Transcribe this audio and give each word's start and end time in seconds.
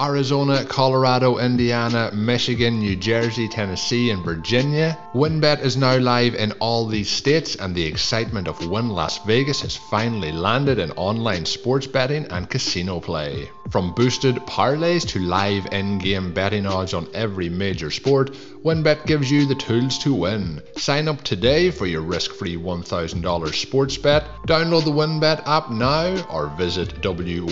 Arizona, 0.00 0.64
Colorado, 0.64 1.38
Indiana, 1.38 2.10
Michigan, 2.14 2.78
New 2.78 2.96
Jersey, 2.96 3.48
Tennessee, 3.48 4.10
and 4.10 4.24
Virginia. 4.24 4.96
WynnBET 5.14 5.60
is 5.60 5.76
now 5.76 5.96
live 5.98 6.34
in 6.34 6.52
all 6.60 6.86
these 6.86 7.10
states, 7.10 7.56
and 7.56 7.74
the 7.74 7.84
excitement 7.84 8.48
of 8.48 8.64
Wynn 8.70 8.90
Las 8.90 9.18
Vegas 9.26 9.62
has 9.62 9.76
finally 9.76 10.32
landed 10.32 10.78
in 10.78 10.92
online 10.92 11.44
sports 11.44 11.86
betting 11.86 12.26
and 12.30 12.48
casino 12.48 13.00
play. 13.00 13.50
From 13.70 13.92
boosted 13.92 14.36
parlays 14.46 15.06
to 15.08 15.18
live 15.18 15.66
in 15.72 15.98
game 15.98 16.32
betting 16.32 16.64
odds 16.66 16.94
on 16.94 17.06
every 17.12 17.50
major 17.50 17.90
sport, 17.90 18.32
WynnBET 18.64 19.04
gives 19.04 19.30
you 19.30 19.44
the 19.46 19.54
tools 19.54 19.98
to 19.98 20.14
win. 20.14 20.62
Sign 20.76 21.06
up 21.06 21.22
today 21.22 21.70
for 21.70 21.84
your 21.84 22.00
risk 22.00 22.32
free 22.32 22.56
$1,000 22.56 23.54
sports 23.54 23.98
bet. 23.98 24.24
Download 24.46 24.84
the 24.84 24.90
WynnBET 24.90 25.46
app 25.46 25.70
now 25.70 26.26
or 26.30 26.46
visit 26.56 27.02
WYNNBet.com 27.02 27.50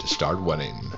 to 0.00 0.06
start 0.08 0.42
winning. 0.42 0.92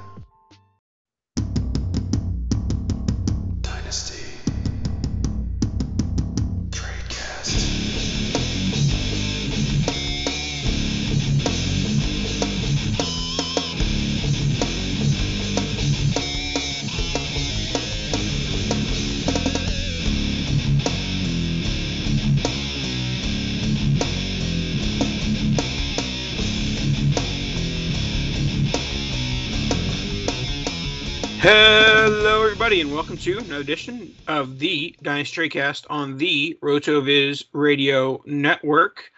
Everybody, 32.64 32.80
and 32.80 32.94
welcome 32.94 33.18
to 33.18 33.38
another 33.40 33.60
edition 33.60 34.14
of 34.26 34.58
the 34.58 34.96
Dynasty 35.02 35.50
Cast 35.50 35.86
on 35.90 36.16
the 36.16 36.56
RotoViz 36.62 37.44
Radio 37.52 38.22
Network. 38.24 39.12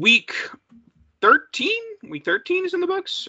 Week 0.00 0.32
13, 1.20 1.70
week 2.10 2.24
13 2.24 2.66
is 2.66 2.74
in 2.74 2.80
the 2.80 2.88
books, 2.88 3.28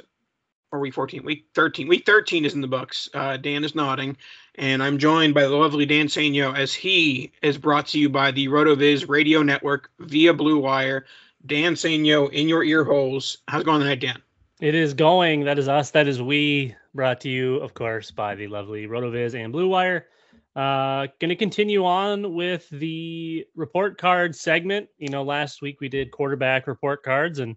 or 0.72 0.80
week 0.80 0.96
14, 0.96 1.24
week 1.24 1.46
13, 1.54 1.88
week 1.88 2.08
13 2.08 2.44
is 2.44 2.56
in 2.56 2.62
the 2.62 2.68
books. 2.68 3.08
Uh, 3.14 3.38
Dan 3.38 3.64
is 3.64 3.76
nodding, 3.76 4.18
and 4.56 4.82
I'm 4.82 4.98
joined 4.98 5.36
by 5.36 5.44
the 5.44 5.56
lovely 5.56 5.86
Dan 5.86 6.08
Sainio 6.08 6.58
as 6.58 6.74
he 6.74 7.32
is 7.44 7.60
brought 7.60 7.86
to 7.90 8.00
you 8.00 8.10
by 8.10 8.32
the 8.32 8.48
RotoViz 8.48 9.08
Radio 9.08 9.44
Network 9.44 9.92
via 10.00 10.34
Blue 10.34 10.58
Wire. 10.58 11.06
Dan 11.46 11.76
Sainio 11.76 12.32
in 12.32 12.50
your 12.50 12.64
ear 12.64 12.84
holes. 12.84 13.38
How's 13.48 13.62
it 13.62 13.66
going 13.66 13.82
tonight, 13.82 14.00
Dan? 14.00 14.20
It 14.60 14.74
is 14.74 14.96
going. 14.96 15.44
That 15.44 15.60
is 15.60 15.68
us. 15.68 15.92
That 15.92 16.08
is 16.08 16.20
we. 16.20 16.76
Brought 16.96 17.22
to 17.22 17.30
you, 17.30 17.56
of 17.58 17.74
course, 17.74 18.12
by 18.12 18.36
the 18.36 18.48
lovely 18.48 18.88
Rotoviz 18.88 19.34
and 19.34 19.52
Blue 19.52 19.68
Wire. 19.68 20.08
Uh, 20.56 21.08
going 21.20 21.30
to 21.30 21.36
continue 21.36 21.84
on 21.84 22.36
with 22.36 22.70
the 22.70 23.46
report 23.56 23.98
card 23.98 24.36
segment. 24.36 24.88
You 25.00 25.10
know, 25.10 25.24
last 25.24 25.64
week 25.64 25.82
we 25.82 25.90
did 25.90 26.12
quarterback 26.12 26.68
report 26.68 27.02
cards, 27.02 27.40
and 27.40 27.56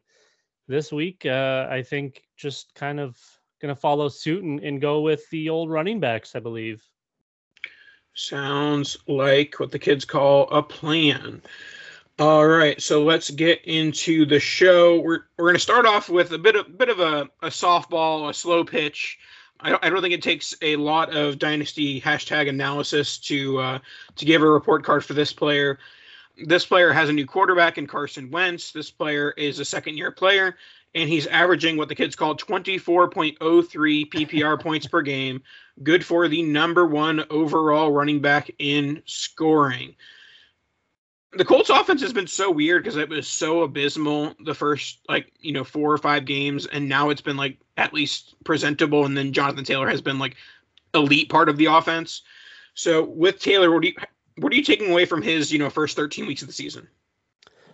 this 0.68 0.90
week 0.90 1.26
uh, 1.26 1.66
I 1.70 1.82
think 1.82 2.22
just 2.38 2.74
kind 2.74 2.98
of 2.98 3.18
going 3.60 3.74
to 3.74 3.80
follow 3.80 4.08
suit 4.08 4.42
and, 4.42 4.60
and 4.60 4.80
go 4.80 5.02
with 5.02 5.28
the 5.30 5.50
old 5.50 5.70
running 5.70 6.00
backs. 6.00 6.34
I 6.34 6.40
believe. 6.40 6.82
Sounds 8.14 8.96
like 9.06 9.60
what 9.60 9.70
the 9.70 9.78
kids 9.78 10.06
call 10.06 10.48
a 10.48 10.62
plan. 10.62 11.42
All 12.18 12.46
right, 12.46 12.80
so 12.80 13.04
let's 13.04 13.28
get 13.28 13.62
into 13.66 14.24
the 14.24 14.40
show. 14.40 14.98
We're 15.00 15.24
we're 15.36 15.44
going 15.44 15.56
to 15.56 15.60
start 15.60 15.84
off 15.84 16.08
with 16.08 16.32
a 16.32 16.38
bit 16.38 16.56
of 16.56 16.78
bit 16.78 16.88
of 16.88 16.98
a, 16.98 17.28
a 17.42 17.48
softball, 17.48 18.30
a 18.30 18.32
slow 18.32 18.64
pitch. 18.64 19.18
I 19.60 19.68
don't, 19.68 19.84
I 19.84 19.90
don't 19.90 20.00
think 20.00 20.14
it 20.14 20.22
takes 20.22 20.54
a 20.62 20.76
lot 20.76 21.14
of 21.14 21.38
dynasty 21.38 22.00
hashtag 22.00 22.48
analysis 22.48 23.18
to 23.18 23.58
uh, 23.58 23.78
to 24.14 24.24
give 24.24 24.40
a 24.40 24.50
report 24.50 24.82
card 24.82 25.04
for 25.04 25.12
this 25.12 25.34
player. 25.34 25.78
This 26.46 26.64
player 26.64 26.90
has 26.90 27.10
a 27.10 27.12
new 27.12 27.26
quarterback 27.26 27.76
in 27.76 27.86
Carson 27.86 28.30
Wentz. 28.30 28.72
This 28.72 28.90
player 28.90 29.32
is 29.32 29.58
a 29.58 29.64
second 29.66 29.98
year 29.98 30.10
player, 30.10 30.56
and 30.94 31.10
he's 31.10 31.26
averaging 31.26 31.76
what 31.76 31.90
the 31.90 31.94
kids 31.94 32.16
call 32.16 32.34
24.03 32.34 33.36
PPR 33.38 34.58
points 34.62 34.86
per 34.86 35.02
game. 35.02 35.42
Good 35.82 36.02
for 36.02 36.28
the 36.28 36.42
number 36.42 36.86
one 36.86 37.24
overall 37.28 37.92
running 37.92 38.22
back 38.22 38.50
in 38.58 39.02
scoring 39.04 39.96
the 41.32 41.44
Colts 41.44 41.70
offense 41.70 42.00
has 42.02 42.12
been 42.12 42.26
so 42.26 42.50
weird 42.50 42.82
because 42.82 42.96
it 42.96 43.08
was 43.08 43.28
so 43.28 43.62
abysmal 43.62 44.34
the 44.44 44.54
first 44.54 45.00
like 45.08 45.32
you 45.40 45.52
know 45.52 45.64
four 45.64 45.92
or 45.92 45.98
five 45.98 46.24
games, 46.24 46.66
and 46.66 46.88
now 46.88 47.10
it's 47.10 47.20
been 47.20 47.36
like 47.36 47.58
at 47.76 47.92
least 47.92 48.34
presentable, 48.44 49.04
and 49.04 49.16
then 49.16 49.32
Jonathan 49.32 49.64
Taylor 49.64 49.88
has 49.88 50.00
been 50.00 50.18
like 50.18 50.36
elite 50.94 51.28
part 51.28 51.48
of 51.48 51.56
the 51.56 51.66
offense. 51.66 52.22
So 52.74 53.04
with 53.04 53.38
Taylor, 53.38 53.72
what 53.72 53.82
do 53.82 53.88
you 53.88 53.94
what 54.36 54.52
are 54.52 54.56
you 54.56 54.62
taking 54.62 54.90
away 54.90 55.04
from 55.04 55.22
his 55.22 55.52
you 55.52 55.58
know 55.58 55.70
first 55.70 55.96
thirteen 55.96 56.26
weeks 56.26 56.42
of 56.42 56.48
the 56.48 56.54
season? 56.54 56.88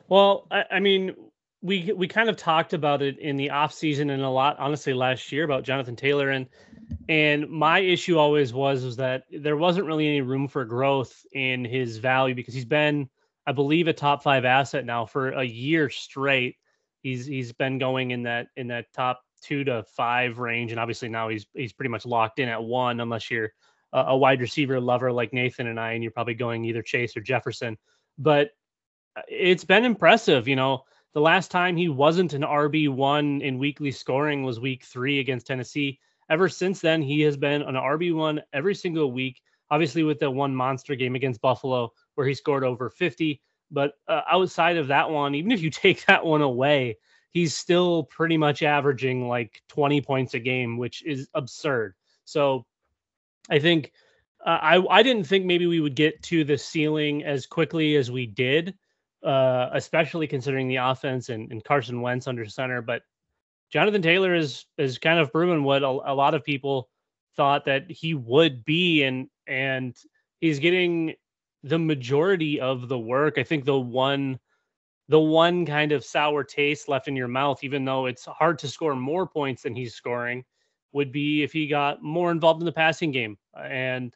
Well, 0.09 0.47
I, 0.51 0.65
I 0.73 0.81
mean, 0.81 1.15
we 1.63 1.93
we 1.95 2.09
kind 2.09 2.29
of 2.29 2.37
talked 2.37 2.73
about 2.73 3.03
it 3.03 3.19
in 3.19 3.37
the 3.37 3.51
off 3.51 3.73
season 3.73 4.11
and 4.11 4.23
a 4.23 4.29
lot 4.29 4.59
honestly 4.59 4.93
last 4.93 5.31
year 5.31 5.45
about 5.45 5.63
Jonathan 5.63 5.97
Taylor 5.97 6.31
and 6.31 6.47
and 7.09 7.49
my 7.49 7.79
issue 7.79 8.19
always 8.19 8.53
was 8.53 8.85
was 8.85 8.97
that 8.97 9.25
there 9.31 9.57
wasn't 9.57 9.87
really 9.87 10.09
any 10.09 10.21
room 10.21 10.49
for 10.49 10.65
growth 10.65 11.25
in 11.33 11.65
his 11.65 11.99
value 11.99 12.35
because 12.35 12.55
he's 12.55 12.65
been 12.65 13.09
I 13.47 13.53
believe 13.53 13.89
a 13.89 13.93
top 13.93 14.23
five 14.23 14.45
asset 14.45 14.85
now 14.85 15.07
for 15.07 15.31
a 15.31 15.45
year 15.45 15.91
straight. 15.91 16.57
He's 17.03 17.27
he's 17.27 17.53
been 17.53 17.79
going 17.79 18.13
in 18.13 18.23
that 18.25 18.49
in 18.57 18.69
that 18.69 18.93
top 18.93 19.23
two 19.43 19.65
to 19.65 19.85
five 19.97 20.39
range, 20.39 20.71
and 20.71 20.81
obviously 20.81 21.09
now 21.09 21.29
he's 21.29 21.47
he's 21.55 21.73
pretty 21.73 21.91
much 21.91 22.07
locked 22.07 22.39
in 22.39 22.49
at 22.49 22.63
one, 22.63 23.01
unless 23.01 23.31
you're 23.31 23.53
a, 23.93 24.01
a 24.09 24.17
wide 24.17 24.41
receiver 24.41 24.81
lover 24.81 25.13
like 25.13 25.33
Nathan 25.33 25.67
and 25.67 25.81
I, 25.81 25.93
and 25.93 26.03
you're 26.03 26.13
probably 26.13 26.35
going 26.35 26.65
either 26.65 26.83
Chase 26.83 27.17
or 27.17 27.21
Jefferson. 27.21 27.77
But 28.19 28.51
uh, 29.17 29.23
it's 29.29 29.65
been 29.65 29.85
impressive, 29.85 30.49
you 30.49 30.57
know. 30.57 30.85
The 31.15 31.21
last 31.21 31.51
time 31.51 31.77
he 31.77 31.89
wasn't 31.89 32.33
an 32.33 32.43
RB 32.43 32.89
one 32.89 33.43
in 33.43 33.59
weekly 33.59 33.91
scoring 33.91 34.45
was 34.45 34.61
Week 34.61 34.85
Three 34.85 35.19
against 35.19 35.47
Tennessee. 35.47 35.99
Ever 36.31 36.49
since 36.49 36.81
then, 36.81 37.03
he 37.03 37.21
has 37.23 37.37
been 37.37 37.63
an 37.63 37.75
RB 37.75 38.15
one 38.15 38.41
every 38.53 38.75
single 38.75 39.13
week. 39.13 39.43
Obviously, 39.71 40.05
with 40.05 40.21
the 40.21 40.31
one 40.31 40.55
monster 40.55 40.95
game 40.95 41.15
against 41.15 41.41
Buffalo, 41.41 41.93
where 42.15 42.27
he 42.27 42.35
scored 42.35 42.65
over 42.65 42.91
50. 42.91 43.41
But 43.71 43.95
uh, 44.07 44.23
outside 44.31 44.77
of 44.77 44.89
that 44.89 45.11
one, 45.11 45.35
even 45.35 45.53
if 45.53 45.63
you 45.63 45.71
take 45.71 46.05
that 46.07 46.25
one 46.25 46.43
away, 46.43 46.99
he's 47.31 47.57
still 47.57 48.05
pretty 48.05 48.37
much 48.37 48.63
averaging 48.63 49.29
like 49.29 49.63
20 49.69 50.01
points 50.03 50.35
a 50.35 50.39
game, 50.39 50.77
which 50.77 51.03
is 51.05 51.29
absurd. 51.35 51.95
So 52.25 52.67
I 53.51 53.59
think 53.59 53.93
uh, 54.45 54.59
I 54.61 54.87
I 54.91 55.03
didn't 55.03 55.25
think 55.25 55.45
maybe 55.45 55.67
we 55.67 55.81
would 55.81 55.97
get 55.97 56.23
to 56.25 56.45
the 56.45 56.59
ceiling 56.59 57.25
as 57.25 57.47
quickly 57.47 57.97
as 57.97 58.11
we 58.11 58.27
did, 58.27 58.75
uh, 59.25 59.71
especially 59.73 60.27
considering 60.27 60.69
the 60.69 60.77
offense 60.77 61.29
and, 61.29 61.51
and 61.51 61.65
Carson 61.65 62.01
Wentz 62.01 62.27
under 62.27 62.47
center. 62.47 62.83
But 62.83 63.03
Jonathan 63.71 64.03
Taylor 64.03 64.35
is 64.35 64.67
is 64.79 64.99
kind 64.99 65.19
of 65.19 65.33
proven 65.33 65.65
what 65.65 65.83
a, 65.83 65.89
a 65.89 66.15
lot 66.15 66.35
of 66.35 66.45
people 66.45 66.89
thought 67.37 67.65
that 67.65 67.91
he 67.91 68.15
would 68.15 68.65
be, 68.65 69.03
and 69.03 69.29
and 69.47 69.97
he's 70.41 70.59
getting 70.59 71.15
the 71.63 71.79
majority 71.79 72.61
of 72.61 72.89
the 72.89 72.99
work. 72.99 73.39
I 73.39 73.43
think 73.43 73.65
the 73.65 73.79
one 73.79 74.39
the 75.09 75.21
one 75.21 75.67
kind 75.67 75.93
of 75.93 76.05
sour 76.05 76.45
taste 76.45 76.89
left 76.89 77.09
in 77.09 77.17
your 77.17 77.29
mouth, 77.29 77.63
even 77.63 77.85
though 77.85 78.07
it's 78.07 78.25
hard 78.25 78.59
to 78.61 78.69
score 78.69 78.95
more 78.95 79.27
points 79.27 79.63
than 79.63 79.75
he's 79.75 79.95
scoring, 79.95 80.45
would 80.93 81.13
be 81.13 81.43
if 81.43 81.53
he 81.53 81.67
got 81.67 82.03
more 82.03 82.31
involved 82.31 82.63
in 82.63 82.67
the 82.67 82.73
passing 82.73 83.11
game. 83.11 83.37
And 83.55 84.15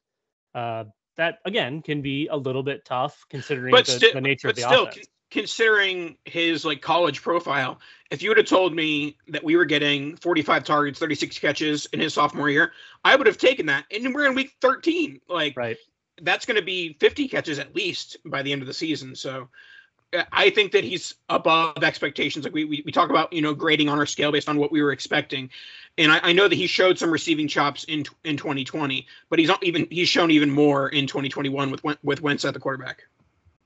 uh, 0.54 0.84
that 1.16 1.38
again 1.44 1.82
can 1.82 2.02
be 2.02 2.28
a 2.28 2.36
little 2.36 2.62
bit 2.62 2.84
tough 2.84 3.24
considering 3.28 3.74
the, 3.74 3.84
sti- 3.84 4.12
the, 4.14 4.20
nature 4.20 4.48
of 4.48 4.56
the 4.56 4.62
still, 4.62 4.86
offense. 4.86 5.06
Considering 5.30 6.16
his 6.24 6.64
like 6.64 6.80
college 6.80 7.20
profile, 7.20 7.80
if 8.10 8.22
you 8.22 8.30
would 8.30 8.38
have 8.38 8.46
told 8.46 8.74
me 8.74 9.18
that 9.28 9.42
we 9.42 9.56
were 9.56 9.64
getting 9.64 10.16
45 10.16 10.64
targets, 10.64 10.98
36 11.00 11.38
catches 11.40 11.86
in 11.86 12.00
his 12.00 12.14
sophomore 12.14 12.48
year, 12.48 12.72
I 13.04 13.16
would 13.16 13.26
have 13.26 13.36
taken 13.36 13.66
that. 13.66 13.84
And 13.90 14.14
we're 14.14 14.26
in 14.26 14.34
week 14.34 14.52
13. 14.60 15.20
Like, 15.28 15.56
right. 15.56 15.76
That's 16.22 16.46
going 16.46 16.56
to 16.56 16.64
be 16.64 16.94
50 16.94 17.28
catches 17.28 17.58
at 17.58 17.74
least 17.74 18.16
by 18.24 18.42
the 18.42 18.52
end 18.52 18.62
of 18.62 18.68
the 18.68 18.74
season. 18.74 19.14
So 19.14 19.48
I 20.32 20.50
think 20.50 20.72
that 20.72 20.84
he's 20.84 21.14
above 21.28 21.82
expectations. 21.82 22.44
Like 22.44 22.54
we, 22.54 22.64
we, 22.64 22.82
we 22.86 22.92
talk 22.92 23.10
about, 23.10 23.32
you 23.32 23.42
know, 23.42 23.54
grading 23.54 23.88
on 23.88 23.98
our 23.98 24.06
scale 24.06 24.32
based 24.32 24.48
on 24.48 24.58
what 24.58 24.70
we 24.72 24.82
were 24.82 24.92
expecting. 24.92 25.50
And 25.98 26.12
I, 26.12 26.20
I, 26.22 26.32
know 26.32 26.46
that 26.48 26.54
he 26.54 26.66
showed 26.66 26.98
some 26.98 27.10
receiving 27.10 27.48
chops 27.48 27.84
in 27.84 28.04
in 28.24 28.36
2020, 28.36 29.06
but 29.30 29.38
he's 29.38 29.48
not 29.48 29.62
even 29.64 29.86
he's 29.90 30.08
shown 30.08 30.30
even 30.30 30.50
more 30.50 30.88
in 30.90 31.06
2021 31.06 31.70
with 31.70 31.82
with 32.02 32.22
Wentz 32.22 32.44
at 32.44 32.54
the 32.54 32.60
quarterback. 32.60 33.04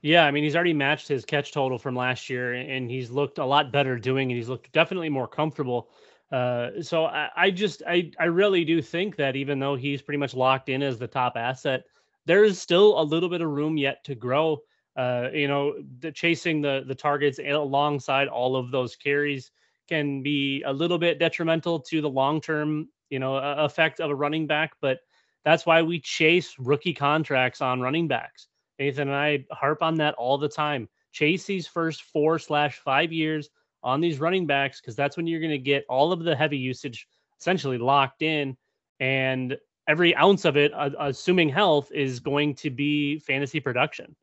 Yeah, 0.01 0.25
I 0.25 0.31
mean 0.31 0.43
he's 0.43 0.55
already 0.55 0.73
matched 0.73 1.07
his 1.07 1.25
catch 1.25 1.51
total 1.51 1.77
from 1.77 1.95
last 1.95 2.29
year, 2.29 2.53
and 2.53 2.89
he's 2.89 3.11
looked 3.11 3.37
a 3.37 3.45
lot 3.45 3.71
better 3.71 3.99
doing 3.99 4.31
it. 4.31 4.35
He's 4.35 4.49
looked 4.49 4.71
definitely 4.71 5.09
more 5.09 5.27
comfortable. 5.27 5.89
Uh, 6.31 6.81
so 6.81 7.05
I, 7.05 7.29
I 7.35 7.51
just 7.51 7.83
I 7.87 8.11
I 8.17 8.25
really 8.25 8.63
do 8.63 8.81
think 8.81 9.17
that 9.17 9.35
even 9.35 9.59
though 9.59 9.75
he's 9.75 10.01
pretty 10.01 10.17
much 10.17 10.33
locked 10.33 10.69
in 10.69 10.81
as 10.81 10.97
the 10.97 11.07
top 11.07 11.33
asset, 11.35 11.83
there 12.25 12.43
is 12.43 12.61
still 12.61 12.99
a 12.99 13.03
little 13.03 13.29
bit 13.29 13.41
of 13.41 13.49
room 13.49 13.77
yet 13.77 14.03
to 14.05 14.15
grow 14.15 14.61
uh, 14.97 15.29
you 15.33 15.47
know, 15.47 15.75
the 15.99 16.11
chasing 16.11 16.61
the 16.61 16.83
the 16.85 16.95
targets 16.95 17.39
alongside 17.39 18.27
all 18.27 18.55
of 18.55 18.71
those 18.71 18.95
carries 18.95 19.51
can 19.87 20.21
be 20.21 20.63
a 20.63 20.73
little 20.73 20.97
bit 20.97 21.19
detrimental 21.19 21.79
to 21.79 22.01
the 22.01 22.09
long 22.09 22.41
term, 22.41 22.89
you 23.09 23.19
know, 23.19 23.37
effect 23.37 23.99
of 23.99 24.09
a 24.09 24.15
running 24.15 24.47
back. 24.47 24.73
But 24.81 24.99
that's 25.45 25.65
why 25.65 25.81
we 25.81 25.99
chase 25.99 26.55
rookie 26.59 26.93
contracts 26.93 27.61
on 27.61 27.81
running 27.81 28.07
backs. 28.07 28.47
Nathan 28.79 29.07
and 29.07 29.17
I 29.17 29.45
harp 29.51 29.81
on 29.81 29.95
that 29.95 30.15
all 30.15 30.37
the 30.37 30.49
time. 30.49 30.89
Chase 31.13 31.45
these 31.45 31.67
first 31.67 32.03
four 32.03 32.37
slash 32.37 32.79
five 32.79 33.11
years 33.11 33.49
on 33.83 34.01
these 34.01 34.19
running 34.19 34.45
backs 34.45 34.81
because 34.81 34.95
that's 34.95 35.17
when 35.17 35.25
you're 35.25 35.39
going 35.39 35.51
to 35.51 35.57
get 35.57 35.85
all 35.89 36.11
of 36.11 36.23
the 36.23 36.35
heavy 36.35 36.57
usage 36.57 37.07
essentially 37.39 37.77
locked 37.77 38.21
in, 38.21 38.55
and 38.99 39.57
every 39.91 40.15
ounce 40.15 40.45
of 40.45 40.55
it, 40.55 40.73
uh, 40.73 40.89
assuming 40.99 41.49
health, 41.49 41.91
is 41.91 42.19
going 42.21 42.55
to 42.55 42.69
be 42.69 43.19
fantasy 43.19 43.59
production. 43.59 44.15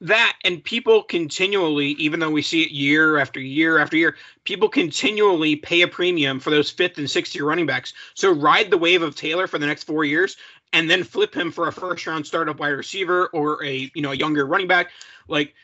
That 0.00 0.36
and 0.44 0.62
people 0.64 1.02
continually 1.04 1.90
even 1.92 2.18
though 2.18 2.30
we 2.30 2.42
see 2.42 2.62
it 2.62 2.72
year 2.72 3.18
after 3.18 3.38
year 3.38 3.78
after 3.78 3.96
year 3.96 4.16
people 4.42 4.68
continually 4.68 5.54
pay 5.54 5.82
a 5.82 5.88
premium 5.88 6.40
for 6.40 6.50
those 6.50 6.70
fifth 6.70 6.98
and 6.98 7.08
sixth 7.08 7.36
year 7.36 7.44
running 7.44 7.66
backs. 7.66 7.92
So 8.14 8.32
ride 8.32 8.68
the 8.70 8.78
wave 8.78 9.02
of 9.02 9.14
taylor 9.14 9.46
for 9.46 9.60
the 9.60 9.66
next 9.66 9.84
four 9.84 10.04
years 10.04 10.36
and 10.72 10.90
then 10.90 11.04
flip 11.04 11.32
him 11.32 11.52
for 11.52 11.68
a 11.68 11.72
first 11.72 12.04
round 12.04 12.26
startup 12.26 12.58
wide 12.58 12.70
receiver 12.70 13.28
or 13.28 13.64
a 13.64 13.92
you 13.94 14.02
know 14.02 14.10
a 14.10 14.16
younger 14.16 14.44
running 14.44 14.66
back. 14.66 14.90
Like 15.28 15.54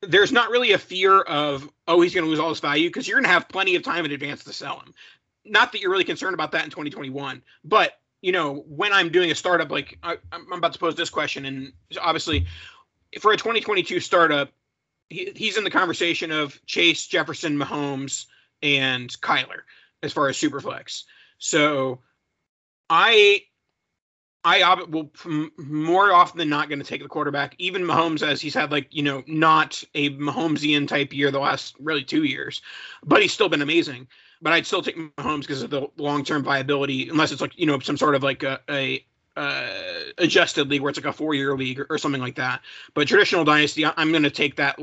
there's 0.00 0.30
not 0.30 0.50
really 0.50 0.70
a 0.70 0.78
fear 0.78 1.22
of 1.22 1.68
oh 1.88 2.00
he's 2.00 2.14
going 2.14 2.24
to 2.24 2.30
lose 2.30 2.38
all 2.38 2.50
his 2.50 2.60
value 2.60 2.88
because 2.88 3.08
you're 3.08 3.16
going 3.16 3.24
to 3.24 3.30
have 3.30 3.48
plenty 3.48 3.74
of 3.74 3.82
time 3.82 4.04
in 4.04 4.12
advance 4.12 4.44
to 4.44 4.52
sell 4.52 4.78
him. 4.78 4.94
Not 5.44 5.72
that 5.72 5.80
you're 5.80 5.90
really 5.90 6.04
concerned 6.04 6.34
about 6.34 6.52
that 6.52 6.62
in 6.62 6.70
2021 6.70 7.42
but 7.64 7.94
you 8.26 8.32
know 8.32 8.64
when 8.66 8.92
i'm 8.92 9.10
doing 9.10 9.30
a 9.30 9.34
startup 9.34 9.70
like 9.70 9.98
I, 10.02 10.16
i'm 10.32 10.52
about 10.52 10.72
to 10.72 10.78
pose 10.78 10.96
this 10.96 11.10
question 11.10 11.46
and 11.46 11.72
obviously 12.00 12.46
for 13.20 13.32
a 13.32 13.36
2022 13.36 14.00
startup, 14.00 14.50
he, 15.08 15.32
he's 15.34 15.56
in 15.56 15.64
the 15.64 15.70
conversation 15.70 16.30
of 16.30 16.58
Chase, 16.66 17.06
Jefferson, 17.06 17.58
Mahomes, 17.58 18.26
and 18.62 19.08
Kyler 19.20 19.60
as 20.02 20.12
far 20.12 20.28
as 20.28 20.36
Superflex. 20.36 21.04
So 21.38 22.00
I 22.88 23.42
I 24.44 24.84
will 24.84 25.10
more 25.56 26.12
often 26.12 26.38
than 26.38 26.48
not 26.48 26.68
going 26.68 26.78
to 26.78 26.84
take 26.84 27.02
the 27.02 27.08
quarterback. 27.08 27.56
Even 27.58 27.82
Mahomes, 27.82 28.22
as 28.22 28.40
he's 28.40 28.54
had 28.54 28.70
like 28.70 28.88
you 28.90 29.02
know 29.02 29.22
not 29.26 29.82
a 29.94 30.10
Mahomesian 30.10 30.88
type 30.88 31.12
year 31.12 31.30
the 31.30 31.40
last 31.40 31.74
really 31.80 32.04
two 32.04 32.24
years, 32.24 32.62
but 33.04 33.22
he's 33.22 33.32
still 33.32 33.48
been 33.48 33.62
amazing. 33.62 34.06
But 34.42 34.52
I'd 34.52 34.66
still 34.66 34.82
take 34.82 34.96
Mahomes 34.96 35.42
because 35.42 35.62
of 35.62 35.70
the 35.70 35.88
long 35.96 36.24
term 36.24 36.42
viability, 36.42 37.08
unless 37.08 37.32
it's 37.32 37.40
like 37.40 37.58
you 37.58 37.66
know 37.66 37.78
some 37.80 37.96
sort 37.96 38.14
of 38.14 38.22
like 38.22 38.42
a, 38.42 38.60
a 38.68 39.04
uh, 39.36 39.68
adjusted 40.18 40.68
league 40.68 40.80
where 40.80 40.90
it's 40.90 40.98
like 40.98 41.06
a 41.06 41.12
four 41.12 41.34
year 41.34 41.56
league 41.56 41.80
or, 41.80 41.86
or, 41.90 41.98
something 41.98 42.20
like 42.20 42.36
that. 42.36 42.62
But 42.94 43.06
traditional 43.06 43.44
dynasty, 43.44 43.84
I'm 43.84 44.10
going 44.10 44.22
to 44.22 44.30
take 44.30 44.56
that 44.56 44.78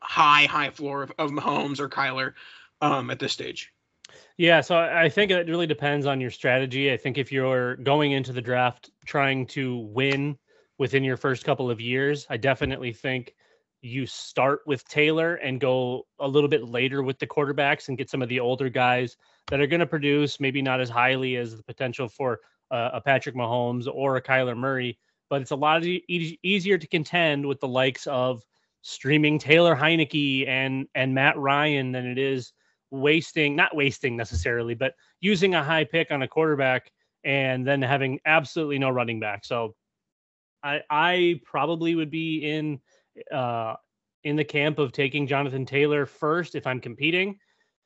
high, 0.00 0.44
high 0.46 0.70
floor 0.70 1.02
of, 1.02 1.12
of 1.18 1.30
Mahomes 1.30 1.78
or 1.78 1.88
Kyler 1.88 2.32
um, 2.80 3.10
at 3.10 3.18
this 3.18 3.32
stage. 3.32 3.72
Yeah, 4.38 4.60
so 4.60 4.78
I 4.78 5.08
think 5.08 5.30
it 5.30 5.48
really 5.48 5.66
depends 5.66 6.06
on 6.06 6.20
your 6.20 6.30
strategy. 6.30 6.92
I 6.92 6.96
think 6.96 7.18
if 7.18 7.32
you're 7.32 7.76
going 7.76 8.12
into 8.12 8.32
the 8.32 8.40
draft 8.40 8.90
trying 9.04 9.46
to 9.48 9.78
win 9.78 10.38
within 10.78 11.02
your 11.02 11.16
first 11.16 11.44
couple 11.44 11.70
of 11.70 11.80
years, 11.80 12.26
I 12.30 12.36
definitely 12.36 12.92
think 12.92 13.34
you 13.80 14.06
start 14.06 14.60
with 14.66 14.86
Taylor 14.88 15.36
and 15.36 15.60
go 15.60 16.06
a 16.18 16.26
little 16.26 16.48
bit 16.48 16.68
later 16.68 17.02
with 17.02 17.18
the 17.18 17.26
quarterbacks 17.26 17.88
and 17.88 17.98
get 17.98 18.10
some 18.10 18.22
of 18.22 18.28
the 18.28 18.40
older 18.40 18.68
guys 18.68 19.16
that 19.48 19.60
are 19.60 19.66
going 19.66 19.80
to 19.80 19.86
produce 19.86 20.40
maybe 20.40 20.60
not 20.60 20.80
as 20.80 20.90
highly 20.90 21.36
as 21.36 21.56
the 21.56 21.62
potential 21.62 22.08
for 22.08 22.40
uh, 22.70 22.90
a 22.94 23.00
Patrick 23.00 23.34
Mahomes 23.34 23.86
or 23.90 24.16
a 24.16 24.22
Kyler 24.22 24.56
Murray, 24.56 24.98
but 25.30 25.40
it's 25.40 25.52
a 25.52 25.56
lot 25.56 25.84
e- 25.84 26.38
easier 26.42 26.76
to 26.76 26.86
contend 26.86 27.46
with 27.46 27.60
the 27.60 27.68
likes 27.68 28.06
of 28.08 28.42
streaming 28.82 29.38
Taylor 29.38 29.74
Heinicke 29.74 30.46
and 30.48 30.86
and 30.94 31.14
Matt 31.14 31.36
Ryan 31.38 31.92
than 31.92 32.06
it 32.06 32.18
is 32.18 32.52
wasting 32.90 33.56
not 33.56 33.74
wasting 33.74 34.16
necessarily, 34.16 34.74
but 34.74 34.94
using 35.20 35.54
a 35.54 35.64
high 35.64 35.84
pick 35.84 36.10
on 36.10 36.22
a 36.22 36.28
quarterback 36.28 36.90
and 37.24 37.66
then 37.66 37.82
having 37.82 38.20
absolutely 38.24 38.78
no 38.78 38.90
running 38.90 39.20
back. 39.20 39.44
So 39.44 39.74
I 40.62 40.80
I 40.90 41.40
probably 41.44 41.94
would 41.94 42.10
be 42.10 42.38
in 42.38 42.80
uh 43.32 43.74
in 44.24 44.36
the 44.36 44.44
camp 44.44 44.78
of 44.78 44.92
taking 44.92 45.26
Jonathan 45.26 45.64
Taylor 45.64 46.06
first 46.06 46.54
if 46.54 46.66
I'm 46.66 46.80
competing. 46.80 47.38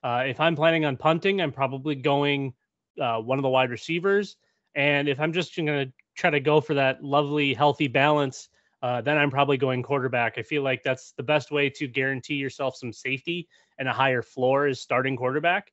Uh, 0.02 0.25
if 0.26 0.40
I'm 0.40 0.56
planning 0.56 0.84
on 0.84 0.96
punting, 0.96 1.40
I'm 1.40 1.52
probably 1.52 1.94
going 1.94 2.55
uh, 3.00 3.19
one 3.19 3.38
of 3.38 3.43
the 3.43 3.49
wide 3.49 3.70
receivers. 3.70 4.37
And 4.75 5.08
if 5.08 5.20
I'm 5.20 5.32
just 5.32 5.55
going 5.55 5.67
to 5.67 5.93
try 6.17 6.31
to 6.31 6.40
go 6.40 6.61
for 6.61 6.75
that 6.75 7.05
lovely, 7.05 7.55
healthy 7.55 7.87
balance, 7.87 8.49
uh, 8.82 9.00
then 9.00 9.16
I'm 9.16 9.30
probably 9.30 9.57
going 9.57 9.83
quarterback. 9.83 10.38
I 10.38 10.42
feel 10.42 10.62
like 10.62 10.83
that's 10.83 11.12
the 11.12 11.23
best 11.23 11.52
way 11.52 11.71
to 11.71 11.87
guarantee 11.87 12.35
yourself 12.35 12.76
some 12.76 12.92
safety 12.92 13.49
and 13.78 13.88
a 13.88 13.92
higher 13.92 14.23
floor 14.23 14.66
is 14.66 14.80
starting 14.80 15.16
quarterback. 15.16 15.73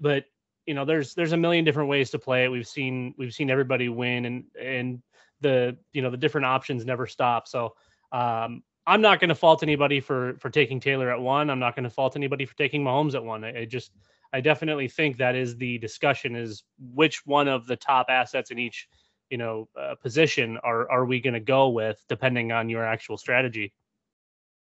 But 0.00 0.24
you 0.66 0.74
know, 0.74 0.84
there's 0.84 1.14
there's 1.14 1.32
a 1.32 1.36
million 1.36 1.64
different 1.64 1.90
ways 1.90 2.10
to 2.10 2.18
play 2.18 2.44
it. 2.44 2.48
We've 2.48 2.66
seen 2.66 3.14
we've 3.18 3.34
seen 3.34 3.50
everybody 3.50 3.88
win, 3.88 4.24
and 4.24 4.44
and 4.60 5.02
the 5.40 5.76
you 5.92 6.02
know 6.02 6.10
the 6.10 6.16
different 6.16 6.46
options 6.46 6.84
never 6.84 7.06
stop. 7.06 7.46
So 7.46 7.74
um, 8.10 8.62
I'm 8.86 9.00
not 9.00 9.20
going 9.20 9.30
to 9.30 9.34
fault 9.34 9.62
anybody 9.62 10.00
for 10.00 10.34
for 10.38 10.50
taking 10.50 10.80
Taylor 10.80 11.10
at 11.10 11.20
one. 11.20 11.50
I'm 11.50 11.58
not 11.58 11.74
going 11.74 11.84
to 11.84 11.90
fault 11.90 12.16
anybody 12.16 12.44
for 12.44 12.56
taking 12.56 12.84
Mahomes 12.84 13.14
at 13.14 13.24
one. 13.24 13.44
I, 13.44 13.60
I 13.60 13.64
just 13.64 13.92
I 14.32 14.40
definitely 14.40 14.88
think 14.88 15.16
that 15.18 15.34
is 15.34 15.56
the 15.56 15.78
discussion: 15.78 16.36
is 16.36 16.64
which 16.92 17.24
one 17.24 17.48
of 17.48 17.66
the 17.66 17.76
top 17.76 18.06
assets 18.08 18.50
in 18.50 18.58
each, 18.58 18.88
you 19.30 19.38
know, 19.38 19.68
uh, 19.78 19.94
position 19.96 20.58
are 20.62 20.90
are 20.90 21.04
we 21.04 21.20
going 21.20 21.34
to 21.34 21.40
go 21.40 21.70
with, 21.70 22.02
depending 22.08 22.52
on 22.52 22.68
your 22.68 22.84
actual 22.84 23.16
strategy. 23.16 23.72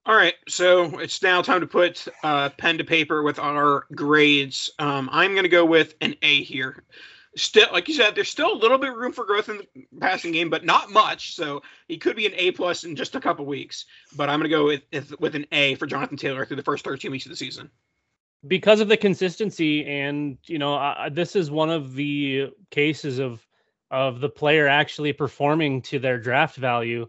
All 0.05 0.15
right, 0.15 0.35
so 0.47 0.99
it's 0.99 1.21
now 1.21 1.41
time 1.41 1.59
to 1.59 1.67
put 1.67 2.07
uh, 2.23 2.49
pen 2.51 2.77
to 2.77 2.85
paper 2.85 3.23
with 3.23 3.39
our 3.39 3.87
grades. 3.93 4.69
Um, 4.79 5.09
I'm 5.11 5.31
going 5.31 5.43
to 5.43 5.49
go 5.49 5.65
with 5.65 5.95
an 5.99 6.15
A 6.21 6.43
here. 6.43 6.85
Still, 7.37 7.67
like 7.71 7.87
you 7.87 7.93
said, 7.93 8.15
there's 8.15 8.29
still 8.29 8.53
a 8.53 8.57
little 8.57 8.77
bit 8.77 8.89
of 8.89 8.95
room 8.95 9.13
for 9.13 9.25
growth 9.25 9.49
in 9.49 9.57
the 9.57 9.85
passing 9.99 10.31
game, 10.31 10.49
but 10.49 10.65
not 10.65 10.91
much. 10.91 11.35
So 11.35 11.61
he 11.87 11.97
could 11.97 12.15
be 12.15 12.25
an 12.25 12.33
A 12.35 12.51
plus 12.51 12.83
in 12.83 12.95
just 12.95 13.15
a 13.15 13.19
couple 13.19 13.45
weeks. 13.45 13.85
But 14.15 14.29
I'm 14.29 14.39
going 14.39 14.49
to 14.49 14.55
go 14.55 14.65
with 14.65 15.19
with 15.19 15.35
an 15.35 15.45
A 15.51 15.75
for 15.75 15.85
Jonathan 15.85 16.17
Taylor 16.17 16.45
through 16.45 16.57
the 16.57 16.63
first 16.63 16.83
13 16.83 17.11
weeks 17.11 17.25
of 17.25 17.29
the 17.29 17.37
season 17.37 17.69
because 18.45 18.79
of 18.79 18.87
the 18.87 18.97
consistency 18.97 19.85
and 19.85 20.37
you 20.45 20.59
know 20.59 20.75
uh, 20.75 21.09
this 21.09 21.35
is 21.35 21.49
one 21.49 21.69
of 21.69 21.95
the 21.95 22.51
cases 22.69 23.19
of 23.19 23.45
of 23.89 24.19
the 24.19 24.29
player 24.29 24.67
actually 24.67 25.13
performing 25.13 25.81
to 25.81 25.99
their 25.99 26.19
draft 26.19 26.55
value 26.55 27.07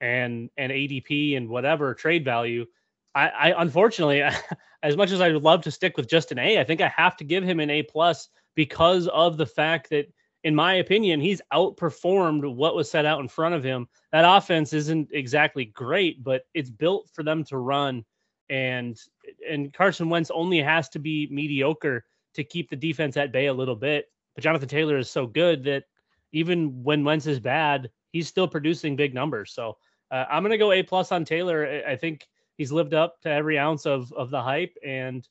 and 0.00 0.50
and 0.56 0.72
ADP 0.72 1.36
and 1.36 1.48
whatever 1.48 1.94
trade 1.94 2.24
value 2.24 2.66
I, 3.14 3.28
I 3.28 3.62
unfortunately 3.62 4.22
as 4.84 4.96
much 4.96 5.10
as 5.10 5.20
I 5.20 5.32
would 5.32 5.42
love 5.42 5.62
to 5.62 5.72
stick 5.72 5.96
with 5.96 6.08
just 6.08 6.30
an 6.30 6.38
A 6.38 6.60
I 6.60 6.64
think 6.64 6.80
I 6.80 6.88
have 6.88 7.16
to 7.16 7.24
give 7.24 7.42
him 7.42 7.58
an 7.58 7.70
A 7.70 7.82
plus 7.82 8.28
because 8.54 9.08
of 9.08 9.36
the 9.36 9.46
fact 9.46 9.90
that 9.90 10.06
in 10.44 10.54
my 10.54 10.74
opinion 10.74 11.20
he's 11.20 11.42
outperformed 11.52 12.54
what 12.54 12.76
was 12.76 12.88
set 12.88 13.06
out 13.06 13.20
in 13.20 13.28
front 13.28 13.56
of 13.56 13.64
him 13.64 13.88
that 14.12 14.24
offense 14.24 14.72
isn't 14.72 15.08
exactly 15.12 15.64
great 15.64 16.22
but 16.22 16.42
it's 16.54 16.70
built 16.70 17.10
for 17.12 17.24
them 17.24 17.42
to 17.44 17.58
run 17.58 18.04
and 18.50 19.00
and 19.48 19.72
Carson 19.72 20.08
Wentz 20.08 20.30
only 20.30 20.60
has 20.60 20.88
to 20.90 20.98
be 20.98 21.28
mediocre 21.30 22.04
to 22.34 22.44
keep 22.44 22.68
the 22.68 22.76
defense 22.76 23.16
at 23.16 23.32
bay 23.32 23.46
a 23.46 23.54
little 23.54 23.76
bit. 23.76 24.06
But 24.34 24.44
Jonathan 24.44 24.68
Taylor 24.68 24.98
is 24.98 25.10
so 25.10 25.26
good 25.26 25.64
that 25.64 25.84
even 26.32 26.82
when 26.82 27.04
Wentz 27.04 27.26
is 27.26 27.40
bad, 27.40 27.90
he's 28.12 28.28
still 28.28 28.48
producing 28.48 28.96
big 28.96 29.14
numbers. 29.14 29.52
So 29.52 29.76
uh, 30.10 30.24
I'm 30.28 30.42
gonna 30.42 30.58
go 30.58 30.72
A 30.72 30.82
plus 30.82 31.12
on 31.12 31.24
Taylor. 31.24 31.82
I 31.86 31.96
think 31.96 32.26
he's 32.56 32.72
lived 32.72 32.94
up 32.94 33.20
to 33.22 33.30
every 33.30 33.58
ounce 33.58 33.86
of 33.86 34.12
of 34.12 34.30
the 34.30 34.42
hype, 34.42 34.76
and 34.84 35.26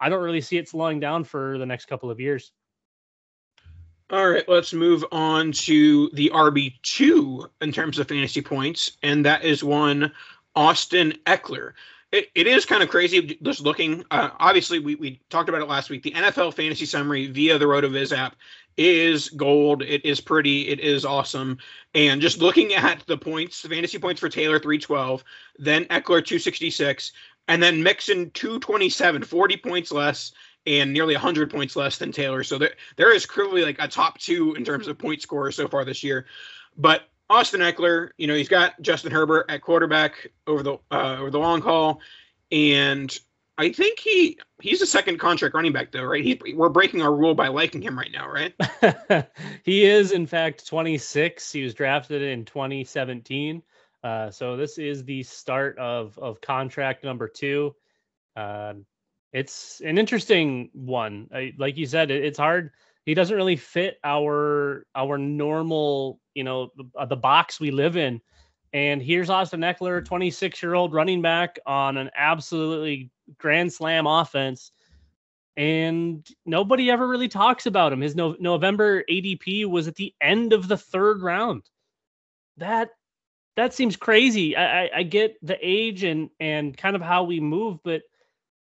I 0.00 0.08
don't 0.08 0.22
really 0.22 0.40
see 0.40 0.58
it 0.58 0.68
slowing 0.68 1.00
down 1.00 1.24
for 1.24 1.58
the 1.58 1.66
next 1.66 1.86
couple 1.86 2.10
of 2.10 2.20
years. 2.20 2.52
All 4.10 4.30
right, 4.30 4.48
let's 4.48 4.72
move 4.72 5.04
on 5.10 5.50
to 5.52 6.08
the 6.10 6.30
RB2 6.32 7.48
in 7.60 7.72
terms 7.72 7.98
of 7.98 8.06
fantasy 8.06 8.40
points, 8.40 8.92
and 9.02 9.24
that 9.24 9.44
is 9.44 9.64
one 9.64 10.12
Austin 10.54 11.14
Ekeler. 11.26 11.72
It, 12.12 12.28
it 12.36 12.46
is 12.46 12.64
kind 12.64 12.84
of 12.84 12.88
crazy 12.88 13.36
just 13.42 13.62
looking. 13.62 14.04
Uh, 14.12 14.30
obviously, 14.38 14.78
we, 14.78 14.94
we 14.94 15.20
talked 15.28 15.48
about 15.48 15.60
it 15.60 15.68
last 15.68 15.90
week. 15.90 16.04
The 16.04 16.12
NFL 16.12 16.54
fantasy 16.54 16.86
summary 16.86 17.26
via 17.26 17.58
the 17.58 17.64
RotoViz 17.64 18.16
app 18.16 18.36
is 18.76 19.30
gold. 19.30 19.82
It 19.82 20.04
is 20.04 20.20
pretty. 20.20 20.68
It 20.68 20.80
is 20.80 21.04
awesome. 21.04 21.58
And 21.94 22.20
just 22.20 22.38
looking 22.38 22.74
at 22.74 23.02
the 23.06 23.16
points, 23.16 23.60
fantasy 23.60 23.98
points 23.98 24.20
for 24.20 24.28
Taylor 24.28 24.58
312, 24.58 25.24
then 25.58 25.84
Ekeler 25.86 26.24
266, 26.24 27.12
and 27.48 27.62
then 27.62 27.82
Mixon 27.82 28.30
227, 28.30 29.22
40 29.22 29.56
points 29.56 29.92
less 29.92 30.32
and 30.66 30.92
nearly 30.92 31.14
100 31.14 31.50
points 31.50 31.76
less 31.76 31.96
than 31.96 32.10
Taylor. 32.10 32.42
So 32.42 32.58
there, 32.58 32.74
there 32.96 33.14
is 33.14 33.24
clearly 33.24 33.64
like 33.64 33.76
a 33.78 33.86
top 33.86 34.18
two 34.18 34.54
in 34.54 34.64
terms 34.64 34.88
of 34.88 34.98
point 34.98 35.22
scorer 35.22 35.52
so 35.52 35.68
far 35.68 35.84
this 35.84 36.02
year. 36.02 36.26
But 36.76 37.02
Austin 37.30 37.60
Ekeler, 37.60 38.10
you 38.18 38.26
know, 38.26 38.34
he's 38.34 38.48
got 38.48 38.80
Justin 38.82 39.12
Herbert 39.12 39.46
at 39.48 39.62
quarterback 39.62 40.28
over 40.46 40.62
the 40.62 40.78
uh, 40.90 41.16
over 41.18 41.30
the 41.30 41.38
long 41.38 41.60
haul, 41.60 42.00
and 42.52 43.16
I 43.58 43.72
think 43.72 43.98
he 43.98 44.38
he's 44.60 44.82
a 44.82 44.86
second 44.86 45.18
contract 45.18 45.54
running 45.54 45.72
back 45.72 45.90
though, 45.90 46.04
right? 46.04 46.22
He, 46.22 46.40
we're 46.54 46.68
breaking 46.68 47.02
our 47.02 47.14
rule 47.14 47.34
by 47.34 47.48
liking 47.48 47.80
him 47.80 47.98
right 47.98 48.12
now, 48.12 48.28
right? 48.28 48.54
he 49.64 49.84
is 49.84 50.12
in 50.12 50.26
fact 50.26 50.66
26. 50.66 51.52
He 51.52 51.62
was 51.62 51.74
drafted 51.74 52.22
in 52.22 52.44
2017. 52.44 53.62
Uh, 54.04 54.30
so 54.30 54.56
this 54.56 54.78
is 54.78 55.04
the 55.04 55.22
start 55.22 55.78
of 55.78 56.18
of 56.18 56.40
contract 56.40 57.02
number 57.02 57.28
two. 57.28 57.74
Uh, 58.36 58.74
it's 59.32 59.80
an 59.84 59.98
interesting 59.98 60.70
one. 60.72 61.28
I, 61.34 61.52
like 61.58 61.76
you 61.76 61.86
said, 61.86 62.10
it, 62.10 62.24
it's 62.24 62.38
hard. 62.38 62.72
He 63.06 63.14
doesn't 63.14 63.36
really 63.36 63.56
fit 63.56 63.98
our 64.04 64.86
our 64.94 65.16
normal, 65.16 66.20
you 66.34 66.44
know, 66.44 66.70
the, 66.76 67.06
the 67.06 67.16
box 67.16 67.58
we 67.58 67.70
live 67.70 67.96
in. 67.96 68.20
And 68.76 69.00
here's 69.00 69.30
Austin 69.30 69.62
Ekeler, 69.62 70.04
26 70.04 70.62
year 70.62 70.74
old 70.74 70.92
running 70.92 71.22
back 71.22 71.58
on 71.64 71.96
an 71.96 72.10
absolutely 72.14 73.10
grand 73.38 73.72
slam 73.72 74.06
offense. 74.06 74.70
And 75.56 76.28
nobody 76.44 76.90
ever 76.90 77.08
really 77.08 77.28
talks 77.28 77.64
about 77.64 77.90
him. 77.90 78.02
His 78.02 78.14
no- 78.14 78.36
November 78.38 79.02
ADP 79.10 79.64
was 79.64 79.88
at 79.88 79.94
the 79.94 80.14
end 80.20 80.52
of 80.52 80.68
the 80.68 80.76
third 80.76 81.22
round. 81.22 81.62
That 82.58 82.90
that 83.56 83.72
seems 83.72 83.96
crazy. 83.96 84.54
I, 84.54 84.82
I, 84.82 84.90
I 84.96 85.02
get 85.04 85.38
the 85.40 85.56
age 85.62 86.04
and 86.04 86.28
and 86.38 86.76
kind 86.76 86.94
of 86.94 87.00
how 87.00 87.24
we 87.24 87.40
move, 87.40 87.78
but 87.82 88.02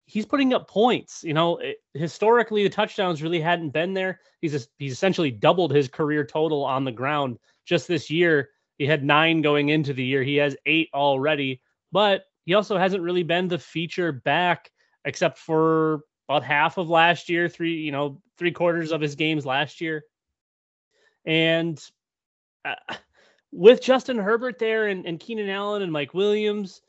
he's 0.04 0.24
putting 0.24 0.54
up 0.54 0.70
points. 0.70 1.24
You 1.24 1.34
know, 1.34 1.56
it, 1.56 1.78
historically 1.94 2.62
the 2.62 2.70
touchdowns 2.70 3.24
really 3.24 3.40
hadn't 3.40 3.70
been 3.70 3.92
there. 3.92 4.20
He's 4.40 4.68
he's 4.78 4.92
essentially 4.92 5.32
doubled 5.32 5.74
his 5.74 5.88
career 5.88 6.24
total 6.24 6.62
on 6.64 6.84
the 6.84 6.92
ground 6.92 7.40
just 7.64 7.88
this 7.88 8.08
year. 8.08 8.50
He 8.78 8.86
had 8.86 9.04
nine 9.04 9.42
going 9.42 9.68
into 9.68 9.92
the 9.92 10.04
year. 10.04 10.22
He 10.22 10.36
has 10.36 10.56
eight 10.66 10.88
already, 10.92 11.60
but 11.92 12.24
he 12.44 12.54
also 12.54 12.76
hasn't 12.76 13.02
really 13.02 13.22
been 13.22 13.48
the 13.48 13.58
feature 13.58 14.12
back 14.12 14.70
except 15.04 15.38
for 15.38 16.00
about 16.28 16.42
half 16.42 16.78
of 16.78 16.88
last 16.88 17.28
year, 17.28 17.48
three 17.48 17.76
you 17.76 17.92
know 17.92 18.20
three 18.38 18.52
quarters 18.52 18.92
of 18.92 19.00
his 19.00 19.14
games 19.14 19.46
last 19.46 19.80
year, 19.80 20.04
and. 21.24 21.82
Uh, 22.64 22.74
with 23.52 23.80
Justin 23.80 24.18
Herbert 24.18 24.58
there 24.58 24.88
and, 24.88 25.06
and 25.06 25.18
Keenan 25.18 25.48
Allen 25.48 25.82
and 25.82 25.90
Mike 25.90 26.12
Williams, 26.12 26.82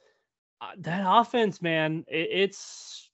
uh, 0.59 0.71
that 0.79 1.03
offense, 1.07 1.61
man, 1.61 2.03
it, 2.07 2.29
it's 2.31 3.09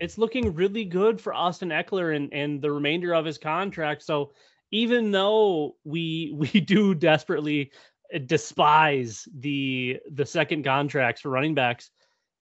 it's 0.00 0.18
looking 0.18 0.54
really 0.54 0.84
good 0.84 1.20
for 1.20 1.32
Austin 1.32 1.70
Ekeler 1.70 2.14
and, 2.14 2.32
and 2.32 2.60
the 2.60 2.70
remainder 2.70 3.14
of 3.14 3.24
his 3.24 3.38
contract. 3.38 4.02
So 4.02 4.32
even 4.70 5.10
though 5.10 5.76
we 5.84 6.32
we 6.36 6.60
do 6.60 6.94
desperately 6.94 7.72
despise 8.26 9.28
the 9.38 10.00
the 10.10 10.26
second 10.26 10.64
contracts 10.64 11.20
for 11.20 11.30
running 11.30 11.54
backs, 11.54 11.90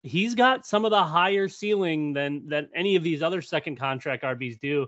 he's 0.04 0.36
got 0.36 0.66
some 0.66 0.86
of 0.86 0.92
the 0.92 1.04
higher 1.04 1.48
ceiling 1.48 2.14
than 2.14 2.48
than 2.48 2.70
any 2.76 2.96
of 2.96 3.04
these 3.04 3.22
other 3.22 3.42
second 3.42 3.78
contract 3.78 4.24
RBs 4.24 4.60
do. 4.60 4.88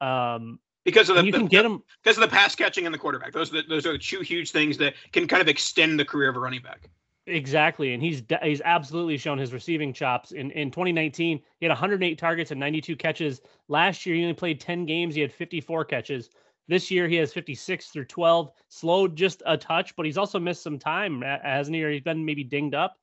Um, 0.00 0.58
because 0.84 1.08
of 1.08 1.16
the 1.16 1.24
you 1.24 1.32
can 1.32 1.46
get 1.46 1.64
him 1.64 1.82
because 2.02 2.16
of 2.16 2.22
the 2.22 2.28
pass 2.28 2.54
catching 2.54 2.86
and 2.86 2.94
the 2.94 2.98
quarterback. 2.98 3.32
Those 3.32 3.52
are 3.52 3.62
the, 3.62 3.68
those 3.68 3.86
are 3.86 3.92
the 3.92 3.98
two 3.98 4.20
huge 4.20 4.52
things 4.52 4.78
that 4.78 4.94
can 5.12 5.26
kind 5.26 5.42
of 5.42 5.48
extend 5.48 5.98
the 5.98 6.04
career 6.04 6.28
of 6.28 6.36
a 6.36 6.40
running 6.40 6.62
back. 6.62 6.88
Exactly, 7.26 7.92
and 7.92 8.00
he's 8.00 8.22
he's 8.42 8.60
absolutely 8.64 9.18
shown 9.18 9.36
his 9.36 9.52
receiving 9.52 9.92
chops. 9.92 10.30
In 10.30 10.52
in 10.52 10.70
2019, 10.70 11.40
he 11.58 11.66
had 11.66 11.70
108 11.70 12.16
targets 12.18 12.52
and 12.52 12.60
92 12.60 12.94
catches. 12.94 13.40
Last 13.68 14.06
year, 14.06 14.14
he 14.14 14.22
only 14.22 14.34
played 14.34 14.60
10 14.60 14.86
games. 14.86 15.16
He 15.16 15.20
had 15.20 15.32
54 15.32 15.84
catches. 15.86 16.30
This 16.68 16.90
year, 16.90 17.06
he 17.06 17.16
has 17.16 17.32
56 17.32 17.88
through 17.88 18.06
12. 18.06 18.50
Slowed 18.68 19.16
just 19.16 19.42
a 19.46 19.56
touch, 19.56 19.94
but 19.94 20.04
he's 20.04 20.18
also 20.18 20.40
missed 20.40 20.62
some 20.62 20.78
time, 20.78 21.22
hasn't 21.22 21.74
he? 21.74 21.84
Or 21.84 21.90
he's 21.90 22.02
been 22.02 22.24
maybe 22.24 22.42
dinged 22.42 22.74
up. 22.74 22.98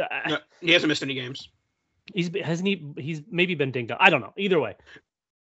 Uh, 0.00 0.06
no, 0.28 0.38
he 0.60 0.72
hasn't 0.72 0.88
missed 0.88 1.02
any 1.02 1.14
games. 1.14 1.48
He's 2.14 2.30
hasn't 2.42 2.68
he? 2.68 2.92
He's 2.96 3.22
maybe 3.30 3.54
been 3.54 3.70
dinged 3.70 3.92
up. 3.92 3.98
I 4.00 4.08
don't 4.08 4.20
know. 4.20 4.32
Either 4.36 4.60
way, 4.60 4.76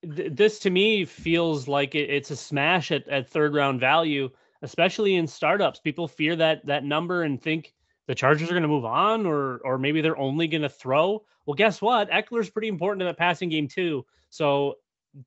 th- 0.03 0.33
this 0.33 0.59
to 0.59 0.69
me 0.69 1.05
feels 1.05 1.67
like 1.67 1.95
it, 1.95 2.09
it's 2.09 2.31
a 2.31 2.35
smash 2.35 2.91
at, 2.91 3.07
at 3.07 3.29
third 3.29 3.53
round 3.53 3.79
value, 3.79 4.29
especially 4.61 5.15
in 5.15 5.27
startups. 5.27 5.79
People 5.79 6.07
fear 6.07 6.35
that 6.35 6.65
that 6.65 6.83
number 6.83 7.23
and 7.23 7.41
think 7.41 7.73
the 8.07 8.15
Chargers 8.15 8.49
are 8.49 8.53
going 8.53 8.63
to 8.63 8.67
move 8.67 8.85
on, 8.85 9.25
or 9.25 9.59
or 9.63 9.77
maybe 9.77 10.01
they're 10.01 10.17
only 10.17 10.47
going 10.47 10.63
to 10.63 10.69
throw. 10.69 11.23
Well, 11.45 11.55
guess 11.55 11.81
what? 11.81 12.09
Ekeler's 12.09 12.49
pretty 12.49 12.67
important 12.67 13.01
in 13.01 13.07
the 13.07 13.13
passing 13.13 13.49
game 13.49 13.67
too. 13.67 14.05
So 14.29 14.75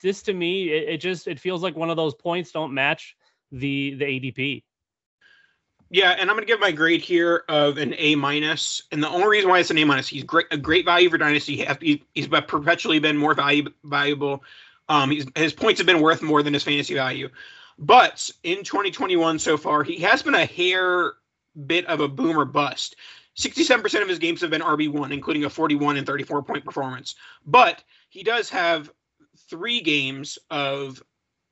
this 0.03 0.23
to 0.23 0.33
me, 0.33 0.71
it, 0.71 0.89
it 0.89 0.97
just 0.99 1.27
it 1.27 1.41
feels 1.41 1.63
like 1.63 1.77
one 1.77 1.91
of 1.91 1.97
those 1.97 2.15
points 2.15 2.53
don't 2.53 2.75
match 2.75 3.17
the 3.53 3.95
the 3.95 4.05
ADP. 4.05 4.63
Yeah, 5.93 6.13
and 6.13 6.31
I'm 6.31 6.37
going 6.37 6.47
to 6.47 6.53
give 6.53 6.61
my 6.61 6.71
grade 6.71 7.01
here 7.01 7.43
of 7.49 7.77
an 7.77 7.95
A 7.99 8.15
minus, 8.15 8.83
and 8.93 9.03
the 9.03 9.09
only 9.09 9.27
reason 9.27 9.51
why 9.51 9.59
it's 9.59 9.71
an 9.71 9.79
A 9.79 9.85
minus, 9.85 10.07
he's 10.07 10.23
great, 10.23 10.47
a 10.53 10.57
great 10.57 10.85
value 10.85 11.11
for 11.11 11.19
dynasty. 11.19 11.67
He, 11.81 12.05
he's 12.15 12.29
perpetually 12.29 13.01
been 13.01 13.17
more 13.17 13.35
valuable. 13.35 13.73
valuable. 13.83 14.45
Um, 14.89 15.11
his 15.35 15.53
points 15.53 15.81
have 15.81 15.87
been 15.87 16.01
worth 16.01 16.23
more 16.23 16.45
than 16.45 16.55
his 16.55 16.63
fantasy 16.63 16.95
value. 16.95 17.29
But 17.77 18.31
in 18.45 18.63
2021 18.63 19.39
so 19.41 19.57
far, 19.57 19.83
he 19.83 19.99
has 20.01 20.23
been 20.23 20.35
a 20.35 20.45
hair 20.45 21.15
bit 21.67 21.87
of 21.87 22.01
a 22.01 22.09
boomer 22.09 22.45
bust. 22.45 22.95
67% 23.37 24.03
of 24.03 24.09
his 24.09 24.19
games 24.19 24.41
have 24.43 24.51
been 24.51 24.61
RB1, 24.61 25.13
including 25.13 25.45
a 25.45 25.51
41 25.51 25.97
and 25.97 26.07
34 26.07 26.43
point 26.43 26.65
performance. 26.65 27.15
But 27.47 27.83
he 28.11 28.23
does 28.23 28.51
have 28.51 28.93
three 29.51 29.81
games 29.81 30.39
of 30.51 31.03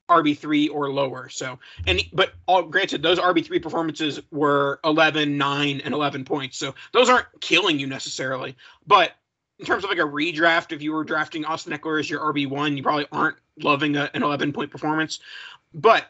RB3 0.09 0.71
or 0.71 0.91
lower. 0.91 1.29
So, 1.29 1.59
and 1.85 2.01
but 2.11 2.33
all 2.47 2.63
granted, 2.63 3.03
those 3.03 3.19
RB3 3.19 3.61
performances 3.61 4.19
were 4.31 4.79
11, 4.83 5.37
9, 5.37 5.81
and 5.83 5.93
11 5.93 6.25
points. 6.25 6.57
So 6.57 6.73
those 6.93 7.09
aren't 7.09 7.27
killing 7.39 7.79
you 7.79 7.87
necessarily. 7.87 8.57
But 8.87 9.11
in 9.59 9.65
terms 9.65 9.83
of 9.83 9.89
like 9.89 9.99
a 9.99 10.03
redraft, 10.03 10.71
if 10.71 10.81
you 10.81 10.93
were 10.93 11.03
drafting 11.03 11.45
Austin 11.45 11.73
Ekeler 11.73 11.99
as 11.99 12.09
your 12.09 12.21
RB1, 12.33 12.75
you 12.75 12.83
probably 12.83 13.07
aren't 13.11 13.37
loving 13.59 13.95
a, 13.95 14.09
an 14.13 14.23
11 14.23 14.53
point 14.53 14.71
performance. 14.71 15.19
But 15.73 16.05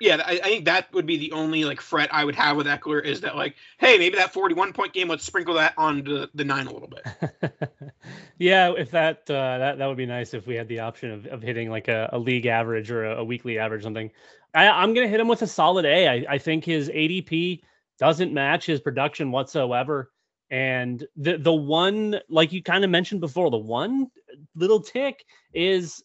yeah, 0.00 0.22
I, 0.24 0.32
I, 0.32 0.48
think 0.48 0.64
that 0.66 0.92
would 0.92 1.06
be 1.06 1.16
the 1.16 1.32
only 1.32 1.64
like 1.64 1.80
fret 1.80 2.12
I 2.12 2.24
would 2.24 2.34
have 2.34 2.56
with 2.56 2.66
Ekeler 2.66 3.02
is 3.02 3.22
that 3.22 3.36
like, 3.36 3.56
hey, 3.78 3.96
maybe 3.96 4.16
that 4.16 4.32
41 4.32 4.72
point 4.72 4.92
game, 4.92 5.08
let's 5.08 5.24
sprinkle 5.24 5.54
that 5.54 5.74
on 5.78 6.04
the, 6.04 6.30
the 6.34 6.44
nine 6.44 6.66
a 6.66 6.72
little 6.72 6.88
bit. 6.88 7.82
yeah, 8.38 8.72
if 8.76 8.90
that 8.90 9.30
uh, 9.30 9.58
that 9.58 9.78
that 9.78 9.86
would 9.86 9.96
be 9.96 10.06
nice 10.06 10.34
if 10.34 10.46
we 10.46 10.54
had 10.54 10.68
the 10.68 10.80
option 10.80 11.10
of, 11.10 11.26
of 11.26 11.42
hitting 11.42 11.70
like 11.70 11.88
a, 11.88 12.10
a 12.12 12.18
league 12.18 12.46
average 12.46 12.90
or 12.90 13.04
a, 13.04 13.16
a 13.18 13.24
weekly 13.24 13.58
average 13.58 13.82
something. 13.82 14.10
I, 14.54 14.68
I'm 14.68 14.92
gonna 14.92 15.08
hit 15.08 15.20
him 15.20 15.28
with 15.28 15.42
a 15.42 15.46
solid 15.46 15.86
A. 15.86 16.08
I, 16.08 16.34
I 16.34 16.38
think 16.38 16.64
his 16.64 16.90
ADP 16.90 17.62
doesn't 17.98 18.34
match 18.34 18.66
his 18.66 18.80
production 18.80 19.30
whatsoever. 19.30 20.10
And 20.50 21.04
the 21.16 21.38
the 21.38 21.52
one, 21.52 22.20
like 22.28 22.52
you 22.52 22.62
kind 22.62 22.84
of 22.84 22.90
mentioned 22.90 23.20
before, 23.20 23.50
the 23.50 23.56
one 23.56 24.08
little 24.54 24.80
tick 24.80 25.24
is 25.52 26.04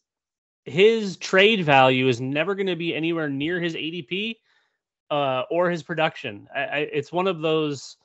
his 0.65 1.18
trade 1.18 1.63
value 1.63 2.08
is 2.08 2.22
never 2.22 2.56
going 2.56 2.68
to 2.68 2.75
be 2.75 2.96
anywhere 2.96 3.30
near 3.30 3.60
his 3.60 3.75
ADP 3.75 4.38
uh, 5.10 5.44
or 5.50 5.70
his 5.70 5.84
production. 5.84 6.48
I, 6.56 6.60
I, 6.60 6.77
it's 6.91 7.12
one 7.12 7.27
of 7.27 7.41
those. 7.41 7.98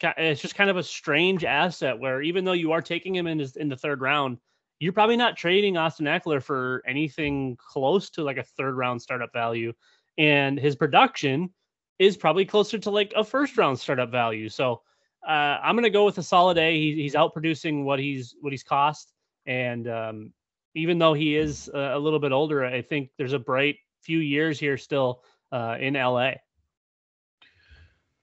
It's 0.00 0.42
just 0.42 0.56
kind 0.56 0.70
of 0.70 0.76
a 0.76 0.82
strange 0.82 1.44
asset 1.44 1.98
where 1.98 2.20
even 2.20 2.44
though 2.44 2.52
you 2.52 2.72
are 2.72 2.82
taking 2.82 3.14
him 3.14 3.26
in 3.26 3.38
his, 3.38 3.56
in 3.56 3.68
the 3.68 3.76
third 3.76 4.00
round, 4.00 4.38
you're 4.80 4.92
probably 4.92 5.16
not 5.16 5.36
trading 5.36 5.76
Austin 5.76 6.06
Ekeler 6.06 6.42
for 6.42 6.82
anything 6.86 7.56
close 7.56 8.10
to 8.10 8.24
like 8.24 8.36
a 8.36 8.42
third 8.42 8.74
round 8.74 9.00
startup 9.00 9.32
value, 9.32 9.72
and 10.18 10.58
his 10.58 10.76
production 10.76 11.50
is 11.98 12.16
probably 12.16 12.44
closer 12.44 12.78
to 12.78 12.90
like 12.90 13.12
a 13.16 13.24
first 13.24 13.56
round 13.56 13.78
startup 13.78 14.10
value. 14.10 14.48
So 14.48 14.82
uh, 15.26 15.58
I'm 15.62 15.74
going 15.74 15.84
to 15.84 15.90
go 15.90 16.04
with 16.04 16.18
a 16.18 16.22
solid 16.22 16.58
A. 16.58 16.74
He, 16.78 16.94
he's 16.94 17.14
outproducing 17.14 17.84
what 17.84 17.98
he's 17.98 18.34
what 18.40 18.52
he's 18.52 18.64
cost, 18.64 19.12
and 19.46 19.88
um, 19.88 20.32
even 20.74 20.98
though 20.98 21.14
he 21.14 21.36
is 21.36 21.70
a 21.72 21.98
little 21.98 22.18
bit 22.18 22.32
older, 22.32 22.64
I 22.64 22.82
think 22.82 23.10
there's 23.16 23.32
a 23.32 23.38
bright 23.38 23.76
few 24.02 24.18
years 24.18 24.58
here 24.58 24.76
still 24.76 25.22
uh, 25.52 25.76
in 25.80 25.94
LA. 25.94 26.32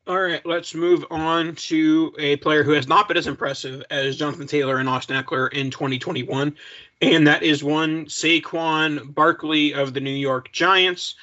All 0.08 0.20
right, 0.20 0.44
let's 0.46 0.74
move 0.74 1.06
on 1.12 1.56
to 1.56 2.14
a 2.18 2.36
player 2.38 2.64
who 2.64 2.72
has 2.72 2.88
not 2.88 3.08
been 3.08 3.18
as 3.18 3.28
impressive 3.28 3.84
as 3.92 4.18
Jonathan 4.18 4.48
Taylor 4.48 4.78
and 4.78 4.90
Austin 4.90 5.22
Ekeler 5.22 5.54
in 5.54 5.70
2021, 5.70 6.56
and 7.02 7.28
that 7.28 7.44
is 7.44 7.64
one 7.64 8.08
Saquon 8.08 9.14
Barkley 9.14 9.76
of 9.76 9.94
the 9.94 10.02
New 10.02 10.10
York 10.10 10.52
Giants. 10.52 11.16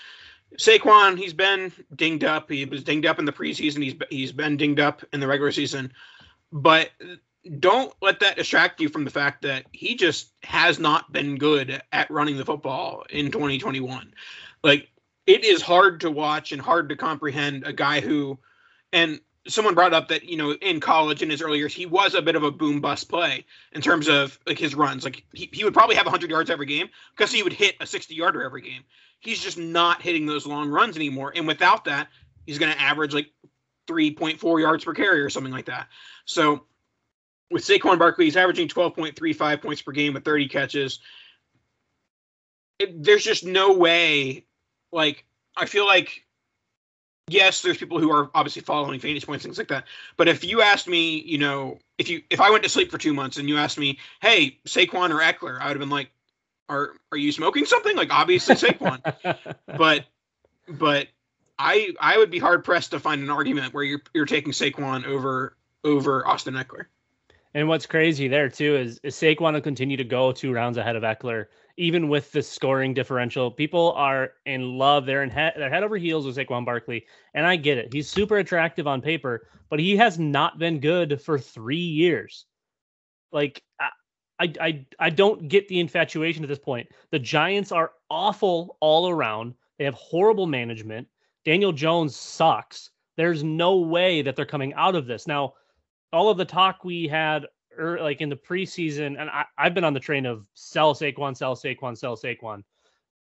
Saquon, 0.57 1.19
he's 1.19 1.33
been 1.33 1.73
dinged 1.97 2.23
up. 2.23 2.49
He 2.49 2.65
was 2.65 2.85
dinged 2.85 3.05
up 3.05 3.19
in 3.19 3.25
the 3.25 3.33
preseason. 3.33 3.83
He's 3.83 3.95
he's 4.11 4.33
been 4.33 4.57
dinged 4.57 4.81
up 4.81 5.05
in 5.13 5.19
the 5.19 5.27
regular 5.27 5.51
season, 5.51 5.93
but 6.53 6.91
don't 7.59 7.93
let 8.03 8.21
that 8.21 8.37
distract 8.37 8.81
you 8.81 8.89
from 8.89 9.05
the 9.05 9.11
fact 9.11 9.43
that 9.43 9.65
he 9.73 9.95
just 9.95 10.33
has 10.43 10.79
not 10.79 11.13
been 11.13 11.37
good 11.37 11.83
at 11.93 12.11
running 12.11 12.37
the 12.37 12.45
football 12.45 13.05
in 13.11 13.31
2021. 13.31 14.13
Like 14.63 14.89
it 15.27 15.45
is 15.45 15.63
hard 15.63 16.01
to 16.01 16.11
watch 16.11 16.53
and 16.53 16.61
hard 16.61 16.89
to 16.89 16.97
comprehend 16.97 17.65
a 17.67 17.73
guy 17.73 18.01
who 18.01 18.39
and 18.93 19.21
someone 19.47 19.75
brought 19.75 19.95
up 19.95 20.09
that 20.09 20.25
you 20.25 20.37
know 20.37 20.53
in 20.53 20.81
college 20.81 21.23
in 21.23 21.31
his 21.31 21.41
early 21.41 21.59
years 21.59 21.73
he 21.73 21.87
was 21.87 22.15
a 22.15 22.23
bit 22.23 22.37
of 22.37 22.43
a 22.43 22.51
boom 22.51 22.81
bust 22.81 23.09
play 23.09 23.45
in 23.73 23.81
terms 23.81 24.09
of 24.09 24.39
like 24.47 24.59
his 24.59 24.75
runs. 24.75 25.05
Like 25.05 25.25
he, 25.33 25.49
he 25.53 25.65
would 25.65 25.75
probably 25.75 25.97
have 25.97 26.07
100 26.07 26.31
yards 26.31 26.51
every 26.51 26.67
game 26.67 26.89
because 27.17 27.33
he 27.33 27.43
would 27.43 27.53
hit 27.53 27.77
a 27.81 27.87
60 27.87 28.15
yarder 28.15 28.43
every 28.43 28.63
game. 28.63 28.83
He's 29.21 29.43
just 29.43 29.59
not 29.59 30.03
hitting 30.03 30.27
those 30.27 30.47
long 30.47 30.69
runs 30.69 30.97
anymore 30.97 31.33
and 31.35 31.47
without 31.47 31.85
that 31.85 32.09
he's 32.47 32.59
going 32.59 32.73
to 32.73 32.81
average 32.81 33.15
like 33.15 33.31
3.4 33.87 34.61
yards 34.61 34.85
per 34.85 34.95
carry 34.95 35.21
or 35.21 35.31
something 35.31 35.53
like 35.53 35.67
that. 35.67 35.89
So 36.25 36.65
with 37.51 37.65
Saquon 37.65 37.99
Barkley 37.99 38.27
he's 38.27 38.37
averaging 38.37 38.69
12.35 38.69 39.63
points 39.63 39.83
per 39.83 39.93
game 39.93 40.15
with 40.15 40.25
30 40.25 40.49
catches 40.49 41.01
it, 42.79 43.03
there's 43.03 43.25
just 43.25 43.45
no 43.45 43.75
way 43.75 44.45
like 44.93 45.25
I 45.57 45.67
feel 45.67 45.87
like 45.87 46.25
yes, 47.29 47.63
there's 47.63 47.79
people 47.79 47.99
who 47.99 48.11
are 48.11 48.31
obviously 48.35 48.63
following 48.63 48.99
fantasy 49.01 49.27
points, 49.27 49.45
things 49.45 49.59
like 49.59 49.69
that. 49.69 49.85
But 50.17 50.29
if 50.29 50.45
you 50.45 50.63
asked 50.63 50.89
me, 50.89 51.21
you 51.21 51.39
know, 51.39 51.79
if 51.99 52.09
you 52.09 52.23
if 52.31 52.41
I 52.41 52.51
went 52.51 52.65
to 52.65 52.69
sleep 52.69 52.91
for 52.91 52.99
two 52.99 53.15
months 53.15 53.37
and 53.37 53.49
you 53.49 53.59
asked 53.59 53.79
me, 53.79 53.99
hey, 54.21 54.59
Saquon 54.67 55.11
or 55.11 55.21
Ekeler, 55.21 55.61
I 55.61 55.67
would 55.69 55.77
have 55.77 55.79
been 55.79 55.91
like, 55.91 56.11
are 56.69 56.93
are 57.13 57.19
you 57.19 57.33
smoking 57.33 57.65
something? 57.65 57.97
Like 57.97 58.11
obviously 58.11 58.55
Saquon. 58.55 59.01
but 59.67 60.05
but 60.69 61.09
I 61.59 61.95
I 62.01 62.19
would 62.19 62.31
be 62.31 62.39
hard 62.39 62.65
pressed 62.65 62.93
to 62.93 63.01
find 63.01 63.23
an 63.23 63.31
argument 63.31 63.75
where 63.75 63.85
you're 63.85 64.03
you're 64.15 64.27
taking 64.27 64.53
Saquon 64.53 65.07
over 65.07 65.57
over 65.85 66.27
Austin 66.27 66.55
Ekeler. 66.55 66.87
And 67.55 67.67
what's 67.69 67.87
crazy 67.87 68.29
there 68.29 68.49
too 68.49 68.77
is, 68.77 69.01
is 69.03 69.15
Saquon 69.15 69.55
will 69.55 69.61
continue 69.61 69.97
to 69.97 70.05
go 70.05 70.33
two 70.33 70.53
rounds 70.53 70.77
ahead 70.77 70.97
of 70.97 71.03
Ekeler, 71.03 71.47
even 71.77 72.09
with 72.09 72.31
the 72.33 72.43
scoring 72.43 72.93
differential, 72.93 73.51
people 73.51 73.93
are 73.93 74.33
in 74.47 74.77
love. 74.77 75.07
They're 75.07 75.23
in 75.23 75.31
head, 75.31 75.55
they're 75.57 75.71
head 75.71 75.85
over 75.85 75.97
heels 75.97 76.27
with 76.27 76.37
Saquon 76.37 76.65
Barkley, 76.65 77.07
and 77.35 77.47
I 77.47 77.57
get 77.57 77.79
it. 77.79 77.93
He's 77.93 78.11
super 78.11 78.39
attractive 78.39 78.87
on 78.87 79.01
paper, 79.01 79.49
but 79.71 79.81
he 79.81 79.97
has 79.97 80.19
not 80.19 80.59
been 80.59 80.81
good 80.81 81.23
for 81.23 81.39
three 81.39 81.77
years. 81.77 82.47
Like 83.33 83.63
I, 84.39 84.53
I, 84.61 84.87
I 84.99 85.11
don't 85.11 85.49
get 85.49 85.69
the 85.69 85.81
infatuation 85.81 86.43
at 86.43 86.49
this 86.49 86.59
point. 86.59 86.89
The 87.11 87.19
Giants 87.19 87.73
are 87.73 87.93
awful 88.11 88.77
all 88.81 89.09
around. 89.09 89.55
They 89.79 89.85
have 89.85 89.95
horrible 89.95 90.47
management. 90.47 91.09
Daniel 91.45 91.73
Jones 91.73 92.15
sucks. 92.15 92.91
There's 93.17 93.43
no 93.43 93.77
way 93.77 94.23
that 94.23 94.37
they're 94.37 94.45
coming 94.45 94.75
out 94.75 94.95
of 94.95 95.07
this 95.07 95.27
now. 95.27 95.55
All 96.13 96.31
of 96.31 96.39
the 96.39 96.45
talk 96.45 96.85
we 96.85 97.09
had 97.09 97.47
like 97.79 98.21
in 98.21 98.29
the 98.29 98.37
preseason, 98.37 99.21
and 99.21 99.31
I, 99.31 99.45
I've 99.57 99.75
been 99.75 99.85
on 99.85 99.95
the 99.95 100.01
train 100.01 100.27
of 100.27 100.47
sell 100.55 100.95
Saquon, 100.95 101.37
sell 101.37 101.55
Saquon, 101.55 101.97
sell 101.97 102.17
Saquon. 102.17 102.63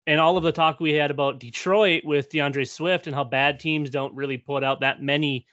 And 0.07 0.19
all 0.19 0.37
of 0.37 0.43
the 0.43 0.53
talk 0.53 0.81
we 0.81 0.95
had 0.95 1.11
about 1.11 1.41
Detroit 1.41 2.05
with 2.05 2.31
D'Andre 2.31 2.65
Swift 2.65 3.07
and 3.07 3.15
how 3.15 3.25
bad 3.25 3.61
teams 3.61 3.91
don't 3.91 4.15
really 4.15 4.39
put 4.39 4.65
out 4.65 4.81
that 4.81 5.03
many 5.03 5.47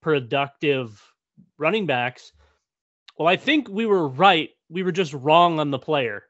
productive 0.00 1.02
running 1.58 1.86
backs. 1.86 2.32
Well, 3.18 3.28
I 3.28 3.36
think 3.36 3.68
we 3.68 3.86
were 3.86 4.06
right. 4.06 4.50
We 4.70 4.82
were 4.82 4.92
just 4.92 5.12
wrong 5.12 5.58
on 5.58 5.70
the 5.70 5.78
player. 5.78 6.22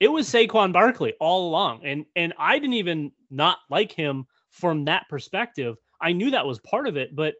It 0.00 0.08
was 0.08 0.28
Saquon 0.28 0.72
Barkley 0.72 1.14
all 1.18 1.48
along. 1.48 1.84
And 1.84 2.04
and 2.14 2.34
I 2.38 2.58
didn't 2.58 2.74
even 2.74 3.12
not 3.30 3.58
like 3.70 3.92
him 3.92 4.26
from 4.50 4.84
that 4.84 5.08
perspective. 5.08 5.76
I 6.00 6.12
knew 6.12 6.30
that 6.32 6.46
was 6.46 6.58
part 6.60 6.86
of 6.86 6.96
it, 6.96 7.16
but 7.16 7.34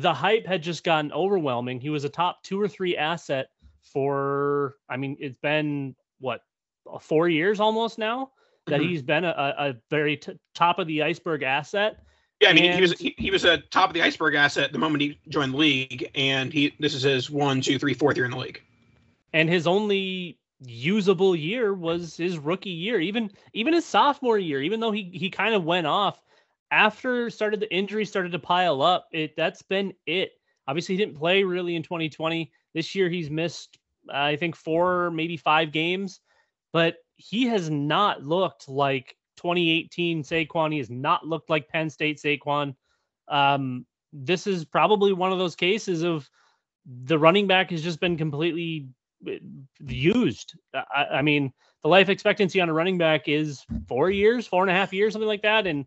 the 0.00 0.14
hype 0.14 0.46
had 0.46 0.62
just 0.62 0.84
gotten 0.84 1.12
overwhelming. 1.12 1.80
He 1.80 1.90
was 1.90 2.04
a 2.04 2.08
top 2.08 2.42
two 2.42 2.60
or 2.60 2.68
three 2.68 2.96
asset 2.96 3.48
for, 3.82 4.76
I 4.88 4.96
mean, 4.96 5.16
it's 5.20 5.38
been 5.38 5.94
what, 6.20 6.42
four 7.00 7.28
years 7.28 7.60
almost 7.60 7.98
now 7.98 8.30
that 8.66 8.80
mm-hmm. 8.80 8.88
he's 8.88 9.02
been 9.02 9.24
a, 9.24 9.54
a 9.58 9.74
very 9.90 10.16
t- 10.16 10.38
top 10.54 10.78
of 10.78 10.86
the 10.86 11.02
iceberg 11.02 11.42
asset. 11.42 11.98
Yeah, 12.40 12.50
I 12.50 12.52
mean, 12.52 12.66
and, 12.66 12.74
he 12.76 12.80
was 12.80 12.92
he, 12.92 13.14
he, 13.18 13.30
was 13.30 13.44
a 13.44 13.58
top 13.58 13.90
of 13.90 13.94
the 13.94 14.02
iceberg 14.02 14.34
asset 14.36 14.72
the 14.72 14.78
moment 14.78 15.02
he 15.02 15.18
joined 15.28 15.54
the 15.54 15.56
league, 15.56 16.08
and 16.14 16.52
he 16.52 16.72
this 16.78 16.94
is 16.94 17.02
his 17.02 17.28
one, 17.28 17.60
two, 17.60 17.78
three, 17.78 17.94
fourth 17.94 18.16
year 18.16 18.26
in 18.26 18.30
the 18.30 18.38
league. 18.38 18.62
And 19.32 19.48
his 19.48 19.66
only 19.66 20.38
usable 20.60 21.34
year 21.34 21.74
was 21.74 22.16
his 22.16 22.38
rookie 22.38 22.70
year, 22.70 23.00
even 23.00 23.30
even 23.54 23.74
his 23.74 23.84
sophomore 23.84 24.38
year. 24.38 24.62
Even 24.62 24.78
though 24.78 24.92
he 24.92 25.10
he 25.12 25.30
kind 25.30 25.54
of 25.54 25.64
went 25.64 25.88
off, 25.88 26.22
after 26.70 27.30
started 27.30 27.60
the 27.60 27.74
injuries 27.74 28.08
started 28.08 28.32
to 28.32 28.38
pile 28.38 28.82
up, 28.82 29.06
it 29.12 29.34
that's 29.36 29.62
been 29.62 29.92
it. 30.06 30.32
Obviously, 30.66 30.96
he 30.96 31.04
didn't 31.04 31.18
play 31.18 31.42
really 31.44 31.76
in 31.76 31.82
2020. 31.82 32.50
This 32.74 32.94
year, 32.94 33.08
he's 33.08 33.30
missed 33.30 33.78
I 34.12 34.36
think 34.36 34.56
four, 34.56 35.10
maybe 35.10 35.36
five 35.36 35.72
games, 35.72 36.20
but 36.72 36.96
he 37.16 37.46
has 37.46 37.70
not 37.70 38.22
looked 38.22 38.68
like 38.68 39.16
2018 39.36 40.22
Saquon. 40.22 40.72
He 40.72 40.78
has 40.78 40.90
not 40.90 41.26
looked 41.26 41.50
like 41.50 41.68
Penn 41.68 41.90
State 41.90 42.18
Saquon. 42.18 42.74
Um, 43.28 43.86
this 44.12 44.46
is 44.46 44.64
probably 44.64 45.12
one 45.12 45.32
of 45.32 45.38
those 45.38 45.56
cases 45.56 46.02
of 46.02 46.28
the 47.04 47.18
running 47.18 47.46
back 47.46 47.70
has 47.70 47.82
just 47.82 48.00
been 48.00 48.16
completely 48.16 48.88
uh, 49.26 49.32
used. 49.80 50.54
I, 50.74 51.04
I 51.12 51.22
mean, 51.22 51.52
the 51.82 51.88
life 51.88 52.08
expectancy 52.08 52.60
on 52.60 52.68
a 52.68 52.72
running 52.72 52.98
back 52.98 53.28
is 53.28 53.64
four 53.86 54.10
years, 54.10 54.46
four 54.46 54.62
and 54.62 54.70
a 54.70 54.74
half 54.74 54.92
years, 54.92 55.12
something 55.12 55.28
like 55.28 55.42
that, 55.42 55.66
and 55.66 55.84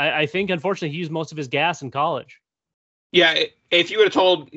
I, 0.00 0.20
I 0.20 0.26
think 0.26 0.50
unfortunately 0.50 0.90
he 0.90 0.98
used 0.98 1.10
most 1.10 1.30
of 1.30 1.38
his 1.38 1.48
gas 1.48 1.82
in 1.82 1.90
college. 1.90 2.40
Yeah, 3.12 3.44
if 3.70 3.90
you 3.90 3.98
would 3.98 4.06
have 4.06 4.14
told, 4.14 4.50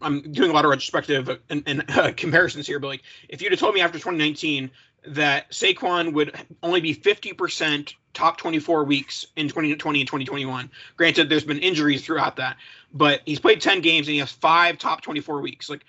I'm 0.00 0.32
doing 0.32 0.50
a 0.50 0.54
lot 0.54 0.64
of 0.64 0.70
retrospective 0.70 1.38
and, 1.50 1.62
and 1.66 1.84
uh, 1.90 2.12
comparisons 2.16 2.66
here, 2.66 2.80
but 2.80 2.88
like 2.88 3.02
if 3.28 3.40
you'd 3.40 3.52
have 3.52 3.60
told 3.60 3.74
me 3.74 3.80
after 3.80 3.98
2019 3.98 4.70
that 5.08 5.50
Saquon 5.50 6.12
would 6.12 6.34
only 6.62 6.80
be 6.80 6.94
50% 6.94 7.94
top 8.14 8.36
24 8.38 8.84
weeks 8.84 9.26
in 9.36 9.48
2020 9.48 10.00
and 10.00 10.06
2021. 10.08 10.70
Granted, 10.96 11.28
there's 11.28 11.44
been 11.44 11.58
injuries 11.58 12.04
throughout 12.04 12.36
that, 12.36 12.56
but 12.94 13.20
he's 13.24 13.40
played 13.40 13.60
10 13.60 13.80
games 13.80 14.06
and 14.06 14.12
he 14.12 14.20
has 14.20 14.30
five 14.30 14.78
top 14.78 15.00
24 15.00 15.40
weeks. 15.40 15.68
Like 15.68 15.84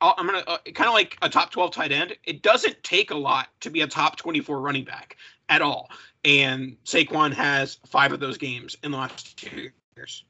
I'm 0.00 0.24
gonna 0.24 0.42
uh, 0.46 0.56
kind 0.74 0.88
of 0.88 0.94
like 0.94 1.18
a 1.20 1.28
top 1.28 1.50
12 1.50 1.72
tight 1.72 1.92
end. 1.92 2.16
It 2.24 2.40
doesn't 2.40 2.82
take 2.82 3.10
a 3.10 3.16
lot 3.16 3.48
to 3.60 3.70
be 3.70 3.82
a 3.82 3.86
top 3.86 4.16
24 4.16 4.58
running 4.58 4.84
back 4.84 5.16
at 5.50 5.60
all 5.60 5.90
and 6.24 6.76
Saquon 6.84 7.32
has 7.32 7.78
five 7.86 8.12
of 8.12 8.20
those 8.20 8.38
games 8.38 8.76
in 8.82 8.90
the 8.90 8.98
last 8.98 9.36
two 9.36 9.70
years. 9.96 10.24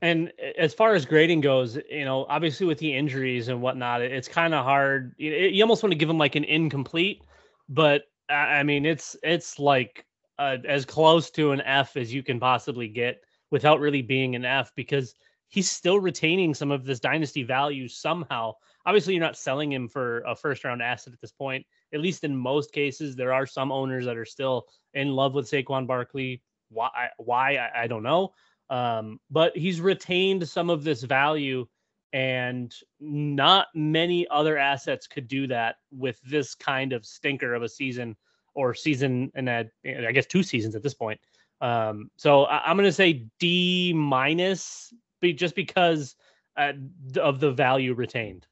And 0.00 0.32
as 0.56 0.74
far 0.74 0.94
as 0.94 1.04
grading 1.04 1.40
goes, 1.40 1.76
you 1.90 2.04
know, 2.04 2.24
obviously 2.28 2.66
with 2.66 2.78
the 2.78 2.94
injuries 2.94 3.48
and 3.48 3.60
whatnot, 3.60 4.00
it's 4.00 4.28
kind 4.28 4.54
of 4.54 4.64
hard. 4.64 5.14
You 5.18 5.62
almost 5.62 5.82
want 5.82 5.92
to 5.92 5.98
give 5.98 6.08
him 6.08 6.18
like 6.18 6.36
an 6.36 6.44
incomplete, 6.44 7.22
but 7.68 8.04
I 8.30 8.62
mean, 8.62 8.86
it's 8.86 9.16
it's 9.22 9.58
like 9.58 10.04
uh, 10.38 10.58
as 10.68 10.84
close 10.84 11.30
to 11.30 11.50
an 11.50 11.62
F 11.62 11.96
as 11.96 12.12
you 12.14 12.22
can 12.22 12.38
possibly 12.38 12.86
get 12.86 13.20
without 13.50 13.80
really 13.80 14.02
being 14.02 14.36
an 14.36 14.44
F 14.44 14.72
because 14.76 15.14
he's 15.48 15.70
still 15.70 15.98
retaining 15.98 16.54
some 16.54 16.70
of 16.70 16.84
this 16.84 17.00
dynasty 17.00 17.42
value 17.42 17.88
somehow. 17.88 18.52
Obviously, 18.88 19.14
you're 19.14 19.22
not 19.22 19.36
selling 19.36 19.70
him 19.70 19.86
for 19.86 20.20
a 20.20 20.34
first 20.34 20.64
round 20.64 20.82
asset 20.82 21.12
at 21.12 21.20
this 21.20 21.32
point 21.32 21.64
at 21.92 22.00
least 22.00 22.24
in 22.24 22.36
most 22.36 22.72
cases, 22.72 23.16
there 23.16 23.32
are 23.32 23.46
some 23.46 23.72
owners 23.72 24.04
that 24.04 24.16
are 24.16 24.24
still 24.24 24.66
in 24.94 25.12
love 25.12 25.34
with 25.34 25.50
Saquon 25.50 25.86
Barkley. 25.86 26.42
Why? 26.70 27.08
Why? 27.16 27.56
I, 27.56 27.84
I 27.84 27.86
don't 27.86 28.02
know. 28.02 28.32
Um, 28.70 29.18
but 29.30 29.56
he's 29.56 29.80
retained 29.80 30.46
some 30.46 30.68
of 30.68 30.84
this 30.84 31.02
value, 31.02 31.66
and 32.12 32.74
not 33.00 33.68
many 33.74 34.28
other 34.28 34.58
assets 34.58 35.06
could 35.06 35.28
do 35.28 35.46
that 35.46 35.76
with 35.90 36.20
this 36.22 36.54
kind 36.54 36.92
of 36.92 37.06
stinker 37.06 37.54
of 37.54 37.62
a 37.62 37.68
season 37.68 38.16
or 38.54 38.74
season, 38.74 39.30
and 39.34 39.48
I 39.48 40.12
guess 40.12 40.26
two 40.26 40.42
seasons 40.42 40.74
at 40.74 40.82
this 40.82 40.94
point. 40.94 41.20
Um, 41.60 42.10
so 42.16 42.44
I, 42.44 42.70
am 42.70 42.76
going 42.76 42.88
to 42.88 42.92
say 42.92 43.26
D 43.40 43.92
minus, 43.94 44.92
just 45.22 45.54
because 45.54 46.16
uh, 46.56 46.72
of 47.16 47.40
the 47.40 47.50
value 47.50 47.94
retained. 47.94 48.46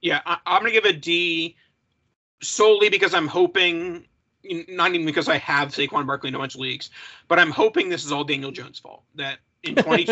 Yeah, 0.00 0.20
I, 0.24 0.38
I'm 0.46 0.62
going 0.62 0.72
to 0.72 0.80
give 0.80 0.84
a 0.84 0.92
D 0.92 1.56
solely 2.42 2.88
because 2.88 3.14
I'm 3.14 3.26
hoping, 3.26 4.06
not 4.68 4.94
even 4.94 5.06
because 5.06 5.28
I 5.28 5.38
have 5.38 5.68
Saquon 5.68 6.06
Barkley 6.06 6.28
in 6.28 6.34
a 6.34 6.38
bunch 6.38 6.54
of 6.54 6.60
leagues, 6.60 6.90
but 7.26 7.38
I'm 7.38 7.50
hoping 7.50 7.88
this 7.88 8.04
is 8.04 8.12
all 8.12 8.24
Daniel 8.24 8.50
Jones' 8.50 8.78
fault. 8.78 9.02
That 9.16 9.38
in 9.62 9.74
20 9.76 10.08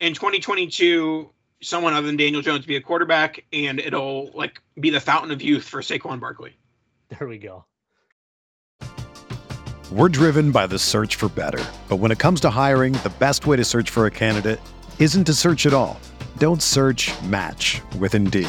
in 0.00 0.14
2022, 0.14 1.30
someone 1.62 1.94
other 1.94 2.06
than 2.06 2.16
Daniel 2.16 2.42
Jones 2.42 2.66
be 2.66 2.76
a 2.76 2.80
quarterback, 2.80 3.44
and 3.52 3.80
it'll 3.80 4.30
like 4.34 4.60
be 4.78 4.90
the 4.90 5.00
fountain 5.00 5.30
of 5.30 5.42
youth 5.42 5.64
for 5.64 5.80
Saquon 5.80 6.20
Barkley. 6.20 6.56
There 7.08 7.28
we 7.28 7.38
go. 7.38 7.64
We're 9.92 10.08
driven 10.08 10.50
by 10.50 10.66
the 10.66 10.78
search 10.78 11.16
for 11.16 11.28
better, 11.28 11.62
but 11.88 11.96
when 11.96 12.10
it 12.10 12.18
comes 12.18 12.40
to 12.40 12.50
hiring, 12.50 12.94
the 12.94 13.12
best 13.18 13.46
way 13.46 13.56
to 13.56 13.64
search 13.64 13.90
for 13.90 14.06
a 14.06 14.10
candidate 14.10 14.58
isn't 14.98 15.24
to 15.24 15.34
search 15.34 15.66
at 15.66 15.74
all. 15.74 16.00
Don't 16.38 16.62
search, 16.62 17.12
match 17.22 17.80
with 17.98 18.14
Indeed. 18.14 18.48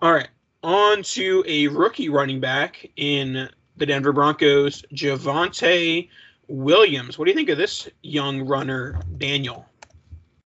All 0.00 0.12
right, 0.12 0.28
on 0.62 1.02
to 1.02 1.42
a 1.44 1.66
rookie 1.66 2.08
running 2.08 2.38
back 2.38 2.88
in 2.94 3.48
the 3.76 3.84
Denver 3.84 4.12
Broncos, 4.12 4.82
Javonte 4.94 6.08
Williams. 6.46 7.18
What 7.18 7.24
do 7.24 7.32
you 7.32 7.34
think 7.34 7.48
of 7.48 7.58
this 7.58 7.88
young 8.02 8.42
runner, 8.42 9.00
Daniel? 9.16 9.66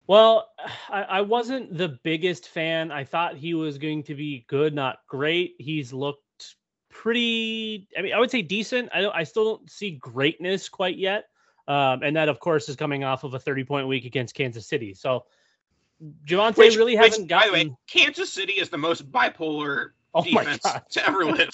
Well, 0.07 0.49
I, 0.89 1.03
I, 1.03 1.21
wasn't 1.21 1.77
the 1.77 1.99
biggest 2.03 2.49
fan. 2.49 2.91
I 2.91 3.05
thought 3.05 3.37
he 3.37 3.53
was 3.53 3.77
going 3.77 4.03
to 4.05 4.15
be 4.15 4.47
good, 4.49 4.75
not 4.75 5.01
great. 5.07 5.55
He's 5.59 5.93
looked 5.93 6.57
pretty. 6.89 7.89
I 7.99 8.01
mean, 8.01 8.15
I 8.15 8.21
would 8.21 8.31
say 8.31 8.41
decent. 8.41 8.89
I, 8.95 9.07
I 9.09 9.23
still 9.23 9.45
don't 9.45 9.71
see 9.71 9.91
greatness 9.93 10.71
quite 10.71 10.97
yet. 10.97 11.27
Um, 11.69 12.03
and 12.03 12.17
that, 12.17 12.31
of 12.31 12.41
course, 12.41 12.71
is 12.71 12.77
coming 12.77 13.05
off 13.05 13.23
of 13.23 13.35
a 13.35 13.39
30 13.39 13.65
point 13.65 13.87
week 13.87 14.07
against 14.07 14.35
Kansas 14.35 14.67
City. 14.67 14.95
So 14.95 15.27
Javonte 16.27 16.57
which, 16.57 16.77
really 16.77 16.97
which, 16.97 17.05
hasn't 17.05 17.29
gotten. 17.29 17.53
By 17.53 17.59
the 17.59 17.71
way, 17.71 17.77
Kansas 17.87 18.33
City 18.33 18.55
is 18.55 18.69
the 18.69 18.79
most 18.79 19.11
bipolar 19.11 19.91
oh 20.15 20.23
defense 20.23 20.67
to 20.91 21.07
ever 21.07 21.25
live. 21.25 21.51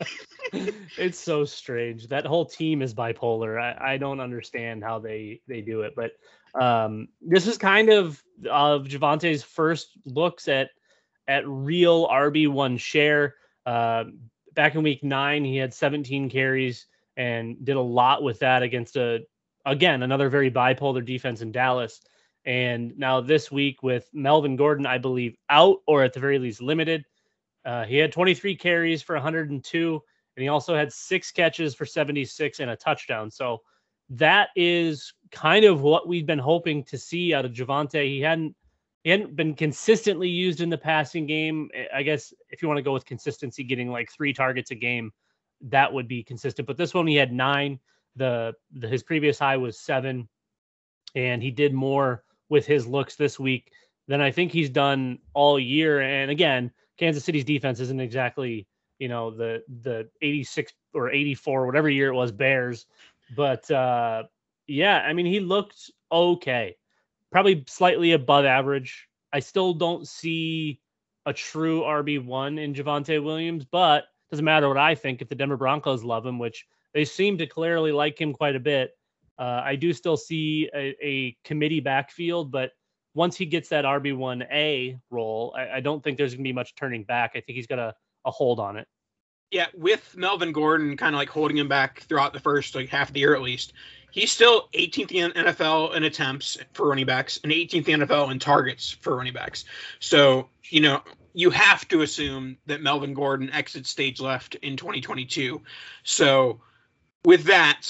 it's 0.52 1.18
so 1.18 1.44
strange. 1.44 2.08
That 2.08 2.26
whole 2.26 2.46
team 2.46 2.80
is 2.80 2.94
bipolar. 2.94 3.60
I, 3.60 3.94
I 3.94 3.96
don't 3.96 4.20
understand 4.20 4.82
how 4.82 4.98
they 4.98 5.40
they 5.46 5.60
do 5.60 5.82
it, 5.82 5.94
but 5.94 6.12
um, 6.60 7.08
this 7.20 7.46
is 7.46 7.58
kind 7.58 7.90
of 7.90 8.22
of 8.48 8.84
Javonte's 8.84 9.42
first 9.42 9.90
looks 10.04 10.48
at 10.48 10.70
at 11.26 11.46
real 11.46 12.08
RB 12.08 12.48
one 12.48 12.76
share. 12.76 13.34
Uh, 13.66 14.04
back 14.54 14.74
in 14.74 14.82
week 14.82 15.04
nine, 15.04 15.44
he 15.44 15.56
had 15.56 15.74
17 15.74 16.30
carries 16.30 16.86
and 17.16 17.62
did 17.64 17.76
a 17.76 17.80
lot 17.80 18.22
with 18.22 18.38
that 18.38 18.62
against 18.62 18.96
a 18.96 19.20
again 19.66 20.02
another 20.02 20.30
very 20.30 20.50
bipolar 20.50 21.04
defense 21.04 21.42
in 21.42 21.52
Dallas. 21.52 22.00
And 22.48 22.96
now 22.96 23.20
this 23.20 23.52
week 23.52 23.82
with 23.82 24.08
Melvin 24.14 24.56
Gordon, 24.56 24.86
I 24.86 24.96
believe 24.96 25.36
out 25.50 25.82
or 25.86 26.02
at 26.02 26.14
the 26.14 26.20
very 26.20 26.38
least 26.38 26.62
limited. 26.62 27.04
Uh, 27.66 27.84
he 27.84 27.98
had 27.98 28.10
23 28.10 28.56
carries 28.56 29.02
for 29.02 29.14
102, 29.16 30.02
and 30.34 30.42
he 30.42 30.48
also 30.48 30.74
had 30.74 30.90
six 30.90 31.30
catches 31.30 31.74
for 31.74 31.84
76 31.84 32.60
and 32.60 32.70
a 32.70 32.76
touchdown. 32.76 33.30
So 33.30 33.60
that 34.08 34.48
is 34.56 35.12
kind 35.30 35.66
of 35.66 35.82
what 35.82 36.08
we've 36.08 36.24
been 36.24 36.38
hoping 36.38 36.84
to 36.84 36.96
see 36.96 37.34
out 37.34 37.44
of 37.44 37.52
Javonte. 37.52 38.02
He 38.06 38.22
hadn't 38.22 38.56
he 39.04 39.10
hadn't 39.10 39.36
been 39.36 39.52
consistently 39.52 40.30
used 40.30 40.62
in 40.62 40.70
the 40.70 40.78
passing 40.78 41.26
game. 41.26 41.68
I 41.94 42.02
guess 42.02 42.32
if 42.48 42.62
you 42.62 42.68
want 42.68 42.78
to 42.78 42.82
go 42.82 42.94
with 42.94 43.04
consistency, 43.04 43.62
getting 43.62 43.90
like 43.90 44.10
three 44.10 44.32
targets 44.32 44.70
a 44.70 44.74
game, 44.74 45.12
that 45.60 45.92
would 45.92 46.08
be 46.08 46.22
consistent. 46.22 46.66
But 46.66 46.78
this 46.78 46.94
one 46.94 47.06
he 47.06 47.16
had 47.16 47.30
nine. 47.30 47.78
The, 48.16 48.54
the 48.72 48.88
his 48.88 49.02
previous 49.02 49.38
high 49.38 49.58
was 49.58 49.78
seven, 49.78 50.30
and 51.14 51.42
he 51.42 51.50
did 51.50 51.74
more 51.74 52.24
with 52.48 52.66
his 52.66 52.86
looks 52.86 53.16
this 53.16 53.38
week 53.38 53.72
than 54.06 54.20
I 54.20 54.30
think 54.30 54.52
he's 54.52 54.70
done 54.70 55.18
all 55.34 55.58
year. 55.58 56.00
And 56.00 56.30
again, 56.30 56.70
Kansas 56.98 57.24
City's 57.24 57.44
defense 57.44 57.80
isn't 57.80 58.00
exactly, 58.00 58.66
you 58.98 59.08
know, 59.08 59.30
the 59.30 59.62
the 59.82 60.08
86 60.22 60.72
or 60.94 61.10
84, 61.10 61.66
whatever 61.66 61.88
year 61.88 62.08
it 62.08 62.14
was, 62.14 62.32
Bears. 62.32 62.86
But 63.36 63.70
uh 63.70 64.24
yeah, 64.66 64.98
I 64.98 65.12
mean, 65.12 65.26
he 65.26 65.40
looked 65.40 65.90
okay. 66.12 66.76
Probably 67.30 67.64
slightly 67.66 68.12
above 68.12 68.44
average. 68.44 69.08
I 69.32 69.40
still 69.40 69.74
don't 69.74 70.06
see 70.06 70.80
a 71.26 71.32
true 71.32 71.82
RB1 71.82 72.58
in 72.58 72.74
Javonte 72.74 73.22
Williams, 73.22 73.64
but 73.64 74.04
doesn't 74.30 74.44
matter 74.44 74.68
what 74.68 74.78
I 74.78 74.94
think 74.94 75.20
if 75.20 75.28
the 75.28 75.34
Denver 75.34 75.56
Broncos 75.56 76.04
love 76.04 76.24
him, 76.24 76.38
which 76.38 76.66
they 76.94 77.04
seem 77.04 77.38
to 77.38 77.46
clearly 77.46 77.92
like 77.92 78.20
him 78.20 78.32
quite 78.32 78.56
a 78.56 78.60
bit. 78.60 78.97
Uh, 79.38 79.62
I 79.64 79.76
do 79.76 79.92
still 79.92 80.16
see 80.16 80.68
a, 80.74 80.96
a, 81.00 81.36
committee 81.44 81.80
backfield, 81.80 82.50
but 82.50 82.72
once 83.14 83.36
he 83.36 83.46
gets 83.46 83.68
that 83.68 83.84
RB1A 83.84 84.98
role, 85.10 85.54
I, 85.56 85.76
I 85.76 85.80
don't 85.80 86.02
think 86.02 86.18
there's 86.18 86.32
going 86.32 86.44
to 86.44 86.48
be 86.48 86.52
much 86.52 86.74
turning 86.74 87.04
back. 87.04 87.32
I 87.34 87.40
think 87.40 87.56
he's 87.56 87.66
got 87.66 87.78
a, 87.78 87.94
a 88.24 88.30
hold 88.30 88.58
on 88.58 88.76
it. 88.76 88.88
Yeah, 89.50 89.66
with 89.74 90.14
Melvin 90.16 90.52
Gordon 90.52 90.96
kind 90.96 91.14
of 91.14 91.18
like 91.18 91.30
holding 91.30 91.56
him 91.56 91.68
back 91.68 92.00
throughout 92.00 92.32
the 92.32 92.40
first 92.40 92.74
like 92.74 92.88
half 92.88 93.08
of 93.08 93.14
the 93.14 93.20
year 93.20 93.34
at 93.34 93.40
least, 93.40 93.72
he's 94.10 94.30
still 94.30 94.68
18th 94.74 95.12
in 95.12 95.30
NFL 95.30 95.94
in 95.94 96.04
attempts 96.04 96.58
for 96.74 96.88
running 96.88 97.06
backs 97.06 97.40
and 97.42 97.52
18th 97.52 97.88
in 97.88 98.00
NFL 98.00 98.30
in 98.30 98.38
targets 98.38 98.90
for 98.90 99.16
running 99.16 99.32
backs. 99.32 99.64
So 100.00 100.48
you 100.68 100.80
know 100.80 101.02
you 101.32 101.50
have 101.50 101.86
to 101.88 102.02
assume 102.02 102.58
that 102.66 102.82
Melvin 102.82 103.14
Gordon 103.14 103.50
exits 103.50 103.88
stage 103.88 104.20
left 104.20 104.56
in 104.56 104.76
2022. 104.76 105.62
So 106.02 106.60
with 107.24 107.44
that, 107.44 107.86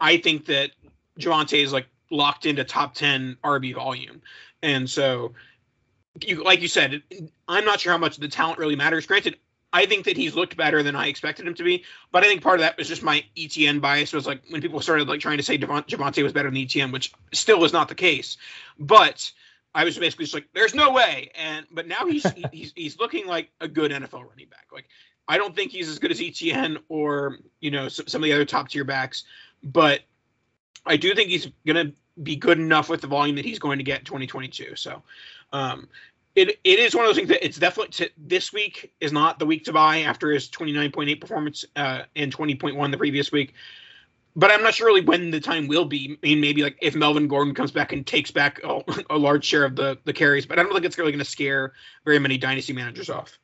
I 0.00 0.18
think 0.18 0.46
that 0.46 0.70
Javonte 1.18 1.62
is 1.62 1.72
like 1.72 1.86
locked 2.10 2.46
into 2.46 2.64
top 2.64 2.94
10 2.94 3.36
RB 3.44 3.74
volume. 3.74 4.22
And 4.62 4.88
so, 4.88 5.34
you, 6.20 6.42
like 6.42 6.60
you 6.60 6.68
said, 6.68 7.02
I'm 7.46 7.64
not 7.64 7.80
sure 7.80 7.92
how 7.92 7.98
much 7.98 8.16
the 8.16 8.28
talent 8.28 8.58
really 8.58 8.76
matters. 8.76 9.06
Granted, 9.06 9.36
I 9.72 9.86
think 9.86 10.04
that 10.06 10.16
he's 10.16 10.34
looked 10.34 10.56
better 10.56 10.82
than 10.82 10.96
I 10.96 11.08
expected 11.08 11.46
him 11.46 11.54
to 11.54 11.62
be, 11.62 11.84
but 12.10 12.24
I 12.24 12.26
think 12.26 12.42
part 12.42 12.56
of 12.56 12.60
that 12.62 12.78
was 12.78 12.88
just 12.88 13.02
my 13.02 13.24
ETN 13.36 13.80
bias. 13.80 14.12
Was 14.12 14.26
like 14.26 14.42
when 14.48 14.62
people 14.62 14.80
started 14.80 15.08
like 15.08 15.20
trying 15.20 15.36
to 15.36 15.42
say 15.42 15.58
Javonte 15.58 16.22
was 16.22 16.32
better 16.32 16.50
than 16.50 16.58
ETN, 16.58 16.92
which 16.92 17.12
still 17.32 17.60
was 17.60 17.72
not 17.72 17.88
the 17.88 17.94
case. 17.94 18.38
But 18.78 19.30
I 19.74 19.84
was 19.84 19.98
basically 19.98 20.24
just 20.24 20.34
like, 20.34 20.48
"There's 20.54 20.74
no 20.74 20.90
way." 20.90 21.30
And 21.34 21.66
but 21.70 21.86
now 21.86 22.06
he's 22.06 22.26
he's 22.52 22.72
he's 22.74 22.98
looking 22.98 23.26
like 23.26 23.50
a 23.60 23.68
good 23.68 23.90
NFL 23.90 24.26
running 24.26 24.48
back. 24.48 24.68
Like 24.72 24.88
I 25.28 25.36
don't 25.36 25.54
think 25.54 25.70
he's 25.70 25.88
as 25.88 25.98
good 25.98 26.10
as 26.10 26.20
ETN 26.20 26.78
or 26.88 27.38
you 27.60 27.70
know 27.70 27.88
some, 27.88 28.06
some 28.06 28.22
of 28.22 28.24
the 28.24 28.32
other 28.32 28.46
top 28.46 28.68
tier 28.70 28.84
backs, 28.84 29.24
but 29.62 30.00
I 30.86 30.96
do 30.96 31.14
think 31.14 31.28
he's 31.30 31.48
going 31.66 31.88
to 31.88 31.92
be 32.22 32.36
good 32.36 32.58
enough 32.58 32.88
with 32.88 33.00
the 33.00 33.06
volume 33.06 33.36
that 33.36 33.44
he's 33.44 33.58
going 33.58 33.78
to 33.78 33.84
get 33.84 34.00
in 34.00 34.04
2022. 34.04 34.76
So, 34.76 35.02
um, 35.52 35.88
it 36.34 36.60
it 36.62 36.78
is 36.78 36.94
one 36.94 37.04
of 37.04 37.08
those 37.08 37.16
things 37.16 37.28
that 37.28 37.44
it's 37.44 37.58
definitely 37.58 37.92
to, 37.92 38.10
this 38.16 38.52
week 38.52 38.92
is 39.00 39.12
not 39.12 39.38
the 39.38 39.46
week 39.46 39.64
to 39.64 39.72
buy 39.72 40.00
after 40.00 40.30
his 40.30 40.48
29.8 40.48 41.20
performance 41.20 41.64
uh, 41.76 42.02
and 42.16 42.34
20.1 42.34 42.90
the 42.90 42.98
previous 42.98 43.32
week. 43.32 43.54
But 44.36 44.52
I'm 44.52 44.62
not 44.62 44.74
sure 44.74 44.86
really 44.86 45.00
when 45.00 45.32
the 45.32 45.40
time 45.40 45.66
will 45.66 45.84
be. 45.84 46.16
I 46.22 46.26
mean, 46.26 46.40
maybe 46.40 46.62
like 46.62 46.78
if 46.80 46.94
Melvin 46.94 47.26
Gordon 47.26 47.54
comes 47.54 47.72
back 47.72 47.92
and 47.92 48.06
takes 48.06 48.30
back 48.30 48.60
a, 48.62 48.82
a 49.10 49.18
large 49.18 49.44
share 49.44 49.64
of 49.64 49.74
the 49.74 49.98
the 50.04 50.12
carries, 50.12 50.46
but 50.46 50.58
I 50.58 50.62
don't 50.62 50.72
think 50.72 50.84
it's 50.84 50.96
really 50.96 51.10
going 51.10 51.24
to 51.24 51.30
scare 51.30 51.72
very 52.04 52.18
many 52.18 52.38
dynasty 52.38 52.72
managers 52.72 53.10
off. 53.10 53.38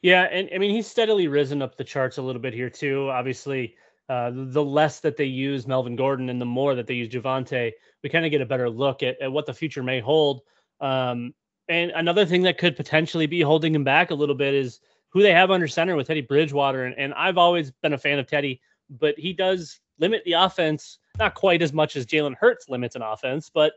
Yeah, 0.00 0.22
and 0.24 0.48
I 0.54 0.58
mean 0.58 0.70
he's 0.70 0.86
steadily 0.86 1.28
risen 1.28 1.62
up 1.62 1.76
the 1.76 1.84
charts 1.84 2.18
a 2.18 2.22
little 2.22 2.42
bit 2.42 2.54
here 2.54 2.70
too. 2.70 3.08
Obviously, 3.10 3.76
uh, 4.08 4.30
the 4.34 4.64
less 4.64 5.00
that 5.00 5.16
they 5.16 5.24
use 5.24 5.66
Melvin 5.66 5.96
Gordon 5.96 6.28
and 6.28 6.40
the 6.40 6.46
more 6.46 6.74
that 6.74 6.86
they 6.86 6.94
use 6.94 7.08
Javonte, 7.08 7.72
we 8.02 8.08
kind 8.08 8.24
of 8.24 8.30
get 8.30 8.40
a 8.40 8.46
better 8.46 8.68
look 8.68 9.02
at, 9.02 9.20
at 9.20 9.32
what 9.32 9.46
the 9.46 9.54
future 9.54 9.82
may 9.82 10.00
hold. 10.00 10.42
Um, 10.80 11.34
and 11.68 11.90
another 11.92 12.26
thing 12.26 12.42
that 12.42 12.58
could 12.58 12.76
potentially 12.76 13.26
be 13.26 13.40
holding 13.40 13.74
him 13.74 13.84
back 13.84 14.10
a 14.10 14.14
little 14.14 14.34
bit 14.34 14.54
is 14.54 14.80
who 15.10 15.22
they 15.22 15.32
have 15.32 15.50
under 15.50 15.68
center 15.68 15.94
with 15.94 16.08
Teddy 16.08 16.20
Bridgewater. 16.22 16.84
And, 16.84 16.98
and 16.98 17.14
I've 17.14 17.38
always 17.38 17.70
been 17.70 17.92
a 17.92 17.98
fan 17.98 18.18
of 18.18 18.26
Teddy, 18.26 18.60
but 18.90 19.18
he 19.18 19.32
does 19.32 19.80
limit 19.98 20.22
the 20.24 20.32
offense, 20.32 20.98
not 21.18 21.34
quite 21.34 21.62
as 21.62 21.72
much 21.72 21.96
as 21.96 22.06
Jalen 22.06 22.34
Hurts 22.34 22.68
limits 22.68 22.96
an 22.96 23.02
offense, 23.02 23.50
but 23.52 23.74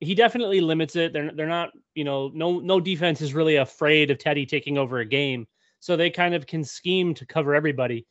he 0.00 0.14
definitely 0.14 0.60
limits 0.60 0.94
it. 0.96 1.12
They're 1.12 1.32
they're 1.32 1.46
not, 1.46 1.70
you 1.94 2.04
know, 2.04 2.30
no 2.34 2.58
no 2.58 2.80
defense 2.80 3.20
is 3.22 3.34
really 3.34 3.56
afraid 3.56 4.10
of 4.10 4.18
Teddy 4.18 4.44
taking 4.44 4.76
over 4.76 4.98
a 4.98 5.06
game. 5.06 5.46
So 5.80 5.96
they 5.96 6.10
kind 6.10 6.34
of 6.34 6.46
can 6.46 6.64
scheme 6.64 7.14
to 7.14 7.26
cover 7.26 7.54
everybody. 7.54 8.06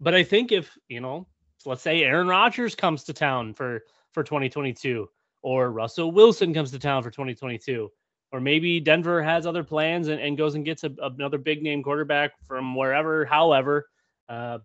But 0.00 0.14
I 0.14 0.22
think 0.22 0.52
if, 0.52 0.76
you 0.88 1.00
know, 1.00 1.26
let's 1.64 1.82
say 1.82 2.02
Aaron 2.02 2.28
Rodgers 2.28 2.74
comes 2.74 3.04
to 3.04 3.12
town 3.12 3.54
for 3.54 3.82
for 4.12 4.22
2022 4.22 5.08
or 5.42 5.70
Russell 5.70 6.12
Wilson 6.12 6.54
comes 6.54 6.70
to 6.70 6.78
town 6.78 7.02
for 7.02 7.10
2022 7.10 7.90
or 8.32 8.40
maybe 8.40 8.80
Denver 8.80 9.22
has 9.22 9.46
other 9.46 9.64
plans 9.64 10.08
and, 10.08 10.20
and 10.20 10.36
goes 10.36 10.54
and 10.54 10.64
gets 10.64 10.84
a, 10.84 10.90
another 11.00 11.38
big 11.38 11.62
name 11.62 11.82
quarterback 11.82 12.32
from 12.46 12.74
wherever, 12.74 13.24
however, 13.24 13.88
uh, 14.28 14.58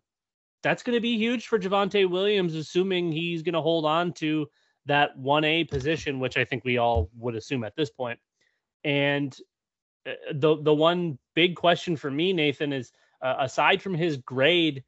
that's 0.61 0.83
going 0.83 0.95
to 0.95 1.01
be 1.01 1.17
huge 1.17 1.47
for 1.47 1.59
Javonte 1.59 2.09
Williams, 2.09 2.55
assuming 2.55 3.11
he's 3.11 3.41
going 3.41 3.53
to 3.53 3.61
hold 3.61 3.85
on 3.85 4.13
to 4.13 4.47
that 4.85 5.17
1A 5.17 5.69
position, 5.69 6.19
which 6.19 6.37
I 6.37 6.45
think 6.45 6.63
we 6.65 6.77
all 6.77 7.09
would 7.17 7.35
assume 7.35 7.63
at 7.63 7.75
this 7.75 7.89
point. 7.89 8.19
And 8.83 9.35
uh, 10.05 10.11
the 10.33 10.61
the 10.61 10.73
one 10.73 11.17
big 11.35 11.55
question 11.55 11.95
for 11.95 12.11
me, 12.11 12.33
Nathan, 12.33 12.73
is 12.73 12.91
uh, 13.21 13.35
aside 13.39 13.81
from 13.81 13.93
his 13.93 14.17
grade, 14.17 14.83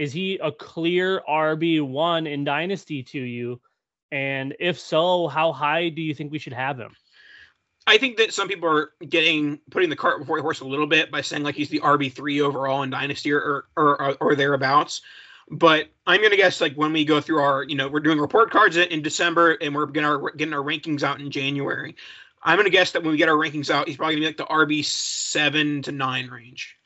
is 0.00 0.14
he 0.14 0.38
a 0.38 0.50
clear 0.50 1.20
RB 1.28 1.86
one 1.86 2.26
in 2.26 2.42
Dynasty 2.42 3.02
to 3.02 3.20
you? 3.20 3.60
And 4.10 4.56
if 4.58 4.80
so, 4.80 5.28
how 5.28 5.52
high 5.52 5.90
do 5.90 6.00
you 6.00 6.14
think 6.14 6.32
we 6.32 6.38
should 6.38 6.54
have 6.54 6.80
him? 6.80 6.96
I 7.86 7.98
think 7.98 8.16
that 8.16 8.32
some 8.32 8.48
people 8.48 8.66
are 8.70 8.92
getting 9.06 9.60
putting 9.70 9.90
the 9.90 9.96
cart 9.96 10.18
before 10.18 10.38
the 10.38 10.42
horse 10.42 10.60
a 10.60 10.64
little 10.64 10.86
bit 10.86 11.10
by 11.10 11.20
saying 11.20 11.42
like 11.42 11.54
he's 11.54 11.68
the 11.68 11.80
RB 11.80 12.10
three 12.10 12.40
overall 12.40 12.82
in 12.82 12.88
Dynasty 12.88 13.30
or 13.30 13.66
or, 13.76 14.00
or 14.00 14.16
or 14.22 14.34
thereabouts. 14.34 15.02
But 15.50 15.88
I'm 16.06 16.22
gonna 16.22 16.36
guess 16.36 16.62
like 16.62 16.74
when 16.76 16.94
we 16.94 17.04
go 17.04 17.20
through 17.20 17.40
our, 17.40 17.64
you 17.64 17.74
know, 17.74 17.88
we're 17.88 18.00
doing 18.00 18.18
report 18.18 18.50
cards 18.50 18.78
in 18.78 19.02
December 19.02 19.58
and 19.60 19.74
we're 19.74 19.84
gonna 19.84 20.18
getting 20.34 20.54
our 20.54 20.64
rankings 20.64 21.02
out 21.02 21.20
in 21.20 21.30
January. 21.30 21.94
I'm 22.42 22.56
gonna 22.56 22.70
guess 22.70 22.92
that 22.92 23.02
when 23.02 23.10
we 23.10 23.18
get 23.18 23.28
our 23.28 23.36
rankings 23.36 23.68
out, 23.68 23.86
he's 23.86 23.98
probably 23.98 24.14
gonna 24.14 24.22
be 24.22 24.26
like 24.28 24.36
the 24.38 24.54
RB 24.54 24.82
seven 24.82 25.82
to 25.82 25.92
nine 25.92 26.28
range. 26.28 26.79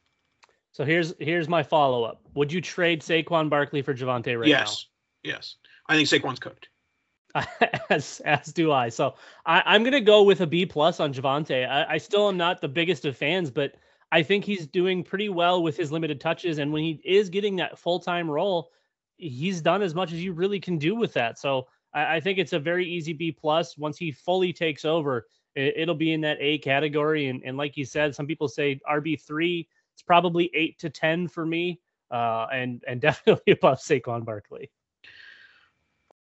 So 0.74 0.84
here's 0.84 1.14
here's 1.20 1.48
my 1.48 1.62
follow 1.62 2.02
up. 2.02 2.20
Would 2.34 2.52
you 2.52 2.60
trade 2.60 3.00
Saquon 3.00 3.48
Barkley 3.48 3.80
for 3.80 3.94
Javonte 3.94 4.36
right 4.36 4.48
yes. 4.48 4.86
now? 5.22 5.30
Yes. 5.30 5.36
Yes. 5.36 5.56
I 5.88 5.94
think 5.94 6.08
Saquon's 6.08 6.40
cooked. 6.40 6.68
as 7.90 8.20
as 8.24 8.52
do 8.52 8.72
I. 8.72 8.88
So 8.88 9.14
I, 9.46 9.76
am 9.76 9.84
gonna 9.84 10.00
go 10.00 10.24
with 10.24 10.40
a 10.40 10.46
B 10.48 10.66
plus 10.66 10.98
on 10.98 11.14
Javonte. 11.14 11.68
I, 11.68 11.94
I 11.94 11.98
still 11.98 12.28
am 12.28 12.36
not 12.36 12.60
the 12.60 12.66
biggest 12.66 13.04
of 13.04 13.16
fans, 13.16 13.52
but 13.52 13.76
I 14.10 14.24
think 14.24 14.44
he's 14.44 14.66
doing 14.66 15.04
pretty 15.04 15.28
well 15.28 15.62
with 15.62 15.76
his 15.76 15.92
limited 15.92 16.20
touches. 16.20 16.58
And 16.58 16.72
when 16.72 16.82
he 16.82 17.00
is 17.04 17.30
getting 17.30 17.54
that 17.56 17.78
full 17.78 18.00
time 18.00 18.28
role, 18.28 18.72
he's 19.16 19.60
done 19.60 19.80
as 19.80 19.94
much 19.94 20.12
as 20.12 20.24
you 20.24 20.32
really 20.32 20.58
can 20.58 20.76
do 20.76 20.96
with 20.96 21.12
that. 21.12 21.38
So 21.38 21.68
I, 21.92 22.16
I 22.16 22.20
think 22.20 22.40
it's 22.40 22.52
a 22.52 22.58
very 22.58 22.84
easy 22.84 23.12
B 23.12 23.30
plus. 23.30 23.78
Once 23.78 23.96
he 23.96 24.10
fully 24.10 24.52
takes 24.52 24.84
over, 24.84 25.28
it, 25.54 25.86
will 25.86 25.94
be 25.94 26.12
in 26.12 26.20
that 26.22 26.38
A 26.40 26.58
category. 26.58 27.28
And, 27.28 27.42
and 27.44 27.56
like 27.56 27.76
you 27.76 27.84
said, 27.84 28.12
some 28.12 28.26
people 28.26 28.48
say 28.48 28.80
RB 28.90 29.20
three. 29.20 29.68
It's 29.94 30.02
probably 30.02 30.50
eight 30.54 30.78
to 30.80 30.90
ten 30.90 31.28
for 31.28 31.44
me, 31.44 31.80
uh, 32.10 32.46
and 32.52 32.82
and 32.86 33.00
definitely 33.00 33.52
above 33.52 33.78
Saquon 33.78 34.24
Barkley. 34.24 34.70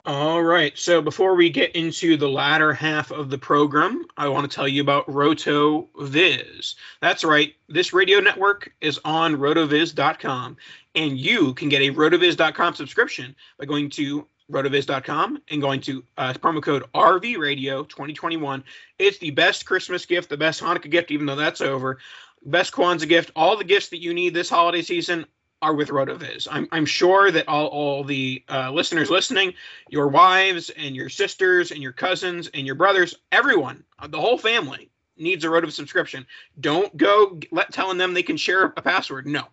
All 0.07 0.43
right. 0.43 0.77
So 0.77 1.01
before 1.01 1.33
we 1.33 1.49
get 1.49 1.75
into 1.75 2.15
the 2.15 2.29
latter 2.29 2.73
half 2.73 3.09
of 3.09 3.31
the 3.31 3.39
program, 3.39 4.05
I 4.17 4.27
want 4.27 4.49
to 4.49 4.55
tell 4.55 4.67
you 4.67 4.83
about 4.83 5.11
Roto 5.11 5.89
Viz. 5.99 6.75
That's 7.01 7.23
right. 7.23 7.55
This 7.69 7.91
radio 7.91 8.19
network 8.19 8.71
is 8.81 8.99
on 9.03 9.35
rotoviz.com, 9.35 10.57
and 10.93 11.17
you 11.17 11.55
can 11.55 11.69
get 11.69 11.81
a 11.81 11.91
rotoviz.com 11.91 12.75
subscription 12.75 13.35
by 13.57 13.65
going 13.65 13.89
to 13.91 14.27
rotoviz.com 14.51 15.41
and 15.49 15.59
going 15.59 15.81
to 15.81 16.03
uh, 16.17 16.33
promo 16.33 16.61
code 16.61 16.83
RV 16.93 17.37
Radio 17.37 17.83
2021. 17.85 18.63
It's 18.99 19.17
the 19.17 19.31
best 19.31 19.65
Christmas 19.65 20.05
gift, 20.05 20.29
the 20.29 20.37
best 20.37 20.61
Hanukkah 20.61 20.91
gift, 20.91 21.09
even 21.09 21.25
though 21.25 21.35
that's 21.35 21.61
over. 21.61 21.97
Best 22.45 22.73
Kwanzaa 22.73 23.07
gift, 23.07 23.31
all 23.35 23.57
the 23.57 23.63
gifts 23.63 23.89
that 23.89 24.01
you 24.01 24.13
need 24.13 24.33
this 24.33 24.49
holiday 24.49 24.81
season 24.81 25.25
are 25.61 25.73
with 25.73 25.89
RotoViz. 25.89 26.47
I'm, 26.51 26.67
I'm 26.71 26.85
sure 26.85 27.31
that 27.31 27.47
all, 27.47 27.67
all 27.67 28.03
the 28.03 28.43
uh, 28.49 28.71
listeners 28.71 29.09
listening, 29.09 29.53
your 29.89 30.07
wives 30.07 30.69
and 30.69 30.95
your 30.95 31.09
sisters 31.09 31.71
and 31.71 31.81
your 31.81 31.91
cousins 31.91 32.49
and 32.53 32.65
your 32.65 32.75
brothers, 32.75 33.15
everyone, 33.31 33.83
the 34.09 34.19
whole 34.19 34.37
family 34.37 34.91
needs 35.17 35.43
a 35.43 35.47
RotoViz 35.47 35.71
subscription. 35.71 36.25
Don't 36.59 36.95
go 36.97 37.39
let 37.51 37.71
telling 37.71 37.97
them 37.97 38.13
they 38.13 38.23
can 38.23 38.37
share 38.37 38.65
a 38.65 38.81
password. 38.81 39.25
No. 39.25 39.45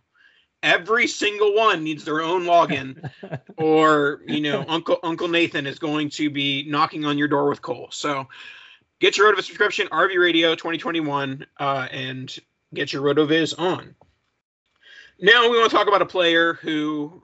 Every 0.62 1.06
single 1.06 1.54
one 1.56 1.82
needs 1.82 2.04
their 2.04 2.20
own 2.20 2.44
login, 2.44 3.10
or 3.56 4.20
you 4.28 4.40
know, 4.40 4.64
Uncle 4.68 4.98
Uncle 5.02 5.26
Nathan 5.26 5.66
is 5.66 5.80
going 5.80 6.08
to 6.10 6.30
be 6.30 6.64
knocking 6.68 7.04
on 7.04 7.18
your 7.18 7.26
door 7.26 7.48
with 7.48 7.62
coal. 7.62 7.88
So, 7.90 8.28
get 9.00 9.16
your 9.16 9.32
RotoViz 9.32 9.44
subscription, 9.44 9.88
RV 9.88 10.16
Radio 10.16 10.54
2021, 10.54 11.46
uh, 11.58 11.88
and 11.90 12.38
get 12.74 12.92
your 12.92 13.02
RotoViz 13.02 13.58
on. 13.58 13.94
Now 15.20 15.48
we 15.48 15.58
want 15.58 15.70
to 15.70 15.76
talk 15.76 15.88
about 15.88 16.02
a 16.02 16.06
player 16.06 16.54
who, 16.54 17.22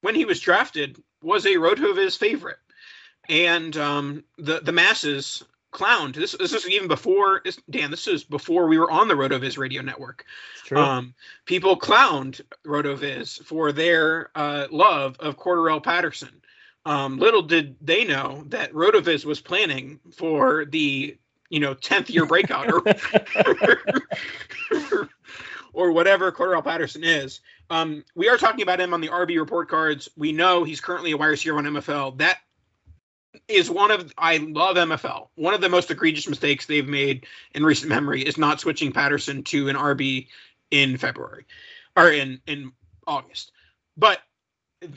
when 0.00 0.14
he 0.14 0.24
was 0.24 0.40
drafted, 0.40 1.02
was 1.22 1.46
a 1.46 1.50
Rotoviz 1.50 2.16
favorite, 2.16 2.58
and 3.28 3.76
um, 3.76 4.24
the 4.38 4.60
the 4.60 4.72
masses 4.72 5.44
clowned. 5.72 6.14
This 6.14 6.32
this 6.32 6.52
is 6.52 6.68
even 6.68 6.88
before. 6.88 7.42
Dan, 7.70 7.90
this 7.90 8.08
is 8.08 8.24
before 8.24 8.66
we 8.66 8.78
were 8.78 8.90
on 8.90 9.08
the 9.08 9.14
Rotoviz 9.14 9.58
radio 9.58 9.82
network. 9.82 10.24
Um, 10.78 11.14
people 11.44 11.78
clowned 11.78 12.40
Rotoviz 12.66 13.42
for 13.44 13.72
their 13.72 14.30
uh, 14.34 14.66
love 14.70 15.16
of 15.20 15.38
Cordarrelle 15.38 15.82
Patterson. 15.82 16.40
Um, 16.84 17.18
little 17.18 17.42
did 17.42 17.76
they 17.80 18.04
know 18.04 18.44
that 18.46 18.72
Rotoviz 18.72 19.24
was 19.24 19.40
planning 19.40 20.00
for 20.16 20.64
the 20.64 21.18
you 21.50 21.60
know 21.60 21.74
10th 21.74 22.10
year 22.10 22.26
breakout 22.26 22.70
or 22.70 22.82
or 25.72 25.92
whatever 25.92 26.32
Cordarrelle 26.32 26.64
Patterson 26.64 27.04
is. 27.04 27.40
Um, 27.70 28.04
we 28.14 28.28
are 28.28 28.36
talking 28.36 28.62
about 28.62 28.80
him 28.80 28.94
on 28.94 29.00
the 29.00 29.08
RB 29.08 29.38
report 29.38 29.68
cards. 29.68 30.08
We 30.16 30.32
know 30.32 30.64
he's 30.64 30.80
currently 30.80 31.12
a 31.12 31.16
wide 31.16 31.26
receiver 31.26 31.56
on 31.56 31.64
MFL. 31.64 32.18
That 32.18 32.38
is 33.46 33.70
one 33.70 33.90
of 33.90 34.12
I 34.18 34.38
love 34.38 34.76
MFL. 34.76 35.28
One 35.36 35.54
of 35.54 35.60
the 35.60 35.68
most 35.68 35.90
egregious 35.90 36.28
mistakes 36.28 36.66
they've 36.66 36.88
made 36.88 37.26
in 37.54 37.64
recent 37.64 37.88
memory 37.88 38.22
is 38.22 38.38
not 38.38 38.60
switching 38.60 38.92
Patterson 38.92 39.42
to 39.44 39.68
an 39.68 39.76
RB 39.76 40.28
in 40.70 40.96
February 40.96 41.46
or 41.96 42.10
in 42.10 42.40
in 42.46 42.72
August. 43.06 43.52
But 43.96 44.20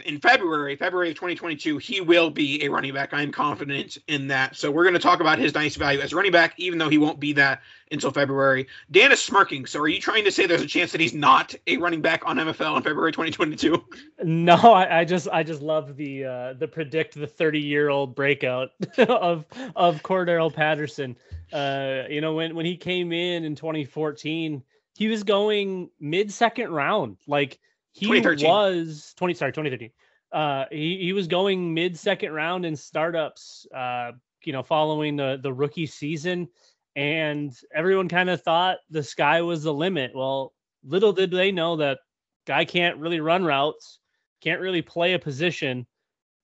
in 0.05 0.19
February, 0.19 0.75
February 0.75 1.09
of 1.09 1.15
2022, 1.15 1.79
he 1.79 2.01
will 2.01 2.29
be 2.29 2.63
a 2.63 2.69
running 2.69 2.93
back. 2.93 3.13
I 3.13 3.23
am 3.23 3.31
confident 3.31 3.97
in 4.07 4.27
that. 4.27 4.55
So 4.55 4.69
we're 4.69 4.83
going 4.83 4.93
to 4.93 4.99
talk 4.99 5.21
about 5.21 5.39
his 5.39 5.51
dynasty 5.51 5.79
value 5.79 5.99
as 6.01 6.13
a 6.13 6.15
running 6.15 6.31
back, 6.31 6.53
even 6.57 6.77
though 6.77 6.89
he 6.89 6.99
won't 6.99 7.19
be 7.19 7.33
that 7.33 7.61
until 7.91 8.11
February. 8.11 8.67
Dan 8.91 9.11
is 9.11 9.21
smirking. 9.21 9.65
So 9.65 9.79
are 9.79 9.87
you 9.87 9.99
trying 9.99 10.23
to 10.25 10.31
say 10.31 10.45
there's 10.45 10.61
a 10.61 10.67
chance 10.67 10.91
that 10.91 11.01
he's 11.01 11.15
not 11.15 11.55
a 11.65 11.77
running 11.77 12.01
back 12.01 12.21
on 12.25 12.37
MFL 12.37 12.77
in 12.77 12.83
February 12.83 13.11
2022? 13.11 13.83
No, 14.23 14.55
I, 14.55 14.99
I 14.99 15.05
just 15.05 15.27
I 15.29 15.41
just 15.41 15.61
love 15.61 15.97
the 15.97 16.25
uh, 16.25 16.53
the 16.53 16.67
predict 16.67 17.15
the 17.15 17.27
30 17.27 17.59
year 17.59 17.89
old 17.89 18.15
breakout 18.15 18.69
of 18.99 19.45
of 19.75 20.03
Cordarrelle 20.03 20.53
Patterson. 20.53 21.17
Uh, 21.51 22.03
you 22.07 22.21
know 22.21 22.35
when 22.35 22.55
when 22.55 22.65
he 22.67 22.77
came 22.77 23.11
in 23.11 23.43
in 23.43 23.55
2014, 23.55 24.61
he 24.95 25.07
was 25.07 25.23
going 25.23 25.89
mid 25.99 26.31
second 26.31 26.71
round, 26.71 27.17
like 27.27 27.59
he 27.93 28.07
was 28.07 29.13
20 29.17 29.33
sorry 29.33 29.51
2013 29.51 29.91
uh 30.31 30.65
he, 30.71 30.97
he 31.01 31.13
was 31.13 31.27
going 31.27 31.73
mid 31.73 31.97
second 31.97 32.31
round 32.31 32.65
in 32.65 32.75
startups 32.75 33.65
uh 33.75 34.11
you 34.45 34.53
know 34.53 34.63
following 34.63 35.15
the 35.15 35.39
the 35.41 35.53
rookie 35.53 35.85
season. 35.85 36.47
And 36.95 37.57
everyone 37.73 38.09
kind 38.09 38.29
of 38.29 38.41
thought 38.41 38.79
the 38.89 39.01
sky 39.03 39.41
was 39.41 39.63
the 39.63 39.73
limit. 39.73 40.11
Well 40.13 40.53
little 40.83 41.13
did 41.13 41.31
they 41.31 41.51
know 41.51 41.77
that 41.77 41.99
guy 42.45 42.65
can't 42.65 42.97
really 42.97 43.19
run 43.19 43.45
routes 43.45 43.99
can't 44.41 44.59
really 44.59 44.81
play 44.81 45.13
a 45.13 45.19
position 45.19 45.85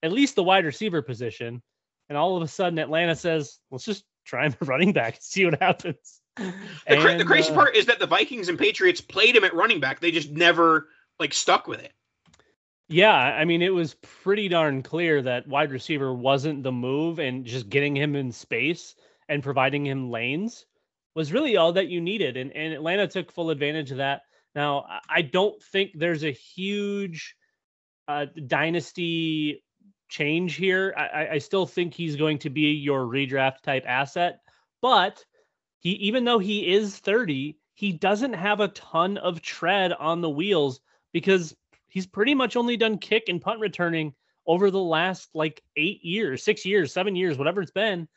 at 0.04 0.12
least 0.12 0.36
the 0.36 0.44
wide 0.44 0.64
receiver 0.64 1.02
position. 1.02 1.62
And 2.08 2.18
all 2.18 2.38
of 2.38 2.44
a 2.44 2.48
sudden 2.48 2.78
atlanta 2.78 3.16
says 3.16 3.58
let's 3.72 3.86
just 3.86 4.04
try 4.26 4.46
him 4.46 4.56
running 4.62 4.94
back 4.94 5.16
and 5.16 5.24
see 5.24 5.46
what 5.46 5.60
happens. 5.62 6.22
The, 6.36 6.54
and, 6.86 7.20
the 7.20 7.26
crazy 7.26 7.52
uh, 7.52 7.56
part 7.56 7.76
is 7.76 7.88
that 7.88 7.98
the 7.98 8.06
vikings 8.06 8.48
and 8.48 8.60
patriots 8.60 9.02
played 9.02 9.36
him 9.36 9.44
at 9.44 9.56
running 9.56 9.80
back. 9.80 10.00
They 10.00 10.12
just 10.12 10.30
never 10.30 10.90
like 11.20 11.34
stuck 11.34 11.68
with 11.68 11.80
it. 11.80 11.94
Yeah, 12.90 13.14
I 13.14 13.44
mean, 13.44 13.62
it 13.62 13.74
was 13.74 13.96
pretty 13.96 14.48
darn 14.48 14.82
clear 14.82 15.22
that 15.22 15.48
wide 15.48 15.72
receiver 15.72 16.14
wasn't 16.14 16.64
the 16.64 16.72
move, 16.72 17.20
and 17.20 17.46
just 17.46 17.70
getting 17.70 17.96
him 17.96 18.16
in 18.16 18.32
space 18.32 18.96
and 19.28 19.44
providing 19.44 19.86
him 19.86 20.10
lanes 20.10 20.66
was 21.14 21.34
really 21.34 21.58
all 21.58 21.74
that 21.74 21.90
you 21.90 22.00
needed. 22.00 22.38
And, 22.38 22.56
and 22.56 22.74
Atlanta 22.74 23.08
took 23.08 23.32
full 23.32 23.50
advantage 23.50 23.92
of 23.92 23.98
that. 23.98 24.22
Now, 24.56 24.86
I 25.10 25.22
don't 25.22 25.62
think 25.62 25.92
there's 25.94 26.24
a 26.24 26.32
huge 26.32 27.36
uh, 28.08 28.28
dynasty 28.46 29.64
change 30.10 30.56
here. 30.56 30.94
I, 30.98 31.28
I 31.34 31.38
still 31.40 31.66
think 31.66 31.94
he's 31.94 32.16
going 32.16 32.40
to 32.40 32.50
be 32.50 32.72
your 32.72 33.02
redraft 33.02 33.62
type 33.64 33.84
asset, 33.86 34.40
but 34.82 35.24
he 35.80 35.92
even 35.92 36.24
though 36.24 36.40
he 36.40 36.74
is 36.74 36.98
30, 36.98 37.58
he 37.74 37.92
doesn't 37.92 38.34
have 38.34 38.60
a 38.60 38.70
ton 38.70 39.18
of 39.18 39.42
tread 39.42 39.94
on 39.94 40.22
the 40.22 40.30
wheels 40.30 40.80
because 41.18 41.56
he's 41.88 42.06
pretty 42.06 42.36
much 42.36 42.56
only 42.56 42.78
done 42.78 43.00
kick 43.00 43.24
and 43.28 43.42
punt 43.42 43.60
returning 43.60 44.14
over 44.46 44.70
the 44.70 44.80
last 44.80 45.30
like 45.34 45.64
eight 45.76 46.06
years, 46.06 46.44
six 46.44 46.64
years, 46.64 46.94
seven 46.94 47.16
years, 47.16 47.40
whatever 47.40 47.60
it's 47.60 47.72
been. 47.72 48.08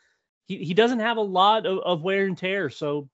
He, 0.44 0.58
he 0.58 0.74
doesn't 0.74 1.00
have 1.00 1.16
a 1.16 1.22
lot 1.22 1.64
of, 1.64 1.78
of 1.78 2.02
wear 2.02 2.26
and 2.26 2.36
tear. 2.36 2.68
So 2.68 3.08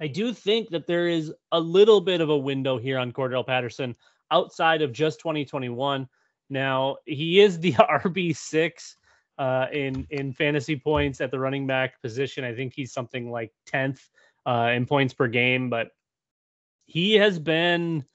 I 0.00 0.06
do 0.06 0.32
think 0.32 0.70
that 0.70 0.86
there 0.86 1.06
is 1.06 1.34
a 1.52 1.60
little 1.60 2.00
bit 2.00 2.22
of 2.22 2.30
a 2.30 2.36
window 2.36 2.78
here 2.78 2.98
on 2.98 3.12
Cordarrelle 3.12 3.46
Patterson 3.46 3.94
outside 4.30 4.80
of 4.80 4.90
just 4.90 5.20
2021. 5.20 6.08
Now 6.48 6.96
he 7.04 7.40
is 7.40 7.60
the 7.60 7.72
RB 7.74 8.34
six 8.34 8.96
uh, 9.36 9.66
in 9.70 10.06
in 10.08 10.32
fantasy 10.32 10.76
points 10.76 11.20
at 11.20 11.30
the 11.30 11.38
running 11.38 11.66
back 11.66 12.00
position. 12.00 12.42
I 12.42 12.54
think 12.54 12.72
he's 12.74 12.94
something 12.94 13.30
like 13.30 13.52
10th 13.70 14.00
uh, 14.46 14.70
in 14.74 14.86
points 14.86 15.12
per 15.12 15.28
game, 15.28 15.68
but 15.68 15.88
he 16.86 17.16
has 17.16 17.38
been. 17.38 18.06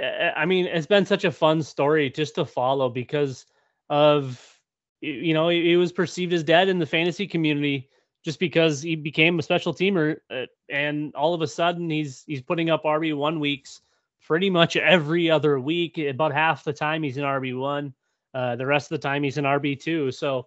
I 0.00 0.46
mean, 0.46 0.66
it's 0.66 0.86
been 0.86 1.06
such 1.06 1.24
a 1.24 1.32
fun 1.32 1.62
story 1.62 2.10
just 2.10 2.34
to 2.36 2.44
follow 2.44 2.88
because 2.88 3.46
of 3.88 4.60
you 5.00 5.34
know 5.34 5.48
he 5.48 5.76
was 5.76 5.92
perceived 5.92 6.32
as 6.32 6.44
dead 6.44 6.68
in 6.68 6.78
the 6.78 6.86
fantasy 6.86 7.26
community 7.26 7.88
just 8.24 8.38
because 8.38 8.82
he 8.82 8.96
became 8.96 9.38
a 9.38 9.42
special 9.42 9.72
teamer 9.72 10.16
uh, 10.30 10.46
and 10.68 11.14
all 11.14 11.34
of 11.34 11.42
a 11.42 11.46
sudden 11.46 11.88
he's 11.90 12.22
he's 12.26 12.42
putting 12.42 12.70
up 12.70 12.84
RB1 12.84 13.40
weeks 13.40 13.80
pretty 14.26 14.50
much 14.50 14.76
every 14.76 15.30
other 15.30 15.58
week 15.58 15.98
about 15.98 16.32
half 16.32 16.64
the 16.64 16.72
time 16.72 17.02
he's 17.02 17.16
in 17.16 17.24
RB1 17.24 17.92
uh, 18.34 18.56
the 18.56 18.66
rest 18.66 18.92
of 18.92 19.00
the 19.00 19.08
time 19.08 19.22
he's 19.22 19.38
in 19.38 19.44
RB2 19.44 20.14
so 20.14 20.46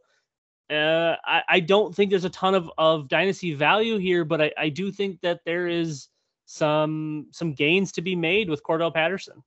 uh, 0.70 1.16
I, 1.26 1.42
I 1.50 1.60
don't 1.60 1.94
think 1.94 2.10
there's 2.10 2.24
a 2.24 2.30
ton 2.30 2.56
of, 2.56 2.72
of 2.78 3.08
dynasty 3.08 3.54
value 3.54 3.98
here 3.98 4.24
but 4.24 4.42
I, 4.42 4.52
I 4.58 4.70
do 4.70 4.92
think 4.92 5.20
that 5.22 5.42
there 5.46 5.68
is 5.68 6.08
some 6.45 7.27
some 7.32 7.53
gains 7.53 7.93
to 7.93 8.01
be 8.01 8.15
made 8.15 8.49
with 8.49 8.63
Cordarrelle 8.63 8.93
Patterson 8.93 9.43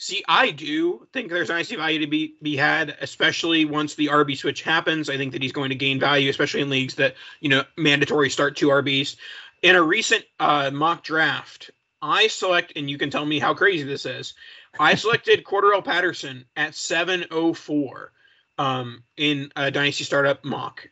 See, 0.00 0.22
I 0.28 0.52
do 0.52 1.08
think 1.12 1.28
there's 1.28 1.48
nice 1.48 1.72
value 1.72 1.98
to 2.00 2.06
be 2.06 2.34
be 2.40 2.56
had, 2.56 2.96
especially 3.00 3.64
once 3.64 3.96
the 3.96 4.06
RB 4.06 4.36
switch 4.36 4.62
happens. 4.62 5.10
I 5.10 5.16
think 5.16 5.32
that 5.32 5.42
he's 5.42 5.52
going 5.52 5.70
to 5.70 5.74
gain 5.74 5.98
value, 5.98 6.30
especially 6.30 6.60
in 6.60 6.70
leagues 6.70 6.94
that 6.96 7.16
you 7.40 7.48
know 7.48 7.64
mandatory 7.76 8.30
start 8.30 8.56
two 8.56 8.68
RBs. 8.68 9.16
In 9.60 9.74
a 9.74 9.82
recent 9.82 10.24
uh, 10.38 10.70
mock 10.72 11.02
draft, 11.02 11.72
I 12.00 12.28
select, 12.28 12.74
and 12.76 12.88
you 12.88 12.96
can 12.96 13.10
tell 13.10 13.26
me 13.26 13.40
how 13.40 13.54
crazy 13.54 13.82
this 13.82 14.06
is. 14.06 14.34
I 14.78 14.94
selected 14.94 15.42
Cordarrelle 15.42 15.84
Patterson 15.84 16.44
at 16.56 16.76
704 16.76 18.12
um, 18.56 19.02
in 19.16 19.50
a 19.56 19.72
dynasty 19.72 20.04
startup 20.04 20.44
mock, 20.44 20.88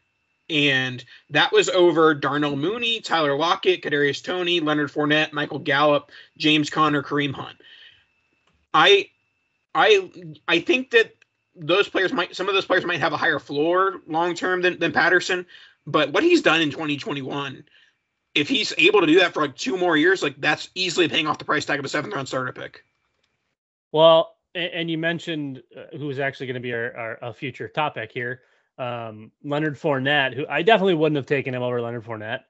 and 0.49 1.05
that 1.31 1.53
was 1.53 1.69
over 1.69 2.15
Darnell 2.15 2.57
Mooney, 2.57 3.01
Tyler 3.01 3.37
Lockett, 3.37 3.83
Kadarius 3.83 4.23
Toney, 4.23 4.61
Leonard 4.61 4.91
Fournette, 4.91 5.33
Michael 5.33 5.59
Gallup, 5.59 6.11
James 6.37 6.71
Conner, 6.71 7.03
Kareem 7.03 7.33
Hunt. 7.33 7.57
I 8.73 9.11
I 9.75 10.11
I 10.47 10.61
think 10.61 10.91
that 10.91 11.15
those 11.57 11.89
players 11.89 12.13
might 12.13 12.37
some 12.37 12.49
of 12.49 12.55
those 12.55 12.67
players 12.67 12.85
might 12.85 13.01
have 13.01 13.13
a 13.13 13.17
higher 13.17 13.39
floor 13.39 14.01
long 14.07 14.35
term 14.35 14.63
than, 14.63 14.79
than 14.79 14.93
Patterson, 14.93 15.47
but 15.87 16.13
what 16.13 16.23
he's 16.23 16.43
done 16.43 16.61
in 16.61 16.71
2021, 16.71 17.65
if 18.35 18.49
he's 18.49 18.73
able 18.79 19.01
to 19.01 19.07
do 19.07 19.21
that 19.21 19.33
for 19.33 19.43
like 19.43 19.57
two 19.57 19.77
more 19.77 19.97
years, 19.97 20.23
like 20.23 20.41
that's 20.41 20.69
easily 20.75 21.09
paying 21.09 21.27
off 21.27 21.39
the 21.39 21.45
price 21.45 21.65
tag 21.65 21.79
of 21.79 21.85
a 21.85 21.89
seventh 21.89 22.15
round 22.15 22.29
starter 22.29 22.53
pick. 22.53 22.85
Well, 23.93 24.37
and, 24.55 24.91
you 24.91 24.99
mentioned 24.99 25.63
uh, 25.77 25.97
who 25.97 26.09
is 26.11 26.19
actually 26.19 26.47
going 26.47 26.55
to 26.55 26.61
be 26.61 26.73
our, 26.73 26.97
our, 26.97 27.19
a 27.23 27.33
future 27.33 27.69
topic 27.69 28.11
here, 28.13 28.41
um, 28.79 29.31
Leonard 29.43 29.79
Fournette, 29.79 30.35
who 30.35 30.47
I 30.49 30.63
definitely 30.63 30.95
wouldn't 30.95 31.17
have 31.17 31.27
taken 31.27 31.55
him 31.55 31.63
over 31.63 31.81
Leonard 31.81 32.05
Fournette, 32.05 32.41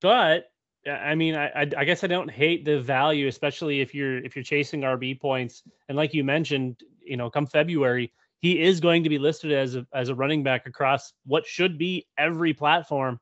but 0.00 0.46
I 0.88 1.14
mean, 1.14 1.34
I, 1.34 1.68
I 1.76 1.84
guess 1.84 2.04
I 2.04 2.06
don't 2.06 2.30
hate 2.30 2.64
the 2.64 2.80
value, 2.80 3.26
especially 3.26 3.80
if 3.80 3.94
you're 3.94 4.18
if 4.18 4.36
you're 4.36 4.44
chasing 4.44 4.82
RB 4.82 5.20
points. 5.20 5.62
And 5.88 5.96
like 5.96 6.14
you 6.14 6.22
mentioned, 6.22 6.80
you 7.04 7.16
know, 7.16 7.28
come 7.28 7.46
February, 7.46 8.12
he 8.38 8.62
is 8.62 8.80
going 8.80 9.02
to 9.02 9.08
be 9.08 9.18
listed 9.18 9.52
as 9.52 9.74
a 9.74 9.86
as 9.92 10.08
a 10.08 10.14
running 10.14 10.42
back 10.42 10.66
across 10.66 11.12
what 11.24 11.46
should 11.46 11.76
be 11.76 12.06
every 12.16 12.54
platform, 12.54 13.18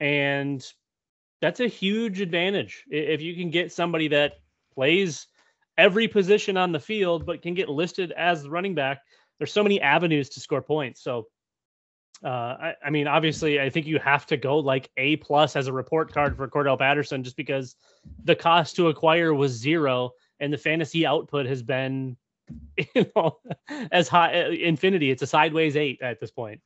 and 0.00 0.64
that's 1.40 1.60
a 1.60 1.66
huge 1.66 2.20
advantage 2.20 2.84
if 2.88 3.20
you 3.20 3.34
can 3.34 3.50
get 3.50 3.72
somebody 3.72 4.08
that 4.08 4.34
plays 4.72 5.26
every 5.76 6.06
position 6.06 6.56
on 6.56 6.70
the 6.70 6.78
field 6.78 7.26
but 7.26 7.42
can 7.42 7.54
get 7.54 7.68
listed 7.68 8.12
as 8.12 8.44
the 8.44 8.50
running 8.50 8.74
back. 8.74 9.00
There's 9.38 9.52
so 9.52 9.62
many 9.62 9.80
avenues 9.80 10.28
to 10.30 10.40
score 10.40 10.62
points. 10.62 11.02
So 11.02 11.26
uh, 12.24 12.28
I, 12.28 12.74
I, 12.86 12.90
mean, 12.90 13.06
obviously, 13.06 13.60
I 13.60 13.70
think 13.70 13.86
you 13.86 13.98
have 13.98 14.26
to 14.26 14.36
go 14.36 14.58
like 14.58 14.90
A 14.96 15.16
plus 15.16 15.56
as 15.56 15.66
a 15.66 15.72
report 15.72 16.12
card 16.12 16.36
for 16.36 16.46
Cordarrelle 16.48 16.78
Patterson, 16.78 17.24
just 17.24 17.36
because 17.36 17.76
the 18.24 18.36
cost 18.36 18.76
to 18.76 18.88
acquire 18.88 19.34
was 19.34 19.52
zero, 19.52 20.12
and 20.38 20.52
the 20.52 20.58
fantasy 20.58 21.04
output 21.04 21.46
has 21.46 21.62
been, 21.62 22.16
you 22.94 23.06
know, 23.16 23.38
as 23.90 24.08
high 24.08 24.42
uh, 24.42 24.50
infinity. 24.50 25.10
It's 25.10 25.22
a 25.22 25.26
sideways 25.26 25.76
eight 25.76 26.00
at 26.02 26.20
this 26.20 26.30
point. 26.30 26.60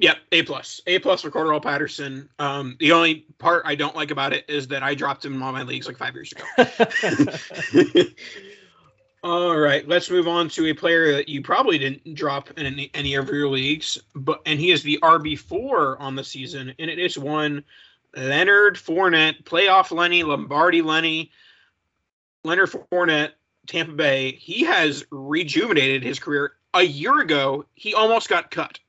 Yep, 0.00 0.18
A 0.30 0.42
plus, 0.44 0.80
A 0.86 1.00
plus 1.00 1.22
for 1.22 1.30
Cordarrelle 1.30 1.62
Patterson. 1.62 2.28
Um, 2.38 2.76
the 2.78 2.92
only 2.92 3.26
part 3.38 3.64
I 3.66 3.74
don't 3.74 3.96
like 3.96 4.12
about 4.12 4.32
it 4.32 4.44
is 4.48 4.68
that 4.68 4.84
I 4.84 4.94
dropped 4.94 5.24
him 5.24 5.34
in 5.34 5.42
all 5.42 5.52
my 5.52 5.64
leagues 5.64 5.88
like 5.88 5.98
five 5.98 6.14
years 6.14 6.32
ago. 6.32 8.04
All 9.28 9.58
right, 9.58 9.86
let's 9.86 10.08
move 10.08 10.26
on 10.26 10.48
to 10.48 10.68
a 10.68 10.72
player 10.72 11.12
that 11.12 11.28
you 11.28 11.42
probably 11.42 11.76
didn't 11.76 12.14
drop 12.14 12.50
in 12.56 12.64
any, 12.64 12.90
any 12.94 13.14
of 13.14 13.28
your 13.28 13.46
leagues, 13.46 13.98
but 14.14 14.40
and 14.46 14.58
he 14.58 14.70
is 14.70 14.82
the 14.82 14.98
RB 15.02 15.38
four 15.38 16.00
on 16.00 16.16
the 16.16 16.24
season, 16.24 16.72
and 16.78 16.90
it 16.90 16.98
is 16.98 17.18
one 17.18 17.62
Leonard 18.16 18.76
Fournette, 18.76 19.44
playoff 19.44 19.94
Lenny, 19.94 20.22
Lombardi 20.22 20.80
Lenny, 20.80 21.30
Leonard 22.42 22.70
Fournette, 22.70 23.32
Tampa 23.66 23.92
Bay. 23.92 24.32
He 24.32 24.64
has 24.64 25.04
rejuvenated 25.10 26.02
his 26.02 26.18
career. 26.18 26.54
A 26.72 26.82
year 26.82 27.20
ago, 27.20 27.66
he 27.74 27.92
almost 27.92 28.30
got 28.30 28.50
cut. 28.50 28.80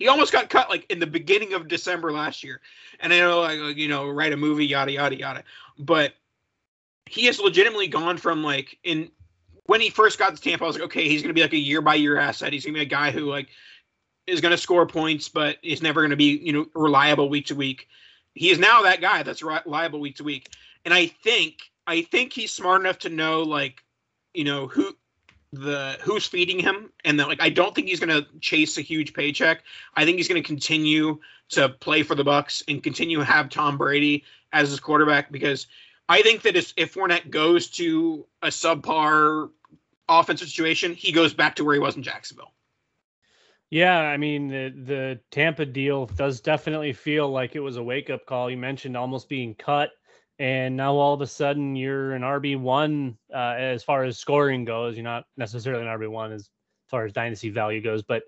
He 0.00 0.08
almost 0.08 0.32
got 0.32 0.50
cut 0.50 0.70
like 0.70 0.90
in 0.90 0.98
the 0.98 1.06
beginning 1.06 1.54
of 1.54 1.68
December 1.68 2.10
last 2.10 2.42
year, 2.42 2.60
and 2.98 3.12
I 3.12 3.20
know 3.20 3.42
like 3.42 3.76
you 3.76 3.86
know 3.86 4.08
write 4.08 4.32
a 4.32 4.36
movie 4.36 4.66
yada 4.66 4.90
yada 4.90 5.16
yada, 5.16 5.44
but 5.78 6.14
he 7.06 7.26
has 7.26 7.38
legitimately 7.38 7.86
gone 7.86 8.16
from 8.16 8.42
like 8.42 8.76
in 8.82 9.08
when 9.66 9.80
he 9.80 9.90
first 9.90 10.18
got 10.18 10.34
to 10.34 10.40
Tampa, 10.40 10.64
I 10.64 10.66
was 10.66 10.76
like, 10.76 10.84
okay, 10.84 11.08
he's 11.08 11.22
going 11.22 11.30
to 11.30 11.34
be 11.34 11.42
like 11.42 11.52
a 11.52 11.58
year 11.58 11.80
by 11.80 11.94
year 11.94 12.18
asset. 12.18 12.52
He's 12.52 12.64
going 12.64 12.74
to 12.74 12.80
be 12.80 12.86
a 12.86 12.88
guy 12.88 13.10
who 13.10 13.26
like 13.26 13.48
is 14.26 14.40
going 14.40 14.52
to 14.52 14.58
score 14.58 14.86
points, 14.86 15.28
but 15.28 15.58
is 15.62 15.82
never 15.82 16.00
going 16.00 16.10
to 16.10 16.16
be 16.16 16.38
you 16.38 16.52
know 16.52 16.66
reliable 16.74 17.28
week 17.28 17.46
to 17.46 17.54
week. 17.54 17.88
He 18.34 18.50
is 18.50 18.58
now 18.58 18.82
that 18.82 19.00
guy 19.00 19.22
that's 19.22 19.42
reliable 19.42 20.00
week 20.00 20.16
to 20.16 20.24
week, 20.24 20.50
and 20.84 20.92
I 20.92 21.06
think 21.06 21.58
I 21.86 22.02
think 22.02 22.32
he's 22.32 22.52
smart 22.52 22.80
enough 22.80 22.98
to 23.00 23.08
know 23.08 23.42
like 23.42 23.82
you 24.32 24.44
know 24.44 24.66
who 24.66 24.94
the 25.52 25.96
who's 26.02 26.26
feeding 26.26 26.58
him 26.58 26.90
and 27.04 27.18
that 27.20 27.28
like 27.28 27.40
I 27.40 27.48
don't 27.48 27.74
think 27.74 27.88
he's 27.88 28.00
going 28.00 28.22
to 28.22 28.26
chase 28.40 28.76
a 28.76 28.82
huge 28.82 29.14
paycheck. 29.14 29.62
I 29.94 30.04
think 30.04 30.16
he's 30.16 30.28
going 30.28 30.42
to 30.42 30.46
continue 30.46 31.20
to 31.50 31.68
play 31.68 32.02
for 32.02 32.14
the 32.14 32.24
Bucs 32.24 32.62
and 32.68 32.82
continue 32.82 33.18
to 33.18 33.24
have 33.24 33.48
Tom 33.48 33.78
Brady 33.78 34.24
as 34.52 34.70
his 34.70 34.80
quarterback 34.80 35.30
because 35.30 35.66
I 36.08 36.22
think 36.22 36.42
that 36.42 36.56
if, 36.56 36.72
if 36.76 36.94
Fournette 36.94 37.30
goes 37.30 37.68
to 37.70 38.26
a 38.42 38.48
subpar 38.48 39.50
offensive 40.08 40.48
situation, 40.48 40.94
he 40.94 41.12
goes 41.12 41.32
back 41.32 41.56
to 41.56 41.64
where 41.64 41.74
he 41.74 41.80
was 41.80 41.96
in 41.96 42.02
Jacksonville. 42.02 42.52
Yeah, 43.70 43.98
I 43.98 44.18
mean 44.18 44.48
the 44.48 44.68
the 44.68 45.20
Tampa 45.30 45.66
deal 45.66 46.06
does 46.06 46.40
definitely 46.40 46.92
feel 46.92 47.28
like 47.28 47.56
it 47.56 47.60
was 47.60 47.76
a 47.76 47.82
wake 47.82 48.10
up 48.10 48.24
call. 48.26 48.50
You 48.50 48.56
mentioned 48.56 48.96
almost 48.96 49.28
being 49.28 49.54
cut, 49.54 49.90
and 50.38 50.76
now 50.76 50.94
all 50.94 51.14
of 51.14 51.20
a 51.22 51.26
sudden 51.26 51.74
you're 51.74 52.12
an 52.12 52.22
RB 52.22 52.60
one 52.60 53.16
uh, 53.34 53.54
as 53.58 53.82
far 53.82 54.04
as 54.04 54.18
scoring 54.18 54.64
goes. 54.64 54.96
You're 54.96 55.04
not 55.04 55.24
necessarily 55.36 55.82
an 55.82 55.88
RB 55.88 56.08
one 56.08 56.30
as 56.30 56.50
far 56.86 57.04
as 57.04 57.12
dynasty 57.12 57.50
value 57.50 57.80
goes, 57.80 58.02
but 58.02 58.22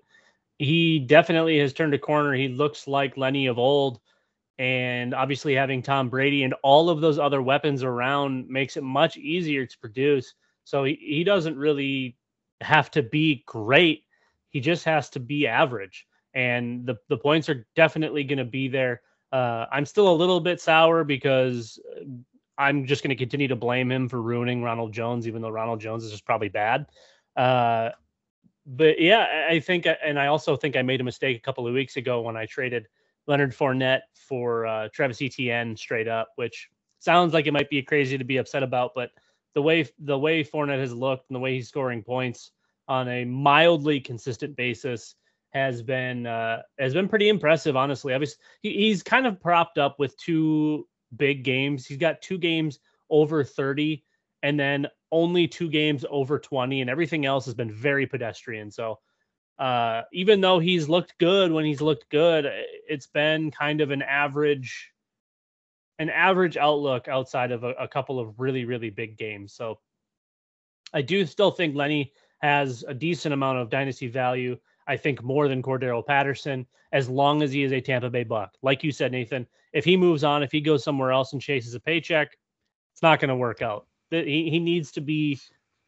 he 0.57 0.99
definitely 0.99 1.59
has 1.59 1.71
turned 1.71 1.93
a 1.93 1.99
corner. 1.99 2.33
He 2.33 2.49
looks 2.49 2.87
like 2.87 3.15
Lenny 3.15 3.45
of 3.45 3.59
old 3.59 3.99
and 4.59 5.13
obviously 5.13 5.53
having 5.53 5.81
Tom 5.81 6.09
Brady 6.09 6.43
and 6.43 6.53
all 6.63 6.89
of 6.89 6.99
those 6.99 7.19
other 7.19 7.41
weapons 7.41 7.83
around 7.83 8.49
makes 8.49 8.75
it 8.75 8.83
much 8.83 9.17
easier 9.17 9.65
to 9.65 9.77
produce. 9.79 10.33
So 10.63 10.83
he, 10.83 10.97
he 10.99 11.23
doesn't 11.23 11.57
really 11.57 12.17
have 12.61 12.89
to 12.91 13.03
be 13.03 13.43
great. 13.45 14.03
He 14.49 14.59
just 14.59 14.83
has 14.85 15.09
to 15.11 15.19
be 15.19 15.47
average. 15.47 16.07
And 16.33 16.85
the, 16.85 16.97
the 17.07 17.17
points 17.17 17.49
are 17.49 17.67
definitely 17.75 18.23
going 18.23 18.39
to 18.39 18.45
be 18.45 18.67
there. 18.67 19.01
Uh, 19.31 19.65
I'm 19.71 19.85
still 19.85 20.11
a 20.11 20.15
little 20.15 20.39
bit 20.39 20.59
sour 20.59 21.03
because 21.03 21.79
uh, 21.95 22.05
I'm 22.57 22.85
just 22.85 23.03
going 23.03 23.09
to 23.09 23.15
continue 23.15 23.47
to 23.47 23.55
blame 23.55 23.91
him 23.91 24.09
for 24.09 24.21
ruining 24.21 24.63
Ronald 24.63 24.91
Jones, 24.91 25.27
even 25.27 25.41
though 25.41 25.49
Ronald 25.49 25.79
Jones 25.79 26.03
is 26.03 26.11
just 26.11 26.25
probably 26.25 26.49
bad. 26.49 26.87
Uh, 27.35 27.89
but 28.65 28.99
yeah, 28.99 29.45
I 29.49 29.59
think, 29.59 29.87
and 30.03 30.19
I 30.19 30.27
also 30.27 30.55
think 30.55 30.75
I 30.75 30.81
made 30.81 30.99
a 30.99 31.03
mistake 31.03 31.37
a 31.37 31.41
couple 31.41 31.67
of 31.67 31.73
weeks 31.73 31.97
ago 31.97 32.21
when 32.21 32.35
I 32.35 32.47
traded 32.47 32.87
Leonard 33.27 33.53
Fournette 33.53 34.01
for 34.13 34.65
uh, 34.65 34.89
Travis 34.93 35.21
Etienne 35.21 35.75
straight 35.75 36.07
up, 36.07 36.29
which 36.35 36.69
sounds 36.99 37.33
like 37.33 37.47
it 37.47 37.53
might 37.53 37.69
be 37.69 37.81
crazy 37.81 38.17
to 38.17 38.23
be 38.23 38.37
upset 38.37 38.63
about, 38.63 38.91
but 38.95 39.11
the 39.53 39.61
way 39.61 39.87
the 39.99 40.17
way 40.17 40.43
Fournette 40.43 40.79
has 40.79 40.93
looked 40.93 41.29
and 41.29 41.35
the 41.35 41.39
way 41.39 41.55
he's 41.55 41.67
scoring 41.67 42.03
points, 42.03 42.51
on 42.87 43.07
a 43.09 43.25
mildly 43.25 43.99
consistent 43.99 44.55
basis 44.55 45.15
has 45.51 45.81
been 45.81 46.25
uh, 46.25 46.61
has 46.79 46.93
been 46.93 47.07
pretty 47.07 47.29
impressive. 47.29 47.75
Honestly, 47.75 48.13
obviously 48.13 48.37
he, 48.61 48.73
he's 48.73 49.03
kind 49.03 49.27
of 49.27 49.41
propped 49.41 49.77
up 49.77 49.99
with 49.99 50.17
two 50.17 50.87
big 51.15 51.43
games. 51.43 51.85
He's 51.85 51.97
got 51.97 52.21
two 52.21 52.37
games 52.37 52.79
over 53.09 53.43
30 53.43 54.03
and 54.43 54.59
then 54.59 54.87
only 55.11 55.47
two 55.47 55.69
games 55.69 56.05
over 56.09 56.37
20 56.37 56.81
and 56.81 56.89
everything 56.89 57.25
else 57.25 57.45
has 57.45 57.53
been 57.53 57.71
very 57.71 58.05
pedestrian. 58.05 58.69
So 58.71 58.99
uh, 59.59 60.03
even 60.13 60.41
though 60.41 60.59
he's 60.59 60.87
looked 60.87 61.17
good 61.17 61.51
when 61.51 61.65
he's 61.65 61.81
looked 61.81 62.09
good, 62.09 62.45
it's 62.87 63.07
been 63.07 63.51
kind 63.51 63.81
of 63.81 63.91
an 63.91 64.01
average 64.01 64.91
an 65.99 66.09
average 66.11 66.57
outlook 66.57 67.07
outside 67.07 67.51
of 67.51 67.63
a, 67.63 67.69
a 67.71 67.87
couple 67.87 68.19
of 68.19 68.39
really 68.39 68.65
really 68.65 68.89
big 68.89 69.17
games. 69.17 69.53
So 69.53 69.79
I 70.93 71.01
do 71.01 71.25
still 71.25 71.51
think 71.51 71.75
Lenny 71.75 72.13
has 72.39 72.85
a 72.87 72.93
decent 72.93 73.33
amount 73.33 73.57
of 73.57 73.69
dynasty 73.69 74.07
value. 74.07 74.57
I 74.87 74.95
think 74.95 75.23
more 75.23 75.47
than 75.47 75.61
Cordarrelle 75.61 76.05
Patterson, 76.05 76.65
as 76.93 77.09
long 77.09 77.41
as 77.41 77.51
he 77.51 77.63
is 77.63 77.73
a 77.73 77.81
Tampa 77.81 78.09
Bay 78.09 78.23
Buck. 78.23 78.53
Like 78.61 78.83
you 78.83 78.91
said, 78.91 79.11
Nathan, 79.11 79.45
if 79.73 79.83
he 79.83 79.97
moves 79.97 80.23
on, 80.23 80.43
if 80.43 80.51
he 80.51 80.61
goes 80.61 80.83
somewhere 80.83 81.11
else 81.11 81.33
and 81.33 81.41
chases 81.41 81.73
a 81.73 81.79
paycheck, 81.79 82.37
it's 82.93 83.01
not 83.01 83.19
going 83.19 83.29
to 83.29 83.35
work 83.35 83.61
out. 83.61 83.85
He, 84.09 84.49
he 84.49 84.59
needs 84.59 84.91
to 84.93 85.01
be 85.01 85.39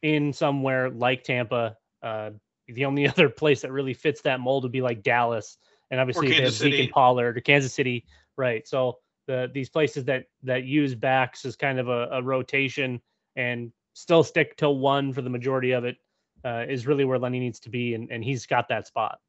in 0.02 0.34
somewhere 0.34 0.90
like 0.90 1.24
Tampa. 1.24 1.78
Uh, 2.04 2.32
the 2.74 2.86
only 2.86 3.08
other 3.10 3.30
place 3.30 3.62
that 3.62 3.72
really 3.72 3.94
fits 3.94 4.22
that 4.22 4.40
mold 4.40 4.64
would 4.64 4.72
be 4.72 4.82
like 4.82 5.04
Dallas, 5.04 5.58
and 5.92 6.00
obviously 6.00 6.30
they 6.30 6.42
have 6.44 6.54
Zeke 6.54 6.80
and 6.80 6.92
Pollard 6.92 7.38
or 7.38 7.42
Kansas 7.42 7.74
City, 7.74 8.06
right? 8.38 8.68
So 8.68 9.00
the 9.28 9.50
these 9.54 9.70
places 9.70 10.06
that 10.06 10.26
that 10.44 10.64
use 10.64 10.96
backs 10.96 11.46
as 11.46 11.56
kind 11.56 11.80
of 11.80 11.88
a, 11.88 12.08
a 12.12 12.22
rotation 12.22 13.02
and 13.36 13.72
still 13.94 14.24
stick 14.24 14.58
to 14.58 14.70
one 14.70 15.14
for 15.14 15.22
the 15.22 15.30
majority 15.30 15.72
of 15.72 15.86
it 15.86 15.98
uh, 16.44 16.66
is 16.68 16.88
really 16.88 17.06
where 17.06 17.20
Lenny 17.20 17.40
needs 17.40 17.60
to 17.62 17.70
be, 17.70 17.94
and, 17.94 18.10
and 18.12 18.24
he's 18.24 18.46
got 18.46 18.70
that 18.70 18.88
spot. 18.88 19.20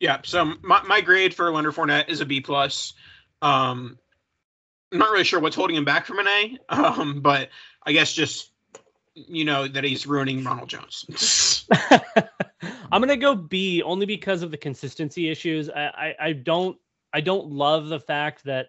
Yeah. 0.00 0.18
So 0.24 0.54
my, 0.62 0.82
my 0.82 1.00
grade 1.00 1.34
for 1.34 1.50
Leonard 1.52 1.74
Fournette 1.74 2.08
is 2.08 2.20
a 2.20 2.26
B 2.26 2.40
plus. 2.40 2.94
Um, 3.42 3.98
I'm 4.92 4.98
not 4.98 5.10
really 5.10 5.24
sure 5.24 5.40
what's 5.40 5.56
holding 5.56 5.76
him 5.76 5.84
back 5.84 6.06
from 6.06 6.18
an 6.18 6.28
A, 6.28 6.58
um, 6.68 7.20
but 7.20 7.50
I 7.84 7.92
guess 7.92 8.12
just 8.12 8.50
you 9.14 9.44
know 9.44 9.66
that 9.66 9.84
he's 9.84 10.06
ruining 10.06 10.44
Ronald 10.44 10.68
Jones. 10.68 11.66
I'm 12.92 13.00
gonna 13.00 13.16
go 13.16 13.34
B 13.34 13.82
only 13.82 14.06
because 14.06 14.42
of 14.42 14.50
the 14.50 14.56
consistency 14.56 15.28
issues. 15.28 15.68
I, 15.70 15.86
I, 15.86 16.14
I 16.20 16.32
don't 16.32 16.78
I 17.12 17.20
don't 17.20 17.50
love 17.50 17.88
the 17.88 18.00
fact 18.00 18.44
that 18.44 18.68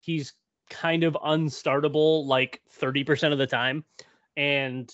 he's 0.00 0.32
kind 0.70 1.04
of 1.04 1.14
unstartable 1.14 2.26
like 2.26 2.60
30% 2.80 3.32
of 3.32 3.38
the 3.38 3.46
time. 3.46 3.84
And 4.36 4.90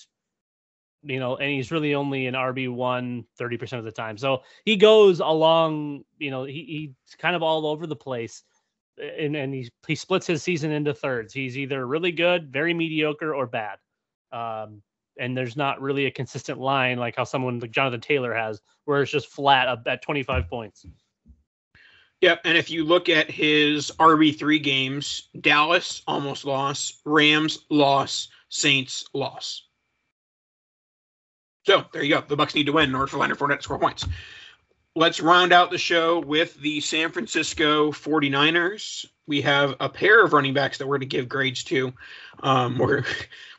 you 1.02 1.20
know, 1.20 1.36
and 1.36 1.50
he's 1.50 1.70
really 1.70 1.94
only 1.94 2.26
an 2.26 2.34
RB1 2.34 3.26
30% 3.38 3.78
of 3.78 3.84
the 3.84 3.92
time. 3.92 4.16
So 4.16 4.42
he 4.64 4.76
goes 4.76 5.20
along, 5.20 6.04
you 6.18 6.30
know, 6.30 6.44
he, 6.44 6.94
he's 7.06 7.16
kind 7.16 7.36
of 7.36 7.42
all 7.42 7.66
over 7.66 7.86
the 7.86 7.96
place. 7.96 8.42
And 8.96 9.34
and 9.34 9.52
he 9.52 9.68
he 9.88 9.96
splits 9.96 10.26
his 10.26 10.42
season 10.42 10.70
into 10.70 10.94
thirds. 10.94 11.34
He's 11.34 11.58
either 11.58 11.84
really 11.84 12.12
good, 12.12 12.52
very 12.52 12.72
mediocre, 12.72 13.34
or 13.34 13.44
bad. 13.44 13.78
Um, 14.30 14.82
and 15.18 15.36
there's 15.36 15.56
not 15.56 15.80
really 15.80 16.06
a 16.06 16.10
consistent 16.10 16.58
line 16.58 16.98
like 16.98 17.16
how 17.16 17.24
someone 17.24 17.58
like 17.60 17.70
Jonathan 17.70 18.00
Taylor 18.00 18.34
has, 18.34 18.60
where 18.84 19.02
it's 19.02 19.10
just 19.10 19.28
flat 19.28 19.68
up 19.68 19.82
at 19.86 20.02
25 20.02 20.48
points. 20.48 20.86
Yep, 22.20 22.40
and 22.44 22.56
if 22.56 22.70
you 22.70 22.84
look 22.84 23.08
at 23.08 23.30
his 23.30 23.92
RB 23.98 24.38
three 24.38 24.58
games, 24.58 25.28
Dallas 25.40 26.02
almost 26.06 26.44
lost, 26.44 27.00
Rams 27.04 27.66
loss, 27.70 28.28
Saints 28.48 29.04
loss. 29.12 29.66
So 31.66 31.84
there 31.92 32.02
you 32.02 32.14
go. 32.14 32.22
The 32.26 32.36
Bucs 32.36 32.54
need 32.54 32.66
to 32.66 32.72
win 32.72 32.90
in 32.90 32.94
order 32.94 33.08
for 33.08 33.18
Leonard 33.18 33.38
Fournette 33.38 33.58
to 33.58 33.62
score 33.62 33.78
points. 33.78 34.06
Let's 34.96 35.20
round 35.20 35.52
out 35.52 35.72
the 35.72 35.78
show 35.78 36.20
with 36.20 36.54
the 36.60 36.80
San 36.80 37.10
Francisco 37.10 37.90
49ers. 37.90 39.06
We 39.26 39.40
have 39.40 39.74
a 39.80 39.88
pair 39.88 40.24
of 40.24 40.32
running 40.32 40.54
backs 40.54 40.78
that 40.78 40.86
we're 40.86 40.98
going 40.98 41.08
to 41.08 41.16
give 41.16 41.28
grades 41.28 41.64
to. 41.64 41.92
Um, 42.44 42.78
where 42.78 43.04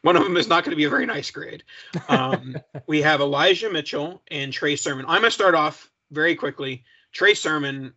one 0.02 0.16
of 0.16 0.24
them 0.24 0.38
is 0.38 0.48
not 0.48 0.64
going 0.64 0.72
to 0.72 0.78
be 0.78 0.86
a 0.86 0.90
very 0.90 1.06
nice 1.06 1.32
grade. 1.32 1.64
Um, 2.08 2.56
we 2.88 3.02
have 3.02 3.20
Elijah 3.20 3.70
Mitchell 3.70 4.22
and 4.32 4.54
Trey 4.54 4.78
Sermon. 4.78 5.06
I'm 5.10 5.22
going 5.22 5.24
to 5.24 5.32
start 5.32 5.56
off 5.56 5.92
very 6.12 6.36
quickly. 6.36 6.86
Trey 7.12 7.34
Sermon 7.34 7.94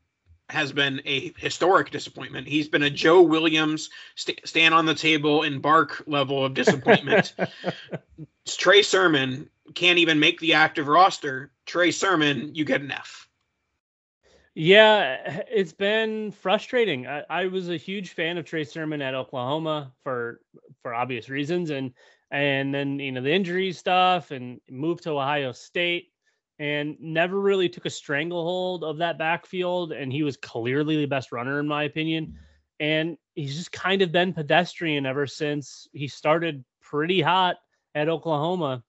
has 0.51 0.73
been 0.73 1.01
a 1.05 1.33
historic 1.37 1.91
disappointment. 1.91 2.49
He's 2.49 2.69
been 2.69 2.83
a 2.83 2.91
Joe 2.91 3.23
Williams 3.23 3.91
st- 4.17 4.41
stand 4.49 4.75
on 4.75 4.87
the 4.87 4.95
table 4.95 5.43
and 5.43 5.61
bark 5.61 6.03
level 6.07 6.45
of 6.45 6.55
disappointment. 6.55 7.35
Trey 8.47 8.83
Sermon 8.83 9.49
can't 9.75 9.99
even 9.99 10.19
make 10.19 10.41
the 10.41 10.55
active 10.55 10.89
roster. 10.89 11.53
Trey 11.67 11.91
Sermon, 11.91 12.55
you 12.55 12.65
get 12.65 12.81
an 12.81 12.91
F. 12.91 13.28
Yeah, 14.61 15.45
it's 15.49 15.73
been 15.73 16.33
frustrating. 16.33 17.07
I, 17.07 17.23
I, 17.31 17.47
was 17.47 17.69
a 17.69 17.77
huge 17.77 18.11
fan 18.11 18.39
of 18.39 18.45
Trey 18.45 18.65
Sermon 18.65 19.01
at 19.01 19.15
Oklahoma 19.15 19.93
for 20.03 20.41
for 20.83 20.93
obvious 20.93 21.29
reasons, 21.29 21.71
and 21.71 21.93
and 22.33 22.75
then 22.75 22.99
you 22.99 23.13
know 23.13 23.21
the 23.21 23.33
injury 23.33 23.71
stuff, 23.71 24.33
and 24.33 24.61
moved 24.69 25.05
to 25.05 25.13
Ohio 25.13 25.53
State, 25.53 26.09
and 26.59 26.97
never 26.99 27.39
really 27.39 27.69
took 27.69 27.87
a 27.87 27.91
stranglehold 27.91 28.83
of 28.83 28.99
that 28.99 29.17
backfield. 29.17 29.93
And 29.93 30.13
he 30.13 30.25
was 30.25 30.37
clearly 30.37 30.97
the 30.97 31.07
best 31.07 31.31
runner 31.31 31.61
in 31.61 31.69
my 31.69 31.85
opinion, 31.85 32.35
and 32.81 33.17
he's 33.37 33.57
just 33.57 33.71
kind 33.71 34.03
of 34.03 34.11
been 34.11 34.33
pedestrian 34.33 35.07
ever 35.07 35.29
since 35.29 35.87
he 35.93 36.09
started 36.09 36.65
pretty 36.81 37.21
hot 37.21 37.59
at 37.95 38.09
Oklahoma. 38.09 38.83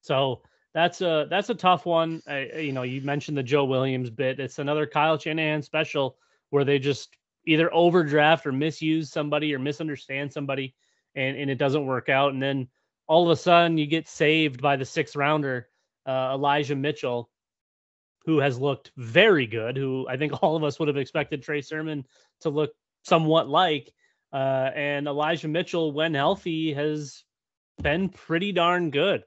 So 0.00 0.40
that's 0.76 1.00
a 1.00 1.26
that's 1.30 1.48
a 1.48 1.54
tough 1.54 1.86
one. 1.86 2.20
I, 2.28 2.50
you 2.58 2.72
know, 2.72 2.82
you 2.82 3.00
mentioned 3.00 3.38
the 3.38 3.42
Joe 3.42 3.64
Williams 3.64 4.10
bit. 4.10 4.38
It's 4.38 4.58
another 4.58 4.86
Kyle 4.86 5.18
Shanahan 5.18 5.62
special 5.62 6.18
where 6.50 6.66
they 6.66 6.78
just 6.78 7.16
either 7.46 7.72
overdraft 7.72 8.44
or 8.44 8.52
misuse 8.52 9.10
somebody 9.10 9.54
or 9.54 9.58
misunderstand 9.58 10.34
somebody, 10.34 10.74
and 11.14 11.34
and 11.34 11.50
it 11.50 11.56
doesn't 11.56 11.86
work 11.86 12.10
out. 12.10 12.34
And 12.34 12.42
then 12.42 12.68
all 13.06 13.24
of 13.24 13.30
a 13.30 13.40
sudden 13.40 13.78
you 13.78 13.86
get 13.86 14.06
saved 14.06 14.60
by 14.60 14.76
the 14.76 14.84
sixth 14.84 15.16
rounder, 15.16 15.66
uh, 16.04 16.32
Elijah 16.34 16.76
Mitchell, 16.76 17.30
who 18.26 18.40
has 18.40 18.58
looked 18.58 18.90
very 18.98 19.46
good. 19.46 19.78
Who 19.78 20.06
I 20.06 20.18
think 20.18 20.42
all 20.42 20.56
of 20.56 20.62
us 20.64 20.78
would 20.78 20.88
have 20.88 20.98
expected 20.98 21.42
Trey 21.42 21.62
Sermon 21.62 22.04
to 22.42 22.50
look 22.50 22.72
somewhat 23.02 23.48
like. 23.48 23.94
Uh, 24.30 24.70
and 24.74 25.06
Elijah 25.06 25.48
Mitchell, 25.48 25.92
when 25.92 26.12
healthy, 26.12 26.74
has 26.74 27.24
been 27.80 28.10
pretty 28.10 28.52
darn 28.52 28.90
good. 28.90 29.24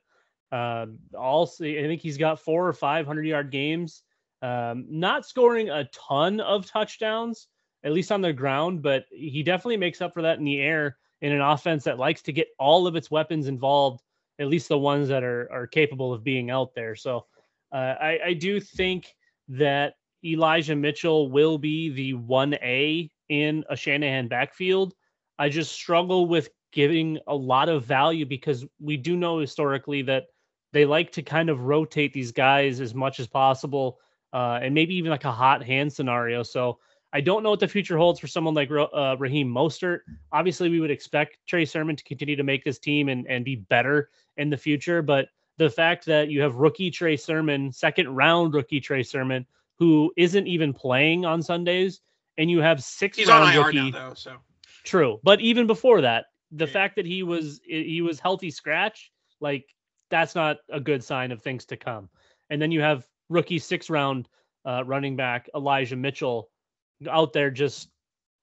Uh, 0.52 0.88
also, 1.18 1.64
I 1.66 1.84
think 1.84 2.02
he's 2.02 2.18
got 2.18 2.39
four 2.39 2.68
or 2.68 2.74
five 2.74 3.06
hundred 3.06 3.28
yard 3.28 3.52
games. 3.52 4.04
Um, 4.41 4.86
not 4.89 5.26
scoring 5.26 5.70
a 5.70 5.89
ton 5.93 6.39
of 6.39 6.66
touchdowns, 6.66 7.47
at 7.84 7.91
least 7.91 8.12
on 8.12 8.22
the 8.22 8.34
ground, 8.34 8.82
but 8.82 9.06
he 9.12 9.43
definitely 9.43 9.78
makes 9.78 10.02
up 10.02 10.14
for 10.14 10.22
that 10.22 10.39
in 10.39 10.45
the 10.45 10.60
air 10.60 10.97
in 11.22 11.34
an 11.34 11.41
offense 11.41 11.84
that 11.84 12.00
likes 12.00 12.22
to 12.24 12.32
get 12.32 12.47
all 12.58 12.88
of 12.88 12.95
its 12.95 13.12
weapons 13.12 13.47
involved, 13.47 14.02
at 14.39 14.47
least 14.47 14.70
the 14.70 14.78
ones 14.78 15.08
that 15.10 15.24
are 15.24 15.52
are 15.52 15.68
capable 15.68 16.14
of 16.14 16.24
being 16.24 16.50
out 16.50 16.74
there. 16.74 16.95
So 16.95 17.26
uh, 17.72 17.95
I, 18.02 18.20
I 18.28 18.34
do 18.34 18.60
think 18.60 19.14
that 19.50 19.95
Elijah 20.24 20.76
Mitchell 20.76 21.30
will 21.30 21.58
be 21.58 21.89
the 21.89 22.14
one 22.14 22.54
A 22.56 23.10
in 23.30 23.64
a 23.70 23.76
Shanahan 23.76 24.28
backfield. 24.28 24.93
I 25.38 25.50
just 25.50 25.72
struggle 25.72 26.26
with 26.26 26.50
giving 26.72 27.20
a 27.28 27.36
lot 27.36 27.70
of 27.70 27.86
value 27.86 28.26
because 28.26 28.66
we 28.80 28.97
do 28.97 29.16
know 29.16 29.39
historically 29.39 30.02
that 30.04 30.26
they 30.72 30.86
like 30.86 31.12
to 31.14 31.22
kind 31.22 31.50
of 31.50 31.62
rotate 31.62 32.14
these 32.14 32.32
guys 32.32 32.80
as 32.80 32.94
much 32.94 33.20
as 33.20 33.28
possible, 33.28 34.00
uh, 34.34 34.60
and 34.62 34.74
maybe 34.74 34.96
even 34.96 35.12
like 35.12 35.26
a 35.26 35.32
hot 35.32 35.64
hand 35.64 35.92
scenario. 35.92 36.44
So 36.44 36.80
I 37.12 37.22
don't 37.22 37.42
know 37.42 37.50
what 37.50 37.60
the 37.60 37.68
future 37.68 37.98
holds 37.98 38.20
for 38.20 38.28
someone 38.28 38.54
like 38.54 38.70
uh, 38.72 39.16
Raheem 39.18 39.48
Mostert. 39.48 40.02
Obviously, 40.32 40.70
we 40.70 40.80
would 40.80 40.92
expect 40.92 41.40
Trey 41.48 41.66
Sermon 41.66 41.96
to 41.96 42.04
continue 42.04 42.36
to 42.36 42.44
make 42.44 42.64
this 42.64 42.78
team 42.78 43.10
and, 43.10 43.26
and 43.28 43.44
be 43.44 43.56
better 43.56 44.10
in 44.38 44.50
the 44.50 44.58
future. 44.58 45.02
But 45.02 45.28
the 45.58 45.70
fact 45.70 46.06
that 46.06 46.30
you 46.30 46.42
have 46.42 46.56
rookie 46.56 46.92
Trey 46.92 47.18
Sermon, 47.18 47.72
second 47.72 48.16
round 48.16 48.54
rookie 48.54 48.80
Trey 48.80 49.02
Sermon, 49.02 49.46
who 49.80 50.14
isn't 50.18 50.46
even 50.46 50.74
playing 50.74 51.26
on 51.26 51.42
Sundays, 51.42 52.02
and 52.38 52.50
you 52.50 52.60
have 52.60 52.84
six 52.84 53.18
He's 53.18 53.30
on 53.30 53.52
IR 53.54 53.66
rookie, 53.66 53.92
now, 53.92 54.10
though. 54.10 54.14
So 54.14 54.36
true. 54.84 55.20
But 55.24 55.42
even 55.42 55.66
before 55.66 56.02
that, 56.02 56.26
the 56.52 56.66
yeah. 56.66 56.72
fact 56.72 56.96
that 56.98 57.06
he 57.06 57.24
was 57.24 57.60
he 57.66 58.02
was 58.02 58.20
healthy 58.20 58.52
scratch, 58.52 59.12
like 59.40 59.66
that's 60.10 60.36
not 60.36 60.57
a 60.70 60.80
good 60.80 61.03
sign 61.03 61.32
of 61.32 61.41
things 61.41 61.66
to 61.66 61.78
come. 61.78 62.10
And 62.49 62.62
then 62.62 62.72
you 62.72 62.82
have 62.82 63.05
rookie 63.30 63.60
six 63.60 63.89
round 63.89 64.28
uh, 64.66 64.84
running 64.86 65.16
back 65.16 65.49
Elijah 65.55 65.95
Mitchell 65.95 66.49
out 67.10 67.34
there 67.34 67.49
just 67.51 67.89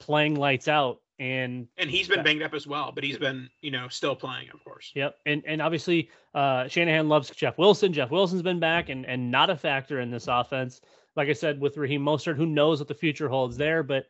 playing 0.00 0.34
lights 0.34 0.68
out 0.68 1.00
and 1.18 1.66
and 1.78 1.90
he's 1.90 2.08
been 2.08 2.22
banged 2.22 2.42
up 2.42 2.52
as 2.52 2.66
well 2.66 2.92
but 2.94 3.02
he's 3.02 3.16
been 3.16 3.48
you 3.62 3.70
know 3.70 3.88
still 3.88 4.14
playing 4.14 4.48
of 4.52 4.62
course. 4.64 4.92
Yep. 4.94 5.16
And 5.24 5.42
and 5.46 5.62
obviously 5.62 6.10
uh 6.34 6.68
shanahan 6.68 7.08
loves 7.08 7.30
jeff 7.30 7.56
wilson. 7.58 7.92
Jeff 7.92 8.10
wilson's 8.10 8.42
been 8.42 8.60
back 8.60 8.90
and 8.90 9.06
and 9.06 9.30
not 9.30 9.50
a 9.50 9.56
factor 9.56 10.00
in 10.00 10.10
this 10.10 10.28
offense. 10.28 10.80
Like 11.16 11.28
i 11.28 11.32
said 11.32 11.60
with 11.60 11.76
raheem 11.78 12.02
mostert 12.02 12.36
who 12.36 12.46
knows 12.46 12.78
what 12.80 12.88
the 12.88 12.94
future 12.94 13.28
holds 13.28 13.56
there 13.56 13.82
but 13.82 14.04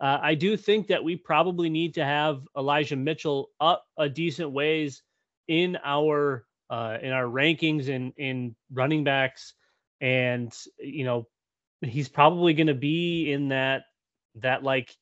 uh, 0.00 0.18
i 0.20 0.34
do 0.34 0.56
think 0.56 0.86
that 0.88 1.02
we 1.02 1.16
probably 1.16 1.70
need 1.70 1.94
to 1.94 2.04
have 2.04 2.42
elijah 2.56 2.96
mitchell 2.96 3.50
up 3.60 3.86
a 3.96 4.08
decent 4.08 4.50
ways 4.50 5.02
in 5.48 5.78
our 5.82 6.44
uh, 6.70 6.96
in 7.02 7.12
our 7.12 7.24
rankings 7.24 7.88
in 7.88 8.12
in 8.16 8.54
running 8.72 9.04
backs, 9.04 9.54
and 10.00 10.54
you 10.78 11.04
know 11.04 11.26
he's 11.82 12.08
probably 12.08 12.54
going 12.54 12.68
to 12.68 12.74
be 12.74 13.32
in 13.32 13.48
that 13.48 13.82
that 14.36 14.62
like 14.62 14.96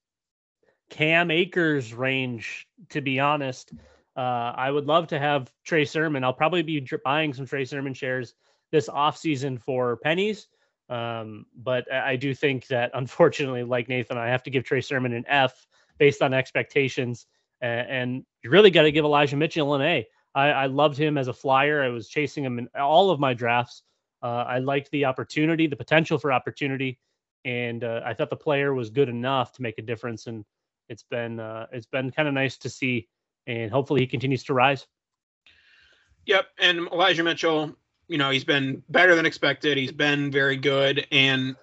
Cam 0.90 1.30
Akers 1.30 1.92
range. 1.92 2.66
To 2.90 3.00
be 3.00 3.20
honest, 3.20 3.72
uh, 4.16 4.52
I 4.56 4.70
would 4.70 4.86
love 4.86 5.08
to 5.08 5.18
have 5.18 5.52
Trey 5.64 5.84
Sermon. 5.84 6.24
I'll 6.24 6.32
probably 6.32 6.62
be 6.62 6.84
buying 7.04 7.34
some 7.34 7.46
Trey 7.46 7.66
Sermon 7.66 7.92
shares 7.94 8.34
this 8.72 8.88
offseason 8.88 9.60
for 9.60 9.98
pennies. 9.98 10.48
Um, 10.88 11.44
but 11.54 11.90
I 11.92 12.16
do 12.16 12.34
think 12.34 12.66
that 12.68 12.90
unfortunately, 12.94 13.62
like 13.62 13.88
Nathan, 13.88 14.16
I 14.16 14.28
have 14.28 14.42
to 14.44 14.50
give 14.50 14.64
Trey 14.64 14.80
Sermon 14.80 15.12
an 15.12 15.24
F 15.28 15.66
based 15.98 16.22
on 16.22 16.32
expectations. 16.32 17.26
And 17.60 18.24
you 18.42 18.50
really 18.50 18.70
got 18.70 18.82
to 18.82 18.92
give 18.92 19.04
Elijah 19.04 19.36
Mitchell 19.36 19.74
an 19.74 19.82
A. 19.82 20.06
I, 20.38 20.50
I 20.50 20.66
loved 20.66 20.96
him 20.96 21.18
as 21.18 21.26
a 21.26 21.32
flyer. 21.32 21.82
I 21.82 21.88
was 21.88 22.08
chasing 22.08 22.44
him 22.44 22.60
in 22.60 22.68
all 22.78 23.10
of 23.10 23.18
my 23.18 23.34
drafts. 23.34 23.82
Uh, 24.22 24.44
I 24.46 24.58
liked 24.60 24.88
the 24.92 25.04
opportunity, 25.04 25.66
the 25.66 25.74
potential 25.74 26.16
for 26.16 26.32
opportunity, 26.32 27.00
and 27.44 27.82
uh, 27.82 28.02
I 28.04 28.14
thought 28.14 28.30
the 28.30 28.36
player 28.36 28.72
was 28.72 28.88
good 28.88 29.08
enough 29.08 29.52
to 29.54 29.62
make 29.62 29.78
a 29.78 29.82
difference. 29.82 30.28
And 30.28 30.44
it's 30.88 31.02
been 31.02 31.40
uh, 31.40 31.66
it's 31.72 31.86
been 31.86 32.12
kind 32.12 32.28
of 32.28 32.34
nice 32.34 32.56
to 32.58 32.70
see, 32.70 33.08
and 33.48 33.68
hopefully 33.72 34.00
he 34.00 34.06
continues 34.06 34.44
to 34.44 34.54
rise. 34.54 34.86
Yep, 36.26 36.46
and 36.60 36.86
Elijah 36.92 37.24
Mitchell, 37.24 37.74
you 38.06 38.18
know, 38.18 38.30
he's 38.30 38.44
been 38.44 38.80
better 38.90 39.16
than 39.16 39.26
expected. 39.26 39.76
He's 39.76 39.92
been 39.92 40.30
very 40.30 40.56
good, 40.56 41.04
and 41.10 41.56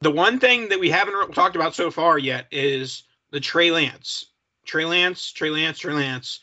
the 0.00 0.10
one 0.10 0.38
thing 0.38 0.68
that 0.70 0.80
we 0.80 0.88
haven't 0.88 1.34
talked 1.34 1.56
about 1.56 1.74
so 1.74 1.90
far 1.90 2.18
yet 2.18 2.46
is 2.50 3.02
the 3.32 3.40
Trey 3.40 3.70
Lance. 3.70 4.32
Trey 4.64 4.86
Lance, 4.86 5.30
Trey 5.30 5.50
Lance, 5.50 5.78
Trey 5.78 5.92
Lance. 5.92 6.40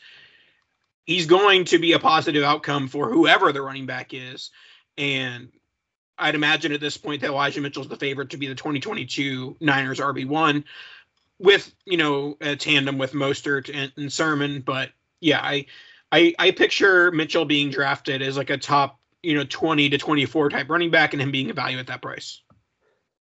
He's 1.06 1.26
going 1.26 1.66
to 1.66 1.78
be 1.78 1.92
a 1.92 1.98
positive 1.98 2.42
outcome 2.42 2.88
for 2.88 3.10
whoever 3.10 3.52
the 3.52 3.62
running 3.62 3.86
back 3.86 4.12
is. 4.12 4.50
And 4.98 5.50
I'd 6.18 6.34
imagine 6.34 6.72
at 6.72 6.80
this 6.80 6.96
point 6.96 7.20
that 7.20 7.30
Elijah 7.30 7.60
Mitchell's 7.60 7.88
the 7.88 7.96
favorite 7.96 8.30
to 8.30 8.36
be 8.36 8.48
the 8.48 8.54
2022 8.54 9.56
Niners 9.60 10.00
RB1 10.00 10.64
with, 11.38 11.72
you 11.84 11.96
know, 11.96 12.36
a 12.40 12.56
tandem 12.56 12.98
with 12.98 13.12
Mostert 13.12 13.70
and, 13.72 13.92
and 13.96 14.12
Sermon. 14.12 14.62
But 14.62 14.90
yeah, 15.20 15.40
I, 15.40 15.66
I 16.10 16.34
I 16.38 16.50
picture 16.50 17.12
Mitchell 17.12 17.44
being 17.44 17.70
drafted 17.70 18.20
as 18.20 18.36
like 18.36 18.50
a 18.50 18.58
top, 18.58 18.98
you 19.22 19.34
know, 19.34 19.44
20 19.44 19.90
to 19.90 19.98
24 19.98 20.50
type 20.50 20.68
running 20.68 20.90
back 20.90 21.12
and 21.12 21.22
him 21.22 21.30
being 21.30 21.50
a 21.50 21.54
value 21.54 21.78
at 21.78 21.86
that 21.86 22.02
price. 22.02 22.42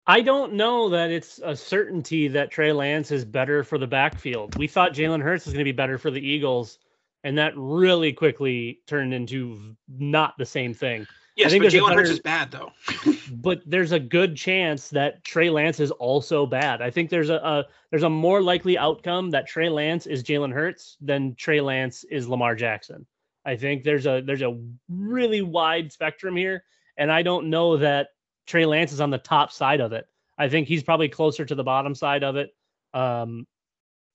I 0.09 0.22
don't 0.22 0.53
know 0.53 0.89
that 0.89 1.11
it's 1.11 1.41
a 1.43 1.53
certainty 1.53 2.30
that 2.30 2.49
Trey 2.49 2.72
Lance 2.72 3.11
is 3.11 3.26
better 3.26 3.65
for 3.65 3.78
the 3.78 3.88
backfield. 3.88 4.57
We 4.57 4.68
thought 4.68 4.93
Jalen 4.93 5.22
Hurts 5.22 5.45
was 5.45 5.53
going 5.53 5.65
to 5.65 5.70
be 5.70 5.74
better 5.74 5.97
for 5.97 6.11
the 6.11 6.26
Eagles, 6.26 6.80
and 7.28 7.38
that 7.38 7.51
really 7.57 8.13
quickly 8.13 8.80
turned 8.88 9.13
into 9.13 9.75
not 9.89 10.38
the 10.38 10.45
same 10.45 10.73
thing. 10.73 11.05
Yes, 11.36 11.51
but 11.51 11.63
Jalen 11.63 11.93
Hurts 11.93 12.09
is 12.09 12.21
bad 12.21 12.51
though. 12.51 12.71
but 13.32 13.61
there's 13.65 13.91
a 13.91 13.99
good 13.99 14.38
chance 14.38 14.88
that 14.91 15.25
Trey 15.25 15.49
Lance 15.49 15.82
is 15.82 15.91
also 15.91 16.45
bad. 16.45 16.82
I 16.82 16.89
think 16.89 17.09
there's 17.09 17.30
a, 17.30 17.36
a 17.36 17.65
there's 17.89 18.03
a 18.03 18.09
more 18.09 18.41
likely 18.41 18.78
outcome 18.78 19.30
that 19.32 19.45
Trey 19.45 19.67
Lance 19.67 20.05
is 20.07 20.23
Jalen 20.23 20.53
Hurts 20.53 20.95
than 21.01 21.36
Trey 21.36 21.59
Lance 21.59 22.05
is 22.05 22.30
Lamar 22.30 22.55
Jackson. 22.55 23.05
I 23.43 23.57
think 23.57 23.84
there's 23.84 24.05
a 24.05 24.21
there's 24.25 24.41
a 24.41 24.57
really 24.88 25.41
wide 25.41 25.91
spectrum 25.91 26.38
here, 26.38 26.63
and 26.95 27.11
I 27.11 27.23
don't 27.23 27.49
know 27.49 27.75
that 27.75 28.07
Trey 28.45 28.65
Lance 28.65 28.93
is 28.93 29.01
on 29.01 29.09
the 29.09 29.17
top 29.17 29.51
side 29.51 29.82
of 29.82 29.91
it. 29.91 30.07
I 30.38 30.47
think 30.47 30.69
he's 30.69 30.82
probably 30.82 31.09
closer 31.09 31.43
to 31.43 31.55
the 31.55 31.63
bottom 31.63 31.93
side 31.93 32.23
of 32.23 32.38
it. 32.38 32.51
Um, 32.93 33.45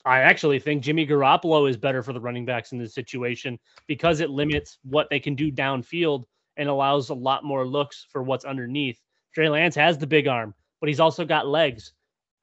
I 0.05 0.21
actually 0.21 0.59
think 0.59 0.83
Jimmy 0.83 1.07
Garoppolo 1.07 1.69
is 1.69 1.77
better 1.77 2.03
for 2.03 2.13
the 2.13 2.21
running 2.21 2.45
backs 2.45 2.73
in 2.73 2.79
this 2.79 2.95
situation 2.95 3.59
because 3.87 4.21
it 4.21 4.31
limits 4.31 4.79
what 4.83 5.09
they 5.11 5.21
can 5.21 5.35
do 5.35 5.53
downfield 5.53 6.25
and 6.57 6.69
allows 6.69 7.11
a 7.11 7.15
lot 7.15 7.45
more 7.45 7.67
looks 7.67 8.07
for 8.11 8.23
what's 8.23 8.45
underneath. 8.45 9.01
Trey 9.35 9.49
Lance 9.49 9.75
has 9.77 9.99
the 9.99 10.07
big 10.07 10.27
arm, 10.27 10.55
but 10.81 10.89
he's 10.89 11.01
also 11.01 11.25
got 11.25 11.47
legs. 11.47 11.93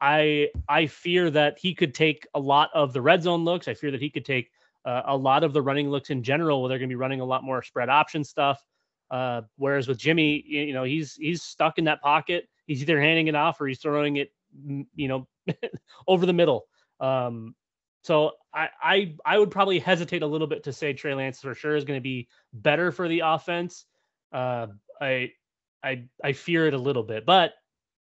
I 0.02 0.50
I 0.70 0.88
fear 0.88 1.30
that 1.32 1.60
he 1.60 1.76
could 1.76 1.94
take 1.94 2.26
a 2.34 2.40
lot 2.40 2.70
of 2.74 2.94
the 2.94 3.02
red 3.02 3.22
zone 3.22 3.44
looks. 3.44 3.68
I 3.68 3.74
fear 3.74 3.92
that 3.92 4.02
he 4.02 4.10
could 4.10 4.26
take 4.26 4.50
uh, 4.86 5.02
a 5.06 5.16
lot 5.16 5.44
of 5.44 5.52
the 5.52 5.62
running 5.62 5.90
looks 5.90 6.10
in 6.10 6.24
general, 6.24 6.62
where 6.62 6.70
they're 6.70 6.80
going 6.80 6.90
to 6.90 6.94
be 6.94 6.96
running 6.96 7.20
a 7.20 7.26
lot 7.26 7.44
more 7.44 7.62
spread 7.62 7.90
option 7.90 8.24
stuff. 8.24 8.64
Uh, 9.12 9.42
whereas 9.58 9.88
with 9.88 9.98
Jimmy, 9.98 10.44
you 10.48 10.74
know, 10.74 10.84
he's 10.84 11.16
he's 11.16 11.44
stuck 11.44 11.78
in 11.78 11.84
that 11.86 12.02
pocket. 12.02 12.48
He's 12.66 12.82
either 12.82 13.02
handing 13.02 13.28
it 13.28 13.36
off 13.36 13.60
or 13.60 13.68
he's 13.68 13.80
throwing 13.80 14.18
it, 14.18 14.32
you 14.96 15.08
know, 15.08 15.28
over 16.08 16.26
the 16.26 16.34
middle. 16.34 16.66
Um, 17.00 17.56
so 18.04 18.32
I, 18.54 18.70
I 18.82 19.16
I 19.26 19.38
would 19.38 19.52
probably 19.52 19.80
hesitate 19.80 20.24
a 20.24 20.28
little 20.28 20.48
bit 20.48 20.64
to 20.64 20.74
say 20.74 20.94
Trey 20.94 21.14
Lance 21.14 21.42
for 21.42 21.54
sure 21.54 21.76
is 21.76 21.86
going 21.86 21.98
to 21.98 22.04
be 22.04 22.28
better 22.54 22.92
for 22.92 23.08
the 23.08 23.22
offense. 23.26 23.86
Uh, 24.32 24.68
I 25.00 25.32
I 25.84 26.06
I 26.24 26.34
fear 26.34 26.68
it 26.68 26.74
a 26.74 26.78
little 26.78 27.04
bit, 27.04 27.26
but 27.26 27.54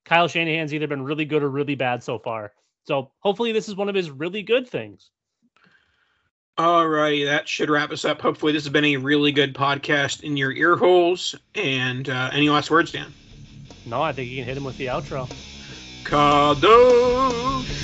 Kyle 0.05 0.29
Shanahan's 0.29 0.75
either 0.75 0.87
been 0.87 1.03
really 1.03 1.25
good 1.25 1.43
or 1.43 1.49
really 1.49 1.75
bad 1.75 2.03
so 2.03 2.19
far. 2.19 2.53
So 2.87 3.13
hopefully 3.21 3.53
this 3.53 3.69
is 3.69 3.77
one 3.77 3.89
of 3.89 3.95
his 3.95 4.11
really 4.11 4.43
good 4.43 4.69
things. 4.69 5.11
All 6.57 6.87
righty, 6.87 7.25
that 7.25 7.49
should 7.49 7.69
wrap 7.69 7.91
us 7.91 8.05
up. 8.05 8.21
Hopefully, 8.21 8.53
this 8.53 8.63
has 8.63 8.73
been 8.73 8.85
a 8.85 8.97
really 8.97 9.33
good 9.33 9.55
podcast 9.55 10.23
in 10.23 10.37
your 10.37 10.53
ear 10.53 10.77
holes. 10.77 11.35
And 11.57 12.09
uh, 12.09 12.31
any 12.33 12.49
last 12.49 12.71
words, 12.71 12.93
Dan? 12.93 13.13
No, 13.87 14.01
I 14.01 14.13
think 14.13 14.31
you 14.31 14.37
can 14.37 14.45
hit 14.45 14.57
him 14.57 14.63
with 14.63 14.79
the 14.79 14.87
outro. 14.87 15.29
Kadosh! 16.05 17.84